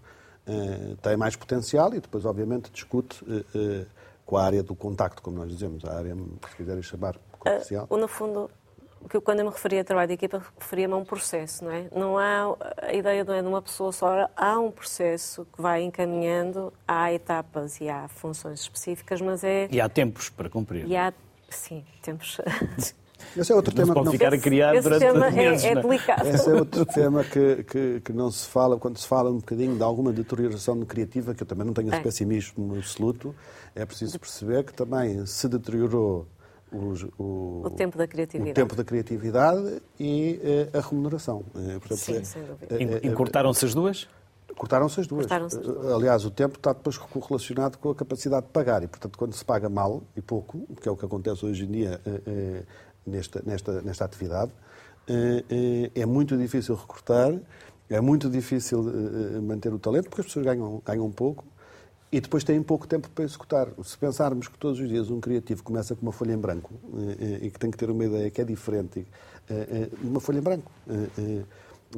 tem 1.02 1.16
mais 1.16 1.38
potencial 1.38 1.94
e 1.94 2.02
depois, 2.02 2.26
obviamente, 2.26 2.70
discute 2.70 3.24
com 4.26 4.38
a 4.38 4.44
área 4.44 4.62
do 4.62 4.76
contacto, 4.76 5.22
como 5.22 5.38
nós 5.38 5.50
dizemos, 5.50 5.86
a 5.86 5.98
área, 5.98 6.16
se 6.50 6.56
quiserem 6.58 6.84
chamar, 6.84 7.16
comercial. 7.39 7.88
No 7.89 8.08
fundo, 8.08 8.50
que 9.10 9.20
quando 9.20 9.39
eu 9.39 9.45
me 9.45 9.51
referia 9.51 9.82
a 9.82 9.84
trabalho 9.84 10.08
de 10.08 10.14
equipa, 10.14 10.41
referia-me 10.60 10.93
a 10.93 10.97
um 10.97 11.06
processo, 11.06 11.64
não 11.64 11.72
é? 11.72 11.86
Não 11.95 12.18
há, 12.18 12.56
a 12.82 12.93
ideia 12.93 13.24
não 13.24 13.34
é 13.34 13.41
de 13.41 13.47
uma 13.47 13.62
pessoa 13.62 13.91
só, 13.91 14.30
há 14.36 14.60
um 14.60 14.72
processo 14.72 15.47
que 15.54 15.62
vai 15.62 15.84
encaminhando, 15.84 16.74
há 16.88 17.12
etapas 17.14 17.80
e 17.80 17.89
há 17.89 18.08
funções 18.08 18.62
específicas, 18.62 19.22
mas 19.22 19.43
é... 19.43 19.68
E 19.72 19.80
há 19.80 19.89
tempos 19.89 20.30
para 20.30 20.49
cumprir. 20.49 20.88
E 20.88 20.95
há, 20.95 21.14
sim, 21.49 21.84
tempos... 22.01 22.39
Esse 23.38 23.51
é 23.51 23.56
outro 23.56 23.74
não 23.76 23.86
tema 23.86 23.93
que 23.95 24.06
não... 24.06 24.12
ficar 24.12 24.34
a 24.34 24.38
criar 24.38 24.76
esse 24.76 24.84
durante 24.84 24.99
tema 24.99 25.32
meses, 25.32 25.64
é, 25.64 25.72
é 25.72 25.76
delicado. 25.76 26.28
Esse 26.28 26.49
é 26.49 26.54
outro 26.54 26.86
tema 26.86 27.24
que, 27.24 27.64
que, 27.64 28.01
que, 28.01 28.14
não 28.14 28.30
se 28.30 28.47
fala, 28.47 28.78
quando 28.78 28.97
se 28.97 29.08
fala 29.08 29.32
um 29.32 29.38
bocadinho 29.38 29.76
de 29.76 29.84
alguma 29.84 30.12
deterioração 30.12 30.80
criativa, 30.86 31.34
que 31.34 31.41
eu 31.41 31.47
também 31.47 31.66
não 31.66 31.74
tenho 31.74 31.88
esse 31.88 31.97
é. 31.97 32.01
pessimismo 32.01 32.76
absoluto, 32.76 33.34
é 33.74 33.86
preciso 33.86 34.20
perceber 34.20 34.64
que 34.64 34.74
também 34.74 35.26
se 35.26 35.47
deteriorou 35.47 36.28
o, 36.74 37.61
o, 37.65 37.69
tempo 37.69 37.97
da 37.97 38.07
criatividade, 38.07 38.51
o 38.51 38.53
tempo 38.53 38.76
da 38.76 38.84
criatividade 38.84 39.82
e 39.99 40.39
eh, 40.43 40.78
a 40.78 40.82
remuneração. 40.82 41.43
Eh, 41.55 41.80
portanto, 41.80 41.97
Sim, 41.99 42.17
é, 42.17 42.24
sem 42.24 42.43
dúvida. 42.43 42.76
É, 42.76 43.07
Encurtaram-se 43.07 43.65
as 43.65 43.74
duas? 43.74 44.07
Cortaram-se 44.55 44.99
as 44.99 45.07
duas. 45.07 45.26
Cortaram 45.26 45.47
duas. 45.47 45.93
Aliás, 45.93 46.26
o 46.26 46.32
tempo 46.32 46.57
está 46.57 46.74
depois 46.74 46.97
correlacionado 46.97 47.78
com 47.78 47.89
a 47.89 47.95
capacidade 47.95 48.45
de 48.47 48.51
pagar. 48.51 48.84
E, 48.84 48.88
portanto, 48.88 49.17
quando 49.17 49.34
se 49.34 49.45
paga 49.45 49.69
mal 49.69 50.03
e 50.15 50.21
pouco, 50.21 50.65
que 50.82 50.88
é 50.88 50.91
o 50.91 50.97
que 50.97 51.05
acontece 51.05 51.45
hoje 51.45 51.65
em 51.65 51.71
dia 51.71 52.01
eh, 52.05 52.63
nesta, 53.05 53.41
nesta, 53.45 53.82
nesta 53.82 54.05
atividade, 54.05 54.51
é 55.93 56.05
muito 56.05 56.38
difícil 56.38 56.76
recortar, 56.76 57.38
é 57.89 57.99
muito 57.99 58.30
difícil 58.30 58.82
manter 59.41 59.74
o 59.74 59.78
talento, 59.78 60.05
porque 60.09 60.21
as 60.21 60.28
pessoas 60.28 60.45
ganham, 60.45 60.82
ganham 60.86 61.11
pouco 61.11 61.43
e 62.14 62.22
depois 62.22 62.43
têm 62.43 62.61
pouco 62.61 62.86
tempo 62.86 63.09
para 63.09 63.26
executar. 63.26 63.70
Se 63.84 63.97
pensarmos 63.97 64.47
que 64.47 64.55
todos 64.55 64.80
os 64.80 64.88
dias 64.88 65.09
um 65.09 65.20
criativo 65.20 65.64
começa 65.64 65.95
com 65.95 66.03
uma 66.03 66.11
folha 66.11 66.34
em 66.34 66.38
branco 66.38 66.72
eh, 66.95 67.18
eh, 67.20 67.45
e 67.47 67.49
que 67.49 67.57
tem 67.57 67.72
que 67.72 67.78
ter 67.78 67.89
uma 67.89 68.05
ideia 68.05 68.30
que 68.30 68.39
é 68.39 68.43
diferente, 68.43 69.07
eh, 69.49 69.89
uma 69.99 70.20
folha 70.20 70.38
em 70.38 70.41
branco, 70.41 70.72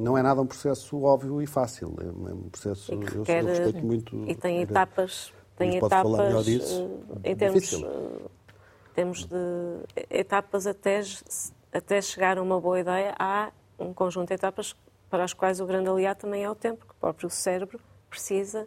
não 0.00 0.16
é 0.16 0.22
nada 0.22 0.40
um 0.40 0.46
processo 0.46 1.02
óbvio 1.02 1.42
e 1.42 1.46
fácil. 1.46 1.94
É 2.00 2.32
um 2.32 2.48
processo, 2.48 2.94
e 2.94 2.98
que 2.98 3.14
eu, 3.14 3.24
eu 3.26 3.46
respeito 3.46 3.84
muito. 3.84 4.24
E 4.26 4.34
tem 4.34 4.62
etapas, 4.62 5.34
tem 5.54 5.76
etapas 5.76 6.46
disso, 6.46 6.88
em 7.22 7.36
termos, 7.36 7.84
temos 8.94 9.26
de 9.26 9.36
etapas 10.08 10.66
até, 10.66 11.02
até 11.70 12.00
chegar 12.00 12.38
a 12.38 12.42
uma 12.42 12.58
boa 12.58 12.80
ideia. 12.80 13.14
Há 13.18 13.52
um 13.78 13.92
conjunto 13.92 14.28
de 14.28 14.34
etapas 14.34 14.74
para 15.10 15.24
as 15.24 15.34
quais 15.34 15.60
o 15.60 15.66
grande 15.66 15.90
aliado 15.90 16.20
também 16.20 16.42
é 16.42 16.50
o 16.50 16.54
tempo, 16.54 16.86
que 16.86 16.92
o 16.92 16.96
próprio 16.98 17.28
cérebro 17.28 17.78
precisa 18.08 18.66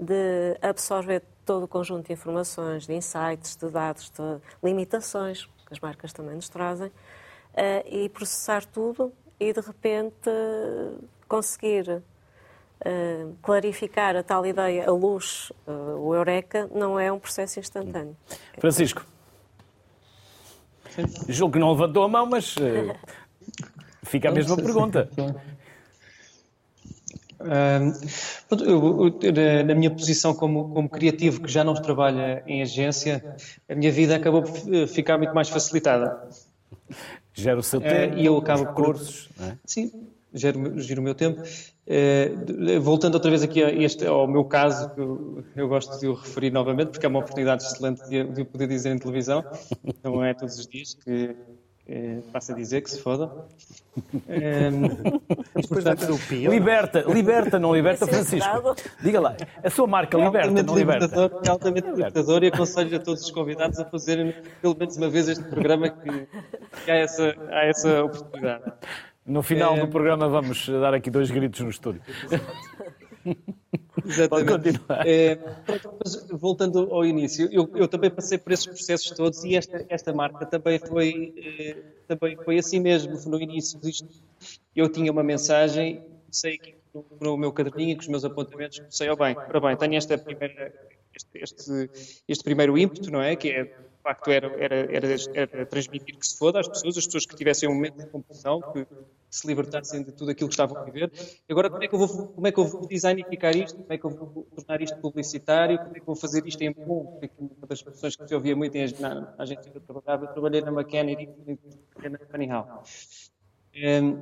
de 0.00 0.56
absorver 0.62 1.22
todo 1.44 1.64
o 1.64 1.68
conjunto 1.68 2.06
de 2.06 2.12
informações, 2.14 2.86
de 2.86 2.94
insights, 2.94 3.54
de 3.56 3.68
dados, 3.68 4.10
de 4.10 4.40
limitações, 4.66 5.44
que 5.44 5.72
as 5.72 5.80
marcas 5.80 6.12
também 6.12 6.34
nos 6.34 6.48
trazem, 6.48 6.90
eh, 7.54 7.84
e 7.86 8.08
processar 8.08 8.64
tudo 8.64 9.12
e, 9.38 9.52
de 9.52 9.60
repente, 9.60 10.30
conseguir 11.28 12.02
eh, 12.82 13.26
clarificar 13.42 14.16
a 14.16 14.22
tal 14.22 14.46
ideia, 14.46 14.88
a 14.88 14.92
luz, 14.92 15.52
eh, 15.66 15.70
o 15.70 16.14
eureka, 16.14 16.68
não 16.72 16.98
é 16.98 17.12
um 17.12 17.18
processo 17.18 17.60
instantâneo. 17.60 18.16
Francisco. 18.58 19.04
Julgo 21.28 21.54
que 21.54 21.58
não 21.58 21.72
levantou 21.72 22.02
a 22.04 22.08
mão, 22.08 22.26
mas 22.26 22.54
fica 24.02 24.28
a 24.28 24.32
mesma 24.32 24.56
pergunta. 24.56 25.08
Eu, 28.60 29.64
na 29.64 29.74
minha 29.74 29.90
posição 29.90 30.34
como, 30.34 30.68
como 30.72 30.88
criativo, 30.88 31.40
que 31.40 31.50
já 31.50 31.64
não 31.64 31.74
trabalha 31.74 32.42
em 32.46 32.62
agência, 32.62 33.36
a 33.68 33.74
minha 33.74 33.90
vida 33.90 34.16
acabou 34.16 34.42
por 34.42 34.88
ficar 34.88 35.16
muito 35.16 35.34
mais 35.34 35.48
facilitada. 35.48 36.28
Gera 37.32 37.58
o 37.58 37.62
seu 37.62 37.80
tempo, 37.80 38.18
e 38.18 38.26
eu 38.26 38.36
acabo. 38.36 38.74
Por, 38.74 38.96
é? 38.96 39.56
Sim, 39.64 39.90
gero, 40.32 40.78
gero 40.80 41.00
o 41.00 41.04
meu 41.04 41.14
tempo. 41.14 41.42
voltando 42.82 43.14
outra 43.14 43.30
vez 43.30 43.42
aqui 43.42 43.62
a 43.62 43.70
este, 43.70 44.06
ao 44.06 44.26
meu 44.26 44.44
caso, 44.44 44.90
que 44.90 45.00
eu, 45.00 45.44
eu, 45.56 45.68
gosto 45.68 45.98
de 45.98 46.06
o 46.06 46.14
referir 46.14 46.50
novamente, 46.50 46.90
porque 46.90 47.06
é 47.06 47.08
uma 47.08 47.20
oportunidade 47.20 47.62
excelente 47.62 48.06
de, 48.08 48.24
de 48.24 48.44
poder 48.44 48.66
dizer 48.66 48.90
em 48.90 48.98
televisão. 48.98 49.44
Não 50.02 50.24
é 50.24 50.34
todos 50.34 50.58
os 50.58 50.66
dias 50.66 50.94
que 50.94 51.34
é, 51.90 52.20
passa 52.32 52.52
a 52.52 52.56
dizer 52.56 52.82
que 52.82 52.90
se 52.90 53.00
foda. 53.00 53.30
É, 54.28 54.70
depois, 55.56 55.84
Liberta, 56.30 57.00
liberta, 57.08 57.58
não 57.58 57.74
liberta, 57.74 58.06
Francisco. 58.06 58.76
Diga 59.02 59.20
lá, 59.20 59.36
a 59.62 59.68
sua 59.68 59.86
marca 59.88 60.16
liberta, 60.16 60.62
não 60.62 60.78
liberta. 60.78 61.10
É 61.44 61.50
altamente 61.50 61.90
libertador 61.90 62.44
e 62.44 62.46
aconselho 62.46 62.96
a 62.96 63.00
todos 63.00 63.24
os 63.24 63.30
convidados 63.32 63.80
a 63.80 63.84
fazerem 63.84 64.32
pelo 64.62 64.76
menos 64.78 64.96
uma 64.96 65.10
vez 65.10 65.28
este 65.28 65.42
programa 65.42 65.90
que, 65.90 66.28
que 66.84 66.90
há, 66.90 66.94
essa, 66.94 67.36
há 67.50 67.64
essa 67.66 68.04
oportunidade. 68.04 68.72
No 69.26 69.42
final 69.42 69.76
é... 69.76 69.80
do 69.80 69.88
programa 69.88 70.28
vamos 70.28 70.68
dar 70.68 70.94
aqui 70.94 71.10
dois 71.10 71.28
gritos 71.30 71.60
no 71.60 71.70
estúdio. 71.70 72.00
Exatamente. 74.04 74.28
Pode 74.28 74.44
continuar. 74.46 75.06
É, 75.06 75.38
voltando 76.32 76.92
ao 76.92 77.04
início, 77.04 77.48
eu, 77.52 77.70
eu, 77.74 77.88
também 77.88 78.10
passei 78.10 78.38
por 78.38 78.52
esses 78.52 78.66
processos 78.66 79.10
todos 79.10 79.44
e 79.44 79.56
esta, 79.56 79.84
esta 79.88 80.12
marca 80.12 80.46
também 80.46 80.78
foi, 80.78 81.34
eh, 81.36 81.76
também 82.06 82.36
foi 82.36 82.58
assim 82.58 82.80
mesmo. 82.80 83.18
No 83.28 83.40
início 83.40 83.78
disto, 83.80 84.08
eu 84.74 84.88
tinha 84.88 85.10
uma 85.10 85.22
mensagem, 85.22 86.02
sei 86.30 86.54
aqui 86.54 86.74
no, 86.94 87.04
no 87.20 87.36
meu 87.36 87.52
caderninho, 87.52 87.96
com 87.96 88.02
os 88.02 88.08
meus 88.08 88.24
apontamentos, 88.24 88.78
comecei, 88.78 89.08
ao 89.08 89.14
oh, 89.14 89.16
bem, 89.16 89.36
ora 89.36 89.60
bem, 89.60 89.76
tenho 89.76 89.96
esta 89.96 90.16
primeira, 90.18 90.72
este, 91.14 91.38
este, 91.38 92.22
este 92.28 92.44
primeiro 92.44 92.76
ímpeto, 92.76 93.10
não 93.10 93.22
é? 93.22 93.36
Que 93.36 93.50
é 93.50 93.89
facto 94.02 94.30
era, 94.30 94.48
era, 94.56 94.76
era, 94.90 95.16
era, 95.32 95.66
transmitir 95.66 96.16
que 96.18 96.26
se 96.26 96.36
foda 96.36 96.60
às 96.60 96.68
pessoas, 96.68 96.96
as 96.96 97.06
pessoas 97.06 97.26
que 97.26 97.34
tivessem 97.36 97.68
um 97.68 97.74
momento 97.74 97.96
de 97.98 98.06
compulsão, 98.10 98.64
que, 98.72 98.86
se 99.30 99.46
libertassem 99.46 100.02
de 100.02 100.12
tudo 100.12 100.30
aquilo 100.32 100.48
que 100.48 100.54
estavam 100.54 100.76
a 100.76 100.82
viver. 100.84 101.10
Agora, 101.48 101.70
como 101.70 101.84
é 101.84 101.88
que 101.88 101.94
eu 101.94 101.98
vou, 102.00 102.08
como 102.34 102.46
é 102.48 102.52
que 102.52 102.58
eu 102.58 102.64
vou 102.66 102.86
designificar 102.88 103.56
isto? 103.56 103.76
Como 103.84 103.94
é 103.94 103.98
que 103.98 104.04
eu 104.04 104.10
vou 104.10 104.48
tornar 104.54 104.82
isto 104.82 104.98
publicitário? 105.00 105.78
Como 105.78 105.96
é 105.96 106.00
que 106.00 106.02
eu 106.02 106.14
vou 106.14 106.16
fazer 106.16 106.44
isto 106.44 106.60
em 106.62 106.74
bom? 106.84 107.08
Uma 107.38 107.68
das 107.68 107.82
pessoas 107.82 108.16
que 108.16 108.22
se 108.26 108.34
ouvia 108.34 108.56
muito 108.56 108.74
em, 108.74 108.92
na, 108.98 109.24
agência 109.38 109.70
que 109.70 109.76
eu 109.78 109.82
trabalhava, 109.82 110.24
eu 110.24 110.28
trabalhei 110.28 110.62
na 110.62 110.72
McKenna 110.72 111.12
e 111.12 111.28
na 112.08 112.18
Funnyhow. 112.30 112.68
Um, 113.74 114.20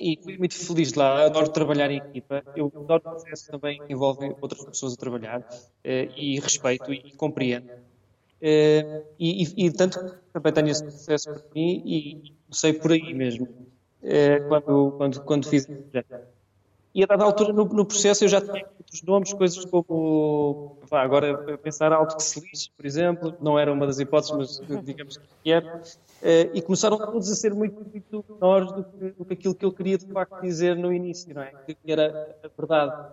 e 0.00 0.18
fui 0.24 0.36
muito 0.36 0.56
feliz 0.56 0.92
lá, 0.94 1.24
adoro 1.26 1.48
trabalhar 1.48 1.90
em 1.90 1.98
equipa, 1.98 2.44
eu 2.54 2.72
adoro 2.82 3.02
o 3.04 3.08
processo 3.08 3.48
também 3.48 3.80
que 3.82 3.92
envolve 3.92 4.34
outras 4.40 4.64
pessoas 4.64 4.94
a 4.94 4.96
trabalhar 4.96 5.40
uh, 5.40 5.44
e 5.84 6.40
respeito 6.40 6.92
e 6.92 7.12
compreendo. 7.16 7.68
Uh, 8.44 9.02
e, 9.18 9.66
e, 9.66 9.72
tanto 9.72 9.98
também 10.30 10.52
tenho 10.52 10.68
esse 10.68 10.82
processo 10.82 11.32
para 11.32 11.42
mim 11.54 11.82
e 11.86 12.34
sei 12.50 12.74
por 12.74 12.92
aí 12.92 13.14
mesmo 13.14 13.48
é, 14.02 14.38
quando, 14.40 14.92
quando, 14.98 15.20
quando 15.22 15.48
fiz 15.48 15.64
o 15.64 15.72
projeto. 15.72 16.14
E 16.94 17.02
a 17.02 17.06
dada 17.06 17.24
altura 17.24 17.54
no, 17.54 17.64
no, 17.64 17.86
processo 17.86 18.22
eu 18.22 18.28
já 18.28 18.42
tinha 18.42 18.66
outros 18.78 19.02
nomes, 19.02 19.32
coisas 19.32 19.64
como, 19.64 20.76
agora 20.92 21.56
pensar 21.56 21.90
alto 21.90 22.16
que 22.16 22.22
se 22.22 22.38
lixe, 22.38 22.70
por 22.76 22.84
exemplo, 22.84 23.34
não 23.40 23.58
era 23.58 23.72
uma 23.72 23.86
das 23.86 23.98
hipóteses, 23.98 24.60
mas 24.68 24.84
digamos 24.84 25.18
que 25.42 25.50
era, 25.50 25.82
é, 26.22 26.50
e 26.52 26.60
começaram 26.60 26.98
todos 26.98 27.32
a 27.32 27.34
ser 27.34 27.54
muito, 27.54 27.80
muito 27.80 28.24
menores 28.28 28.70
do 28.72 28.84
que, 28.84 29.10
do 29.10 29.24
que 29.24 29.32
aquilo 29.32 29.54
que 29.54 29.64
eu 29.64 29.72
queria 29.72 29.96
de 29.96 30.06
facto 30.06 30.42
dizer 30.42 30.76
no 30.76 30.92
início, 30.92 31.34
não 31.34 31.42
é? 31.42 31.52
Que 31.66 31.76
era 31.90 32.36
a 32.44 32.48
verdade 32.48 33.10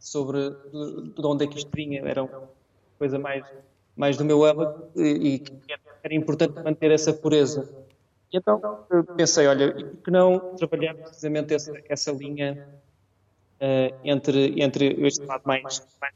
sobre 0.00 0.50
de 0.50 1.26
onde 1.26 1.44
é 1.44 1.46
que 1.46 1.58
isto 1.58 1.70
vinha, 1.72 2.02
era 2.04 2.24
uma 2.24 2.50
coisa 2.98 3.18
mais, 3.18 3.46
mais 4.00 4.16
do 4.16 4.24
meu 4.24 4.42
âmago 4.44 4.90
e, 4.96 5.36
e 5.36 5.42
era 6.02 6.14
importante 6.14 6.54
manter 6.64 6.90
essa 6.90 7.12
pureza. 7.12 7.68
E 8.32 8.38
então 8.38 8.58
pensei, 9.14 9.46
olha, 9.46 9.72
por 9.74 9.96
que 10.04 10.10
não 10.10 10.56
trabalhar 10.56 10.94
precisamente 10.94 11.52
essa, 11.52 11.72
essa 11.86 12.10
linha 12.10 12.66
uh, 13.60 13.94
entre, 14.02 14.62
entre 14.62 15.06
este 15.06 15.22
lado 15.26 15.42
mais, 15.44 15.86
mais 16.00 16.14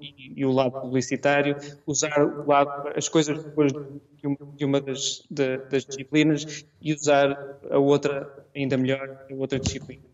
e, 0.00 0.34
e, 0.36 0.44
o 0.44 0.52
lado 0.52 0.80
publicitário, 0.80 1.56
usar 1.84 2.22
o 2.22 2.46
lado, 2.46 2.92
as 2.94 3.08
coisas 3.08 3.42
depois 3.42 3.72
de 3.72 4.26
uma, 4.26 4.36
de 4.54 4.64
uma 4.64 4.80
das, 4.80 5.26
de, 5.28 5.58
das, 5.68 5.84
disciplinas 5.84 6.64
e 6.80 6.94
usar 6.94 7.58
a 7.68 7.78
outra 7.78 8.46
ainda 8.54 8.76
melhor, 8.76 9.26
a 9.28 9.34
outra 9.34 9.58
disciplina. 9.58 10.04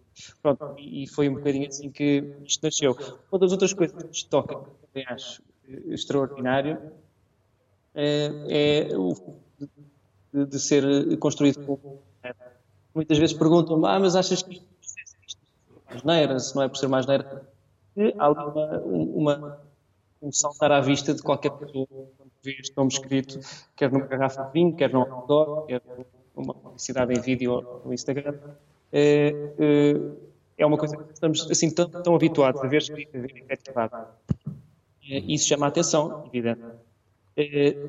Pronto, 0.40 0.76
e 0.78 1.07
foi 1.09 1.28
um 1.28 1.34
bocadinho 1.34 1.68
assim 1.68 1.90
que 1.90 2.24
isto 2.47 2.62
nasceu. 2.62 2.97
Uma 3.30 3.38
das 3.38 3.53
outras 3.53 3.74
coisas 3.74 4.03
que 4.03 4.28
toca, 4.30 4.55
que 4.55 4.86
também 4.86 5.07
acho 5.09 5.42
extraordinário, 5.86 6.78
é, 7.94 8.88
é 8.90 8.96
o 8.96 9.14
de, 10.32 10.46
de 10.46 10.58
ser 10.60 11.16
construído. 11.18 11.78
Muitas 12.94 13.18
vezes 13.18 13.36
perguntam-me, 13.36 13.86
ah, 13.86 13.98
mas 13.98 14.16
achas 14.16 14.42
que 14.42 14.62
mais 15.88 16.02
neira, 16.02 16.38
se 16.38 16.54
não 16.54 16.62
é 16.62 16.68
por 16.68 16.76
ser 16.76 16.88
mais 16.88 17.06
neira? 17.06 17.48
Há 18.18 18.30
uma, 18.30 18.78
uma, 18.80 19.60
um 20.20 20.32
saltar 20.32 20.72
à 20.72 20.80
vista 20.80 21.14
de 21.14 21.22
qualquer 21.22 21.50
pessoa 21.50 21.86
quando 21.86 22.30
vê 22.42 22.56
este 22.60 22.76
nome 22.76 22.90
escrito, 22.90 23.40
quer 23.74 23.90
numa 23.90 24.06
garrafa 24.06 24.44
de 24.44 24.52
vinho, 24.52 24.74
quer 24.74 24.92
num 24.92 25.00
outdoor, 25.00 25.66
quer 25.66 25.82
numa 26.36 26.54
publicidade 26.54 27.14
em 27.14 27.20
vídeo 27.20 27.80
no 27.84 27.92
Instagram. 27.92 28.34
É, 28.92 29.28
é, 29.58 30.00
é 30.58 30.66
uma 30.66 30.76
coisa 30.76 30.96
que 30.96 31.12
estamos 31.12 31.50
assim 31.50 31.70
tão, 31.70 31.88
tão 31.88 32.14
habituados 32.14 32.62
a 32.62 32.66
ver 32.66 32.78
escrito, 32.78 33.16
a 33.16 33.20
ver 33.20 33.36
efetivado. 33.36 34.06
Isso 35.09 35.46
chama 35.48 35.66
a 35.66 35.68
atenção, 35.68 36.16
evidente. 36.32 36.61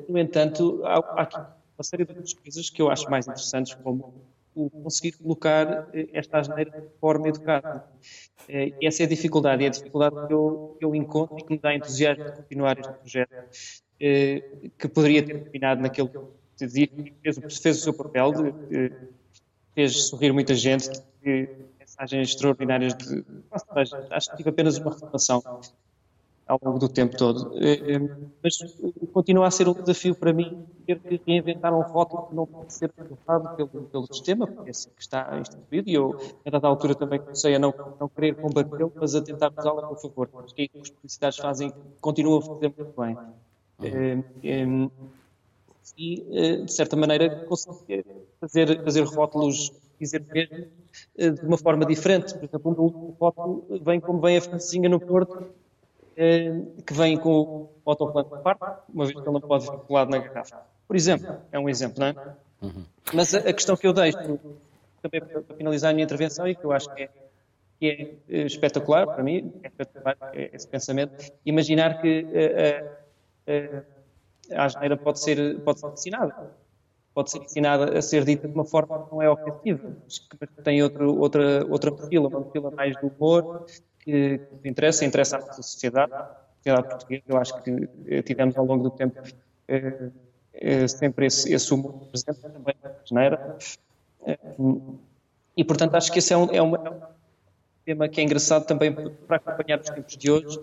No 0.07 0.17
entanto, 0.17 0.81
há, 0.85 0.97
aqui 1.21 1.39
uma 1.77 1.83
série 1.83 2.05
de 2.05 2.11
outras 2.11 2.33
coisas 2.33 2.69
que 2.69 2.81
eu 2.81 2.89
acho 2.89 3.09
mais 3.09 3.27
interessantes, 3.27 3.75
como 3.75 4.03
o 4.55 4.69
conseguir 4.69 5.11
colocar 5.13 5.67
eh, 5.93 6.09
esta 6.13 6.39
asneira 6.39 6.71
de 6.71 6.99
forma 6.99 7.29
educada. 7.29 7.83
Eh, 8.49 8.73
essa 8.81 9.03
é 9.03 9.05
a 9.05 9.09
dificuldade, 9.09 9.63
é 9.63 9.67
a 9.67 9.69
dificuldade 9.69 10.15
que 10.25 10.33
eu, 10.33 10.75
que 10.79 10.83
eu 10.83 10.95
encontro 10.95 11.35
e 11.37 11.43
que 11.43 11.53
me 11.53 11.59
dá 11.59 11.75
entusiasmo 11.75 12.25
de 12.25 12.31
continuar 12.31 12.79
este 12.79 12.91
projeto, 12.93 13.31
eh, 13.99 14.43
que 14.77 14.87
poderia 14.87 15.23
ter 15.23 15.35
terminado 15.35 15.81
naquele 15.81 16.09
dia, 16.59 16.89
fez, 17.21 17.39
fez 17.61 17.77
o 17.77 17.81
seu 17.81 17.93
papel, 17.93 18.31
de, 18.33 18.91
fez 19.75 20.07
sorrir 20.07 20.33
muita 20.33 20.55
gente, 20.55 20.89
de, 21.21 21.49
mensagens 21.79 22.29
extraordinárias 22.29 22.95
de. 22.95 23.23
Acho 24.09 24.31
que 24.31 24.37
tive 24.37 24.49
apenas 24.49 24.77
uma 24.79 24.91
reclamação 24.91 25.43
ao 26.47 26.59
longo 26.63 26.79
do 26.79 26.89
tempo 26.89 27.15
todo. 27.15 27.47
Eh, 27.53 27.95
eh, 27.95 27.99
mas 28.43 28.55
continua 29.11 29.47
a 29.47 29.51
ser 29.51 29.67
um 29.67 29.75
desafio 29.85 30.15
para 30.15 30.33
mim 30.33 30.57
ter 30.85 31.01
que 31.07 31.21
reinventar 31.27 31.73
um 31.73 31.81
rótulo 31.81 32.23
que 32.29 32.35
não 32.35 32.47
pode 32.47 32.73
ser 32.73 32.93
adotado 32.97 33.49
pelo, 33.55 33.85
pelo 33.91 34.07
sistema, 34.11 34.47
porque 34.47 34.69
é 34.69 34.71
assim 34.71 34.89
que 34.95 35.01
está 35.01 35.37
instituído, 35.39 35.89
e 35.89 35.93
eu, 35.95 36.15
a 36.45 36.49
dada 36.49 36.67
altura, 36.67 36.95
também 36.95 37.19
comecei 37.19 37.55
a 37.55 37.59
não, 37.59 37.75
não 37.99 38.09
querer 38.09 38.37
combatê-lo, 38.37 38.93
mas 38.99 39.15
a 39.15 39.21
tentar 39.21 39.51
usá-lo 39.57 39.79
a 39.79 39.83
meu 39.87 39.97
favor, 39.97 40.29
porque 40.45 40.63
é 40.63 40.67
que 40.67 40.73
as 40.83 40.89
publicidades 40.91 41.39
fazem, 41.39 41.73
continuam 42.01 42.39
a 42.39 42.41
fazer 42.43 42.73
muito 42.77 42.89
bem. 42.97 43.19
Uhum. 43.81 44.91
E, 45.97 46.63
de 46.65 46.71
certa 46.73 46.95
maneira, 46.95 47.31
conseguir 47.45 48.05
fazer, 48.39 48.81
fazer 48.83 49.03
rótulos 49.05 49.71
dizer 49.99 50.25
mesmo 50.33 50.67
de 51.17 51.45
uma 51.45 51.57
forma 51.57 51.85
diferente. 51.85 52.35
Por 52.39 52.45
exemplo, 52.47 52.71
um 53.09 53.15
rótulo 53.19 53.65
vem 53.83 53.99
como 54.01 54.21
vem 54.21 54.37
a 54.37 54.41
francesinha 54.41 54.89
no 54.89 55.01
Porto, 55.01 55.31
eh, 55.39 55.49
que 56.85 56.93
vem 56.93 57.15
com 57.17 57.69
o 57.85 57.89
autocolante 57.89 58.35
de 58.35 58.41
parte, 58.41 58.63
uma 58.91 59.05
vez 59.05 59.15
que 59.15 59.23
ele 59.23 59.31
não 59.31 59.41
pode 59.41 59.69
vir 59.69 59.77
colado 59.81 60.09
na 60.09 60.17
garrafa. 60.17 60.57
Por 60.87 60.95
exemplo, 60.95 61.37
é 61.51 61.59
um 61.59 61.69
exemplo, 61.69 61.99
não 61.99 62.07
é? 62.07 62.15
Uhum. 62.61 62.83
Mas 63.13 63.35
a, 63.35 63.53
questão 63.53 63.77
que 63.77 63.85
eu 63.85 63.93
deixo, 63.93 64.17
também 65.01 65.21
para, 65.21 65.55
finalizar 65.55 65.91
a 65.91 65.93
minha 65.93 66.05
intervenção, 66.05 66.47
e 66.47 66.55
que 66.55 66.63
eu 66.63 66.71
acho 66.71 66.91
que 66.95 67.03
é, 67.03 67.09
que 67.79 67.87
é 67.87 68.35
eh, 68.35 68.45
espetacular 68.47 69.05
para 69.05 69.23
mim, 69.23 69.53
é 69.61 69.67
espetacular 69.67 70.17
é 70.33 70.49
esse 70.53 70.67
pensamento, 70.67 71.31
imaginar 71.45 72.01
que 72.01 72.25
a, 72.33 73.51
eh, 73.51 73.83
a, 74.55 74.65
a 74.65 74.97
pode 74.97 75.19
ser, 75.19 75.59
pode 75.61 75.79
ser 75.79 75.87
ensinada. 75.87 76.51
Pode 77.13 77.31
ser 77.31 77.39
ensinada 77.39 77.97
a 77.97 78.01
ser 78.01 78.23
dita 78.23 78.47
de 78.47 78.53
uma 78.53 78.65
forma 78.65 79.05
que 79.05 79.11
não 79.11 79.21
é 79.21 79.29
ofensiva, 79.29 79.95
mas 80.03 80.19
que 80.19 80.61
tem 80.63 80.81
outro, 80.81 81.15
outra, 81.19 81.65
outra 81.67 81.91
perfila, 81.91 82.27
uma 82.27 82.41
perfila 82.41 82.71
mais 82.71 82.95
do 82.97 83.07
humor, 83.07 83.65
que, 84.07 84.39
interessa, 84.63 85.03
interessa 85.03 85.35
à 85.35 85.39
nossa 85.41 85.61
sociedade, 85.61 86.13
a 86.13 86.37
sociedade 86.55 86.87
portuguesa. 86.87 87.23
Eu 87.27 87.37
acho 87.37 87.61
que 87.61 87.89
eh, 88.07 88.21
tivemos 88.21 88.55
ao 88.55 88.63
longo 88.63 88.83
do 88.83 88.89
tempo 88.89 89.21
eh, 89.67 90.09
eh, 90.53 90.87
sempre 90.87 91.25
esse, 91.25 91.53
esse 91.53 91.73
humor 91.73 92.07
presente 92.09 92.39
também 92.39 92.75
na 92.81 92.91
geneira. 93.03 93.57
E, 95.57 95.63
portanto, 95.63 95.95
acho 95.95 96.11
que 96.11 96.19
esse 96.19 96.33
é 96.33 96.37
um, 96.37 96.45
é, 96.53 96.61
um, 96.61 96.75
é 96.75 96.89
um, 96.89 97.01
tema 97.83 98.07
que 98.07 98.21
é 98.21 98.23
engraçado 98.23 98.65
também 98.65 98.93
para 98.93 99.37
acompanhar 99.37 99.79
os 99.81 99.89
tempos 99.89 100.15
de 100.15 100.31
hoje, 100.31 100.59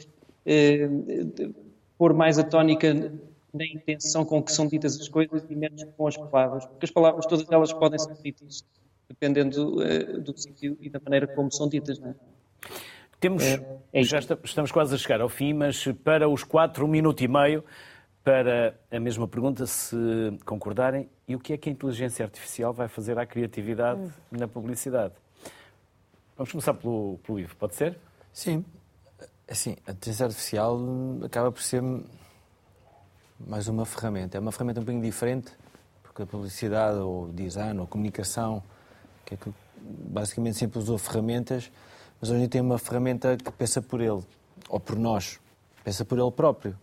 pôr 1.98 2.14
mais 2.14 2.38
a 2.38 2.44
tónica 2.44 3.12
na 3.52 3.66
intenção 3.66 4.24
com 4.24 4.42
que 4.42 4.52
são 4.52 4.66
ditas 4.66 5.00
as 5.00 5.08
coisas 5.08 5.42
e 5.48 5.54
menos 5.54 5.84
com 5.96 6.06
as 6.06 6.16
palavras, 6.16 6.66
porque 6.66 6.84
as 6.84 6.90
palavras 6.90 7.26
todas 7.26 7.50
elas 7.50 7.72
podem 7.72 7.98
ser 7.98 8.14
ditas 8.22 8.64
dependendo 9.08 9.76
do 10.20 10.36
sítio 10.36 10.76
e 10.80 10.90
da 10.90 11.00
maneira 11.00 11.26
como 11.26 11.50
são 11.52 11.68
ditas. 11.68 11.98
Não 11.98 12.10
é? 12.10 12.14
Temos, 13.24 13.42
é, 13.42 13.58
é 13.90 14.02
já 14.02 14.18
estamos 14.18 14.70
quase 14.70 14.94
a 14.94 14.98
chegar 14.98 15.22
ao 15.22 15.30
fim, 15.30 15.54
mas 15.54 15.82
para 16.04 16.28
os 16.28 16.44
quatro, 16.44 16.84
um 16.84 16.88
minuto 16.88 17.22
e 17.22 17.26
meio, 17.26 17.64
para 18.22 18.78
a 18.90 19.00
mesma 19.00 19.26
pergunta, 19.26 19.66
se 19.66 19.96
concordarem, 20.44 21.08
e 21.26 21.34
o 21.34 21.40
que 21.40 21.54
é 21.54 21.56
que 21.56 21.70
a 21.70 21.72
inteligência 21.72 22.22
artificial 22.22 22.74
vai 22.74 22.86
fazer 22.86 23.18
à 23.18 23.24
criatividade 23.24 23.98
hum. 23.98 24.10
na 24.30 24.46
publicidade? 24.46 25.14
Vamos 26.36 26.52
começar 26.52 26.74
pelo, 26.74 27.18
pelo 27.24 27.40
Ivo, 27.40 27.56
pode 27.56 27.74
ser? 27.76 27.96
Sim. 28.30 28.62
Assim, 29.48 29.74
a 29.86 29.92
inteligência 29.92 30.26
artificial 30.26 30.78
acaba 31.24 31.50
por 31.50 31.62
ser 31.62 31.82
mais 33.40 33.68
uma 33.68 33.86
ferramenta. 33.86 34.36
É 34.36 34.40
uma 34.40 34.52
ferramenta 34.52 34.80
um 34.80 34.82
bocadinho 34.82 35.02
diferente, 35.02 35.50
porque 36.02 36.24
a 36.24 36.26
publicidade, 36.26 36.98
ou 36.98 37.32
design, 37.32 37.80
ou 37.80 37.86
comunicação, 37.86 38.62
que 39.24 39.32
é 39.32 39.36
que 39.38 39.50
basicamente 39.80 40.58
sempre 40.58 40.78
usou 40.78 40.98
ferramentas, 40.98 41.72
mas 42.20 42.30
hoje 42.30 42.48
tem 42.48 42.60
uma 42.60 42.78
ferramenta 42.78 43.36
que 43.36 43.52
pensa 43.52 43.82
por 43.82 44.00
ele, 44.00 44.22
ou 44.68 44.80
por 44.80 44.96
nós, 44.96 45.38
pensa 45.82 46.04
por 46.04 46.18
ele 46.18 46.30
próprio 46.30 46.76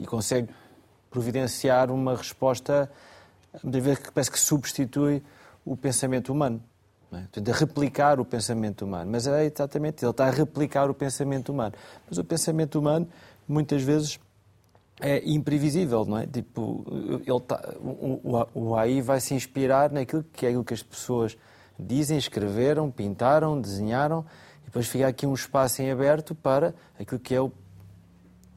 e 0.00 0.06
consegue 0.06 0.48
providenciar 1.10 1.90
uma 1.90 2.16
resposta, 2.16 2.90
muitas 3.62 3.82
vezes 3.82 3.98
que 3.98 4.12
parece 4.12 4.30
que 4.30 4.40
substitui 4.40 5.22
o 5.64 5.76
pensamento 5.76 6.32
humano. 6.32 6.62
É? 7.12 7.20
Portanto, 7.20 7.50
a 7.50 7.54
replicar 7.54 8.20
o 8.20 8.24
pensamento 8.24 8.84
humano. 8.86 9.10
Mas 9.10 9.26
é 9.26 9.44
exatamente, 9.44 10.02
ele 10.02 10.10
está 10.10 10.26
a 10.26 10.30
replicar 10.30 10.90
o 10.90 10.94
pensamento 10.94 11.50
humano. 11.50 11.74
Mas 12.08 12.16
o 12.16 12.24
pensamento 12.24 12.78
humano, 12.78 13.06
muitas 13.46 13.82
vezes, 13.82 14.18
é 15.00 15.22
imprevisível, 15.28 16.04
não 16.06 16.18
é? 16.18 16.26
Tipo, 16.26 16.84
ele 17.26 17.40
tá, 17.40 17.74
o, 17.80 18.46
o 18.54 18.74
AI 18.74 19.02
vai 19.02 19.20
se 19.20 19.34
inspirar 19.34 19.90
naquilo 19.90 20.24
que 20.32 20.46
é 20.46 20.48
aquilo 20.48 20.64
que 20.64 20.74
as 20.74 20.82
pessoas 20.82 21.36
dizem, 21.78 22.16
escreveram, 22.16 22.90
pintaram, 22.90 23.60
desenharam, 23.60 24.24
depois 24.72 24.88
fica 24.88 25.06
aqui 25.06 25.26
um 25.26 25.34
espaço 25.34 25.82
em 25.82 25.90
aberto 25.90 26.34
para 26.34 26.74
aquilo 26.98 27.20
que 27.20 27.34
é 27.34 27.40
o 27.42 27.52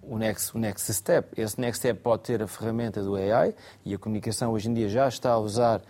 o 0.07 0.17
next, 0.17 0.55
o 0.55 0.59
next 0.59 0.93
step. 0.93 1.29
Esse 1.35 1.59
next 1.59 1.79
step 1.79 1.99
pode 1.99 2.23
ter 2.23 2.41
a 2.41 2.47
ferramenta 2.47 3.01
do 3.01 3.15
AI 3.15 3.53
e 3.83 3.93
a 3.93 3.97
comunicação 3.97 4.53
hoje 4.53 4.69
em 4.69 4.73
dia 4.73 4.87
já 4.87 5.07
está 5.07 5.31
a 5.31 5.37
usar 5.39 5.81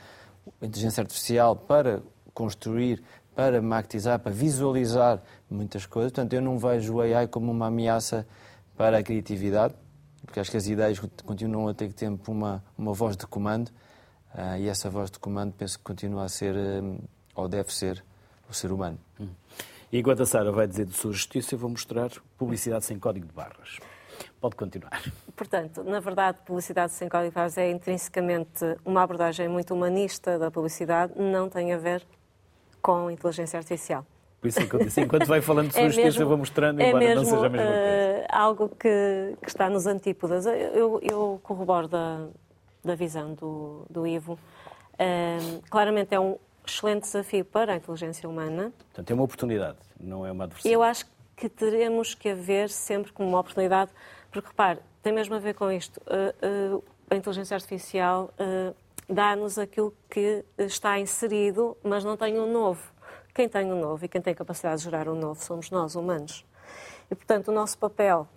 a 0.62 0.66
inteligência 0.66 1.02
artificial 1.02 1.56
para 1.56 2.02
construir, 2.34 3.04
para 3.36 3.62
maquetizar, 3.62 4.18
para 4.18 4.32
visualizar 4.32 5.22
muitas 5.50 5.86
coisas. 5.86 6.12
Portanto, 6.12 6.34
eu 6.34 6.42
não 6.42 6.58
vejo 6.58 6.96
o 6.96 7.02
AI 7.02 7.28
como 7.28 7.52
uma 7.52 7.68
ameaça 7.68 8.26
para 8.78 8.98
a 8.98 9.04
criatividade, 9.04 9.76
porque 10.26 10.40
acho 10.40 10.50
que 10.50 10.58
as 10.58 10.66
ideias 10.66 11.00
continuam 11.26 11.68
a 11.68 11.74
ter 11.74 11.92
tempo 11.94 12.32
uma, 12.32 12.64
uma 12.78 12.94
voz 12.94 13.16
de 13.18 13.28
comando 13.28 13.68
uh, 14.34 14.58
e 14.58 14.68
essa 14.70 14.90
voz 14.90 15.12
de 15.12 15.20
comando 15.20 15.54
penso 15.54 15.78
que 15.78 15.84
continua 15.84 16.24
a 16.24 16.30
ser, 16.30 16.56
um, 16.56 16.98
ou 17.36 17.48
deve 17.48 17.74
ser, 17.74 18.04
o 18.50 18.54
ser 18.54 18.72
humano. 18.72 18.98
Hum. 19.20 19.28
E 19.96 20.00
enquanto 20.00 20.24
a 20.24 20.26
Sara 20.26 20.52
vai 20.52 20.68
dizer 20.68 20.86
de 20.86 20.92
sua 20.92 21.14
justiça, 21.14 21.56
eu 21.56 21.58
vou 21.58 21.70
mostrar 21.70 22.10
publicidade 22.38 22.84
sem 22.84 23.00
código 23.00 23.26
de 23.26 23.32
barras. 23.32 23.80
Pode 24.42 24.58
continuar. 24.58 25.02
Portanto, 25.34 25.86
na 25.86 26.02
verdade, 26.02 26.38
publicidade 26.46 26.92
sem 26.92 27.08
código 27.08 27.30
de 27.30 27.34
barras 27.34 27.58
é 27.58 27.72
intrinsecamente 27.72 28.76
uma 28.84 29.04
abordagem 29.04 29.48
muito 29.48 29.74
humanista 29.74 30.38
da 30.38 30.52
publicidade, 30.52 31.14
não 31.16 31.48
tem 31.48 31.72
a 31.72 31.78
ver 31.78 32.06
com 32.82 33.10
inteligência 33.10 33.58
artificial. 33.58 34.06
Por 34.42 34.50
isso 34.50 34.60
é 34.60 34.66
que 34.66 34.74
eu 34.74 34.80
disse, 34.82 35.00
enquanto 35.00 35.28
vai 35.28 35.40
falando 35.40 35.70
de 35.70 35.76
sua 35.76 35.84
é 35.88 35.90
justiça, 35.90 36.22
eu 36.24 36.28
vou 36.28 36.40
mostrando, 36.40 36.82
é 36.82 36.90
embora 36.90 37.06
mesmo, 37.06 37.16
não 37.16 37.30
seja 37.30 37.46
a 37.46 37.50
mesma 37.50 37.66
coisa. 37.66 37.80
Uh, 37.80 38.26
algo 38.32 38.70
que, 38.78 39.38
que, 39.42 39.48
está 39.48 39.70
nos 39.70 39.88
antípodas. 39.88 40.46
Eu, 40.46 41.00
eu 41.02 41.40
corroboro 41.42 41.88
da, 41.88 42.28
da 42.84 42.96
visão 42.96 43.34
do, 43.34 43.86
do 43.90 44.06
Ivo. 44.06 44.34
Uh, 44.96 45.62
claramente 45.70 46.14
é 46.14 46.20
um 46.20 46.38
excelente 46.66 47.04
desafio 47.04 47.46
para 47.46 47.74
a 47.74 47.76
inteligência 47.76 48.28
humana. 48.28 48.74
Portanto, 48.78 49.12
é 49.12 49.14
uma 49.14 49.24
oportunidade, 49.24 49.78
não 50.00 50.26
é 50.26 50.32
uma 50.32 50.46
adversidade. 50.46 50.74
Eu 50.74 50.84
acho 50.84 51.06
que 51.36 51.50
teremos 51.50 52.16
que 52.16 52.30
haver 52.30 52.70
sempre 52.70 53.12
como 53.12 53.30
uma 53.30 53.40
oportunidade, 53.40 53.92
porque 54.32 54.48
repare, 54.48 54.80
tem 55.04 55.14
mesmo 55.14 55.36
a 55.36 55.40
ver 55.40 55.54
com 55.54 55.72
isto. 55.72 56.02
Uh, 56.02 56.84
a 57.10 57.16
inteligência 57.16 57.56
artificial 57.56 58.32
dá-nos 59.08 59.60
aquilo 59.60 59.94
que 60.10 60.44
está 60.58 61.00
inserido, 61.00 61.78
mas 61.84 62.04
não 62.04 62.18
tem 62.18 62.40
um 62.40 62.52
novo. 62.52 62.92
Quem 63.34 63.48
tem 63.48 63.72
um 63.72 63.80
novo 63.80 64.04
e 64.04 64.08
quem 64.08 64.22
tem 64.22 64.34
capacidade 64.34 64.78
de 64.78 64.86
gerar 64.86 65.08
um 65.08 65.14
novo 65.14 65.44
somos 65.44 65.70
nós, 65.70 65.96
humanos. 65.96 66.44
E, 67.12 67.16
portanto, 67.16 67.50
o 67.50 67.52
nosso 67.52 67.78
papel 67.78 68.28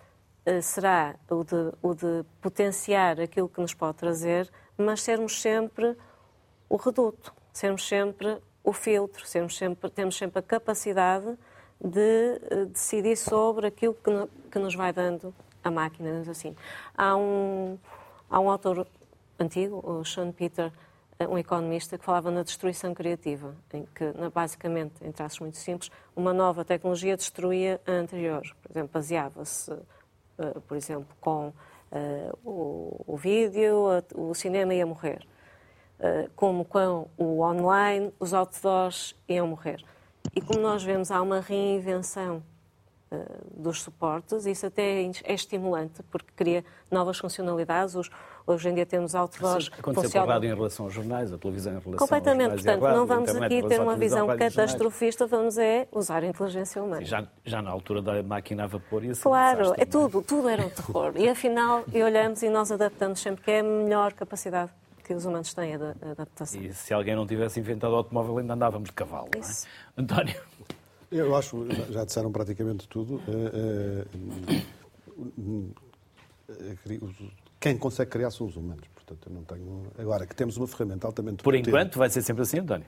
será 0.62 1.14
o 1.30 1.44
de, 1.44 1.72
o 1.82 1.94
de 1.94 2.24
potenciar 2.40 3.20
aquilo 3.20 3.48
que 3.48 3.60
nos 3.60 3.72
pode 3.72 3.96
trazer, 3.96 4.50
mas 4.76 5.02
sermos 5.02 5.40
sempre 5.40 5.96
o 6.68 6.76
reduto, 6.76 7.32
sermos 7.58 7.88
sempre 7.88 8.38
o 8.62 8.72
filtro, 8.72 9.26
sermos 9.26 9.56
sempre, 9.56 9.90
temos 9.90 10.16
sempre 10.16 10.38
a 10.38 10.42
capacidade 10.42 11.36
de 11.80 12.40
uh, 12.52 12.66
decidir 12.66 13.16
sobre 13.16 13.66
aquilo 13.66 13.94
que, 13.94 14.10
que, 14.48 14.58
nos 14.60 14.76
vai 14.76 14.92
dando 14.92 15.34
a 15.64 15.68
máquina, 15.68 16.22
assim. 16.30 16.54
Há 16.96 17.16
um, 17.16 17.76
há 18.30 18.38
um 18.38 18.48
autor 18.48 18.86
antigo, 19.40 19.82
o 19.84 20.04
Sean 20.04 20.30
Peter, 20.30 20.72
eh, 21.18 21.26
um 21.26 21.36
economista, 21.36 21.98
que 21.98 22.04
falava 22.04 22.30
na 22.30 22.44
destruição 22.44 22.94
criativa, 22.94 23.56
em 23.72 23.84
que, 23.92 24.04
basicamente, 24.32 25.04
em 25.04 25.10
traços 25.10 25.40
muito 25.40 25.56
simples, 25.56 25.90
uma 26.14 26.32
nova 26.32 26.64
tecnologia 26.64 27.16
destruía 27.16 27.80
a 27.84 27.90
anterior. 27.90 28.42
Por 28.62 28.70
exemplo, 28.70 28.90
baseava-se, 28.92 29.72
eh, 29.72 30.60
por 30.66 30.76
exemplo, 30.76 31.16
com 31.20 31.52
eh, 31.90 32.30
o, 32.44 33.16
vídeo, 33.16 33.86
o 34.14 34.32
cinema 34.32 34.72
ia 34.74 34.86
morrer. 34.86 35.26
Como 36.36 36.64
com 36.64 37.08
o 37.16 37.40
online, 37.42 38.12
os 38.20 38.32
outdoors 38.32 39.16
iam 39.28 39.48
morrer. 39.48 39.84
E 40.34 40.40
como 40.40 40.60
nós 40.60 40.82
vemos, 40.82 41.10
há 41.10 41.20
uma 41.20 41.40
reinvenção 41.40 42.42
dos 43.56 43.82
suportes, 43.82 44.44
isso 44.46 44.66
até 44.66 45.02
é 45.24 45.34
estimulante, 45.34 46.02
porque 46.10 46.28
cria 46.36 46.64
novas 46.90 47.18
funcionalidades. 47.18 47.94
Hoje 48.46 48.68
em 48.68 48.74
dia 48.74 48.86
temos 48.86 49.14
outdoors. 49.14 49.70
Aconteceu 49.78 50.22
com 50.22 50.30
a 50.30 50.34
rádio 50.34 50.50
em 50.50 50.54
relação 50.54 50.86
aos 50.86 50.94
jornais, 50.94 51.32
a 51.32 51.38
televisão 51.38 51.72
em 51.72 51.78
relação 51.78 51.98
Completamente, 51.98 52.52
aos 52.52 52.62
portanto, 52.62 52.82
rádio, 52.82 52.98
não 52.98 53.06
vamos 53.06 53.36
aqui 53.36 53.62
ter 53.66 53.80
uma 53.80 53.96
visão 53.96 54.26
catastrofista, 54.36 55.26
vamos 55.26 55.58
é 55.58 55.88
usar 55.92 56.22
a 56.22 56.26
inteligência 56.26 56.82
humana. 56.82 57.04
Já, 57.04 57.26
já 57.44 57.60
na 57.60 57.70
altura 57.70 58.00
da 58.00 58.22
máquina 58.22 58.64
a 58.64 58.66
vapor 58.66 59.04
ia 59.04 59.14
ser 59.14 59.22
Claro, 59.22 59.74
é 59.76 59.84
tudo, 59.84 60.22
tudo 60.22 60.48
era 60.48 60.64
um 60.64 60.70
terror. 60.70 61.12
E 61.16 61.28
afinal, 61.28 61.84
e 61.92 62.02
olhamos 62.02 62.42
e 62.42 62.48
nós 62.48 62.70
adaptamos 62.70 63.20
sempre, 63.20 63.42
que 63.42 63.50
é 63.50 63.60
a 63.60 63.62
melhor 63.62 64.12
capacidade 64.12 64.70
que 65.08 65.14
os 65.14 65.24
humanos 65.24 65.54
têm 65.54 65.74
a 65.74 66.10
adaptação. 66.10 66.60
E 66.60 66.72
se 66.74 66.92
alguém 66.92 67.16
não 67.16 67.26
tivesse 67.26 67.58
inventado 67.58 67.92
o 67.92 67.96
automóvel, 67.96 68.36
ainda 68.38 68.52
andávamos 68.52 68.90
de 68.90 68.92
cavalo, 68.92 69.30
Isso. 69.38 69.66
não 69.96 70.02
é? 70.02 70.04
António? 70.04 70.36
Eu 71.10 71.34
acho, 71.34 71.66
já 71.90 72.04
disseram 72.04 72.30
praticamente 72.30 72.86
tudo. 72.86 73.22
Eh, 73.26 74.04
eh, 74.50 74.62
eh, 76.50 77.08
quem 77.58 77.78
consegue 77.78 78.10
criar 78.10 78.30
são 78.30 78.46
os 78.46 78.56
humanos. 78.56 78.84
Portanto, 78.94 79.30
eu 79.30 79.34
não 79.34 79.42
tenho. 79.44 79.86
Agora, 79.98 80.26
que 80.26 80.36
temos 80.36 80.58
uma 80.58 80.66
ferramenta 80.66 81.06
altamente. 81.06 81.42
Por 81.42 81.54
enquanto, 81.54 81.98
vai 81.98 82.10
ser 82.10 82.20
sempre 82.20 82.42
assim, 82.42 82.58
António. 82.58 82.86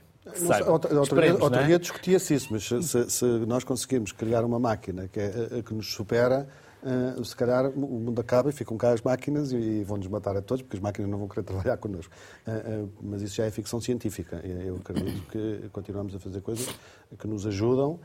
Outro, 0.67 1.19
dia, 1.19 1.61
é? 1.61 1.65
dia 1.65 1.79
discutia-se 1.79 2.35
isso, 2.35 2.49
mas 2.51 2.65
se, 2.65 3.09
se, 3.09 3.25
nós 3.47 3.63
conseguimos 3.63 4.11
criar 4.11 4.45
uma 4.45 4.59
máquina 4.59 5.07
que, 5.07 5.19
é, 5.19 5.63
que 5.65 5.73
nos 5.73 5.91
supera, 5.91 6.47
uh, 6.83 7.23
se 7.23 7.35
calhar 7.35 7.69
o 7.69 7.79
mundo 7.79 8.19
acaba 8.19 8.49
e 8.49 8.53
ficam 8.53 8.77
cá 8.77 8.91
as 8.91 9.01
máquinas 9.01 9.51
e, 9.51 9.57
e 9.57 9.83
vão-nos 9.83 10.07
matar 10.07 10.35
a 10.35 10.41
todos, 10.41 10.61
porque 10.61 10.77
as 10.77 10.81
máquinas 10.81 11.09
não 11.09 11.17
vão 11.17 11.27
querer 11.27 11.43
trabalhar 11.45 11.77
connosco. 11.77 12.13
Uh, 12.47 12.83
uh, 12.83 12.89
mas 13.01 13.21
isso 13.21 13.35
já 13.35 13.45
é 13.45 13.51
ficção 13.51 13.79
científica. 13.79 14.41
Eu 14.45 14.77
acredito 14.77 15.27
que 15.27 15.69
continuamos 15.71 16.15
a 16.15 16.19
fazer 16.19 16.41
coisas 16.41 16.67
que 17.17 17.27
nos 17.27 17.45
ajudam 17.45 17.99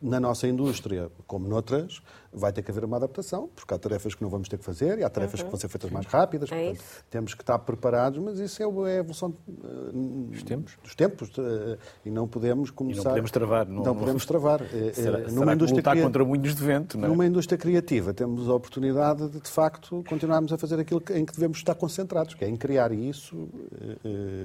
na 0.00 0.20
nossa 0.20 0.46
indústria, 0.46 1.10
como 1.26 1.48
noutras, 1.48 2.02
vai 2.32 2.52
ter 2.52 2.62
que 2.62 2.70
haver 2.70 2.84
uma 2.84 2.96
adaptação, 2.96 3.48
porque 3.54 3.74
há 3.74 3.78
tarefas 3.78 4.14
que 4.14 4.22
não 4.22 4.30
vamos 4.30 4.48
ter 4.48 4.58
que 4.58 4.64
fazer 4.64 4.98
e 4.98 5.04
há 5.04 5.10
tarefas 5.10 5.40
uhum. 5.40 5.46
que 5.46 5.50
vão 5.50 5.60
ser 5.60 5.68
feitas 5.68 5.90
mais 5.90 6.06
rápidas. 6.06 6.50
É 6.52 6.64
portanto, 6.66 6.84
temos 7.10 7.34
que 7.34 7.42
estar 7.42 7.58
preparados, 7.58 8.18
mas 8.20 8.38
isso 8.38 8.62
é 8.62 8.66
a 8.66 8.98
evolução 8.98 9.34
uh, 9.48 9.92
dos 9.92 10.42
tempos, 10.42 10.76
dos 10.82 10.94
tempos 10.94 11.28
uh, 11.38 11.78
e 12.04 12.10
não 12.10 12.28
podemos 12.28 12.70
começar. 12.70 13.00
E 13.00 13.04
não 13.04 13.10
podemos 13.10 13.30
travar. 13.30 13.66
Não, 13.66 13.82
não 13.82 13.96
podemos 13.96 14.26
travar. 14.26 14.60
Eh, 14.72 14.92
será, 14.92 15.18
numa 15.18 15.30
será 15.30 15.54
indústria 15.54 15.78
lutar 15.78 16.00
contra 16.00 16.24
moinhos 16.24 16.54
de 16.54 16.62
vento, 16.62 16.96
não 16.96 17.06
é? 17.06 17.08
Numa 17.08 17.26
indústria 17.26 17.58
criativa 17.58 18.14
temos 18.14 18.48
a 18.48 18.54
oportunidade 18.54 19.28
de, 19.28 19.40
de 19.40 19.48
facto, 19.48 20.02
continuarmos 20.08 20.52
a 20.52 20.58
fazer 20.58 20.78
aquilo 20.78 21.02
em 21.10 21.24
que 21.24 21.32
devemos 21.32 21.58
estar 21.58 21.74
concentrados, 21.74 22.34
que 22.34 22.44
é 22.44 22.48
em 22.48 22.56
criar 22.56 22.92
isso. 22.92 23.48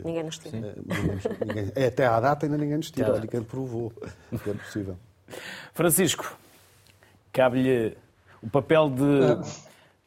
Ninguém 0.03 0.23
nos 0.23 0.37
tira. 0.39 0.75
Ninguém, 1.45 1.71
é, 1.75 1.87
até 1.87 2.07
à 2.07 2.19
data 2.19 2.45
ainda 2.45 2.57
ninguém 2.57 2.77
nos 2.77 2.89
tira, 2.89 3.19
ninguém 3.19 3.43
provou 3.43 3.91
que 4.43 4.49
é 4.49 4.53
possível. 4.53 4.97
Francisco, 5.73 6.37
cabe-lhe 7.35 7.97
o 8.41 8.49
papel 8.49 8.89
de 8.89 9.41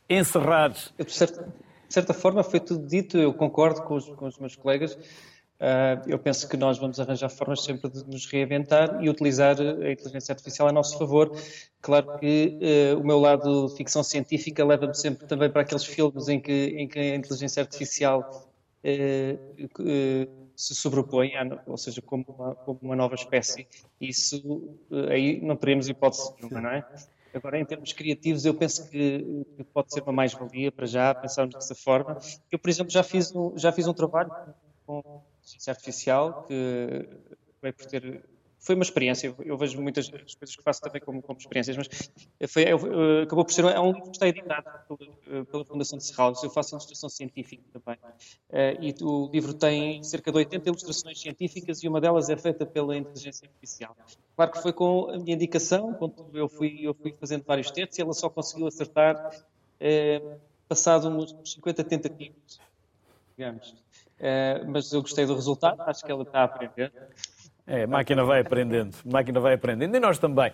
encerrar. 0.08 0.74
Eu, 0.98 1.04
de, 1.04 1.12
certa, 1.12 1.42
de, 1.42 1.94
certa, 1.94 2.14
forma, 2.14 2.42
foi 2.42 2.58
tudo 2.58 2.86
dito, 2.86 3.18
eu 3.18 3.34
concordo 3.34 3.82
com 3.82 3.94
os, 3.94 4.08
com 4.08 4.26
os 4.26 4.38
meus 4.38 4.56
colegas. 4.56 4.94
Uh, 5.60 5.98
eu 6.06 6.18
penso 6.20 6.48
que 6.48 6.56
nós 6.56 6.78
vamos 6.78 7.00
arranjar 7.00 7.28
formas 7.28 7.64
sempre 7.64 7.90
de 7.90 8.06
nos 8.06 8.26
reinventar 8.26 9.02
e 9.02 9.10
utilizar 9.10 9.60
a 9.60 9.90
inteligência 9.90 10.32
artificial 10.32 10.68
a 10.68 10.72
nosso 10.72 10.96
favor. 10.96 11.36
Claro 11.82 12.16
que 12.18 12.56
uh, 12.94 12.98
o 12.98 13.04
meu 13.04 13.18
lado 13.18 13.66
de 13.66 13.76
ficção 13.76 14.02
científica 14.02 14.64
leva-me 14.64 14.94
sempre 14.94 15.26
também 15.26 15.50
para 15.50 15.62
aqueles 15.62 15.84
filmes 15.84 16.28
em 16.28 16.40
que, 16.40 16.74
em 16.78 16.86
que 16.86 16.98
a 16.98 17.16
inteligência 17.16 17.60
artificial 17.60 18.48
uh, 18.84 20.48
se 20.54 20.74
sobrepõe, 20.74 21.32
ou 21.66 21.76
seja, 21.76 22.00
como 22.02 22.24
uma, 22.28 22.54
como 22.54 22.78
uma 22.82 22.96
nova 22.96 23.16
espécie. 23.16 23.66
Isso 24.00 24.76
aí 25.10 25.40
não 25.40 25.56
teremos 25.56 25.88
hipótese 25.88 26.32
nenhuma, 26.40 26.60
não 26.60 26.70
é? 26.70 26.84
Agora, 27.34 27.58
em 27.60 27.66
termos 27.66 27.92
criativos, 27.92 28.44
eu 28.44 28.54
penso 28.54 28.82
que, 28.90 29.46
que 29.56 29.64
pode 29.72 29.92
ser 29.92 30.02
uma 30.02 30.12
mais-valia 30.12 30.72
para 30.72 30.86
já 30.86 31.14
pensarmos 31.14 31.54
dessa 31.56 31.74
forma. 31.74 32.16
Eu, 32.50 32.58
por 32.58 32.70
exemplo, 32.70 32.90
já 32.90 33.02
fiz 33.02 33.34
um, 33.34 33.56
já 33.56 33.72
fiz 33.72 33.86
um 33.86 33.94
trabalho 33.94 34.32
com 34.86 35.00
inteligência 35.40 35.70
artificial 35.72 36.34
que 36.46 37.08
vai 37.62 37.72
por 37.72 37.86
ter 37.86 38.24
foi 38.61 38.74
uma 38.74 38.82
experiência. 38.82 39.34
Eu 39.44 39.56
vejo 39.56 39.80
muitas 39.80 40.09
coisas 40.09 40.56
que 40.56 40.62
faço 40.62 40.80
também 40.80 41.00
como, 41.00 41.22
como 41.22 41.38
experiências, 41.38 41.76
mas 41.76 41.88
foi, 42.50 42.64
eu, 42.64 43.22
acabou 43.22 43.44
por 43.44 43.52
ser 43.52 43.64
é 43.64 43.80
um 43.80 43.92
que 43.92 44.11
está 44.11 44.26
editado 44.28 44.68
pela, 44.88 45.44
pela 45.44 45.64
Fundação 45.64 45.98
de 45.98 46.04
Serralves. 46.04 46.42
Eu 46.42 46.50
faço 46.50 46.74
ilustração 46.74 47.09
científica 47.09 47.62
também. 47.72 47.98
Uh, 48.50 48.82
e 48.82 48.94
o 49.02 49.30
livro 49.32 49.54
tem 49.54 50.02
cerca 50.02 50.30
de 50.30 50.38
80 50.38 50.68
ilustrações 50.68 51.20
científicas 51.20 51.82
e 51.82 51.88
uma 51.88 52.00
delas 52.00 52.28
é 52.28 52.36
feita 52.36 52.66
pela 52.66 52.96
inteligência 52.96 53.46
artificial. 53.46 53.96
Claro 54.34 54.52
que 54.52 54.62
foi 54.62 54.72
com 54.72 55.11
a 55.11 55.18
minha 55.18 55.34
indicação, 55.34 55.94
quando 55.94 56.30
eu 56.34 56.48
fui, 56.48 56.80
eu 56.82 56.94
fui 56.94 57.14
fazendo 57.18 57.44
vários 57.44 57.70
testes 57.70 57.98
e 57.98 58.02
ela 58.02 58.12
só 58.12 58.28
conseguiu 58.28 58.66
acertar 58.66 59.30
uh, 59.34 60.40
passado 60.68 61.09
uns 61.09 61.34
50 61.44 61.84
tentativas, 61.84 62.61
digamos. 63.36 63.70
Uh, 64.18 64.66
mas 64.68 64.92
eu 64.92 65.00
gostei 65.00 65.24
do 65.24 65.34
resultado, 65.34 65.80
acho 65.82 66.04
que 66.04 66.11
ela 66.11 66.22
está 66.22 66.40
a 66.40 66.44
aprender. 66.44 66.92
É, 67.68 67.84
a 67.84 67.86
máquina 67.86 68.24
vai 68.24 68.40
aprendendo, 68.40 68.96
a 69.06 69.12
máquina 69.12 69.38
vai 69.40 69.52
aprendendo 69.52 69.94
e 69.94 70.00
nós 70.00 70.18
também 70.18 70.50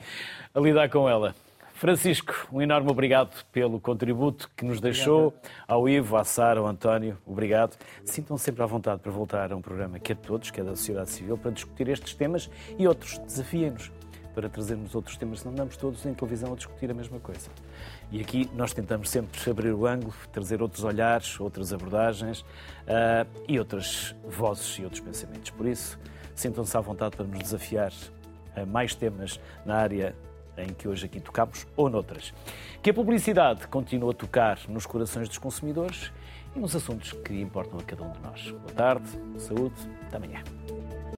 a 0.52 0.60
lidar 0.60 0.88
com 0.90 1.08
ela. 1.08 1.32
Francisco, 1.74 2.48
um 2.52 2.60
enorme 2.60 2.90
obrigado 2.90 3.44
pelo 3.52 3.80
contributo 3.80 4.50
que 4.56 4.64
nos 4.64 4.80
deixou, 4.80 5.32
ao 5.66 5.88
Ivo, 5.88 6.16
à 6.16 6.24
Sara, 6.24 6.58
ao 6.58 6.66
António, 6.66 7.16
obrigado. 7.24 7.76
Sintam 8.04 8.36
-se 8.36 8.44
sempre 8.44 8.62
à 8.62 8.66
vontade 8.66 9.00
para 9.00 9.12
voltar 9.12 9.52
a 9.52 9.56
um 9.56 9.60
programa 9.60 9.98
que 9.98 10.12
é 10.12 10.14
de 10.14 10.22
todos, 10.22 10.50
que 10.50 10.60
é 10.60 10.64
da 10.64 10.74
sociedade 10.74 11.10
civil, 11.10 11.38
para 11.38 11.52
discutir 11.52 11.88
estes 11.88 12.14
temas 12.14 12.50
e 12.78 12.86
outros. 12.86 13.18
Desafiem-nos 13.18 13.92
para 14.34 14.48
trazermos 14.48 14.94
outros 14.94 15.16
temas, 15.16 15.40
senão 15.40 15.52
andamos 15.52 15.76
todos 15.76 16.04
em 16.06 16.14
televisão 16.14 16.52
a 16.52 16.56
discutir 16.56 16.90
a 16.90 16.94
mesma 16.94 17.20
coisa. 17.20 17.48
E 18.10 18.20
aqui 18.20 18.50
nós 18.54 18.72
tentamos 18.72 19.08
sempre 19.08 19.38
abrir 19.48 19.72
o 19.72 19.86
ângulo, 19.86 20.14
trazer 20.32 20.60
outros 20.60 20.82
olhares, 20.82 21.38
outras 21.38 21.72
abordagens 21.72 22.40
uh, 22.40 23.26
e 23.48 23.58
outras 23.58 24.16
vozes 24.26 24.78
e 24.78 24.84
outros 24.84 25.00
pensamentos. 25.00 25.50
Por 25.50 25.66
isso, 25.66 25.98
Sintam-se 26.35 26.76
à 26.76 26.80
vontade 26.80 27.16
para 27.16 27.26
nos 27.26 27.39
desafiar 27.39 27.93
a 28.57 28.64
mais 28.66 28.95
temas 28.95 29.41
na 29.64 29.76
área 29.76 30.14
em 30.57 30.72
que 30.72 30.87
hoje 30.87 31.07
aqui 31.07 31.20
tocamos 31.20 31.66
ou 31.76 31.91
noutras. 31.91 32.32
Que 32.82 32.91
a 32.91 32.95
publicidade 32.95 33.66
continue 33.68 34.11
a 34.11 34.14
tocar 34.14 34.59
nos 34.68 34.87
corações 34.87 35.28
dos 35.28 35.39
consumidores 35.39 36.12
e 36.55 36.59
nos 36.59 36.74
assuntos 36.76 37.12
que 37.12 37.41
importam 37.41 37.78
a 37.78 37.82
cada 37.82 38.03
um 38.03 38.12
de 38.12 38.20
nós. 38.20 38.51
Boa 38.51 38.72
tarde, 38.74 39.09
saúde, 39.39 39.74
até 40.07 40.16
amanhã. 40.16 40.43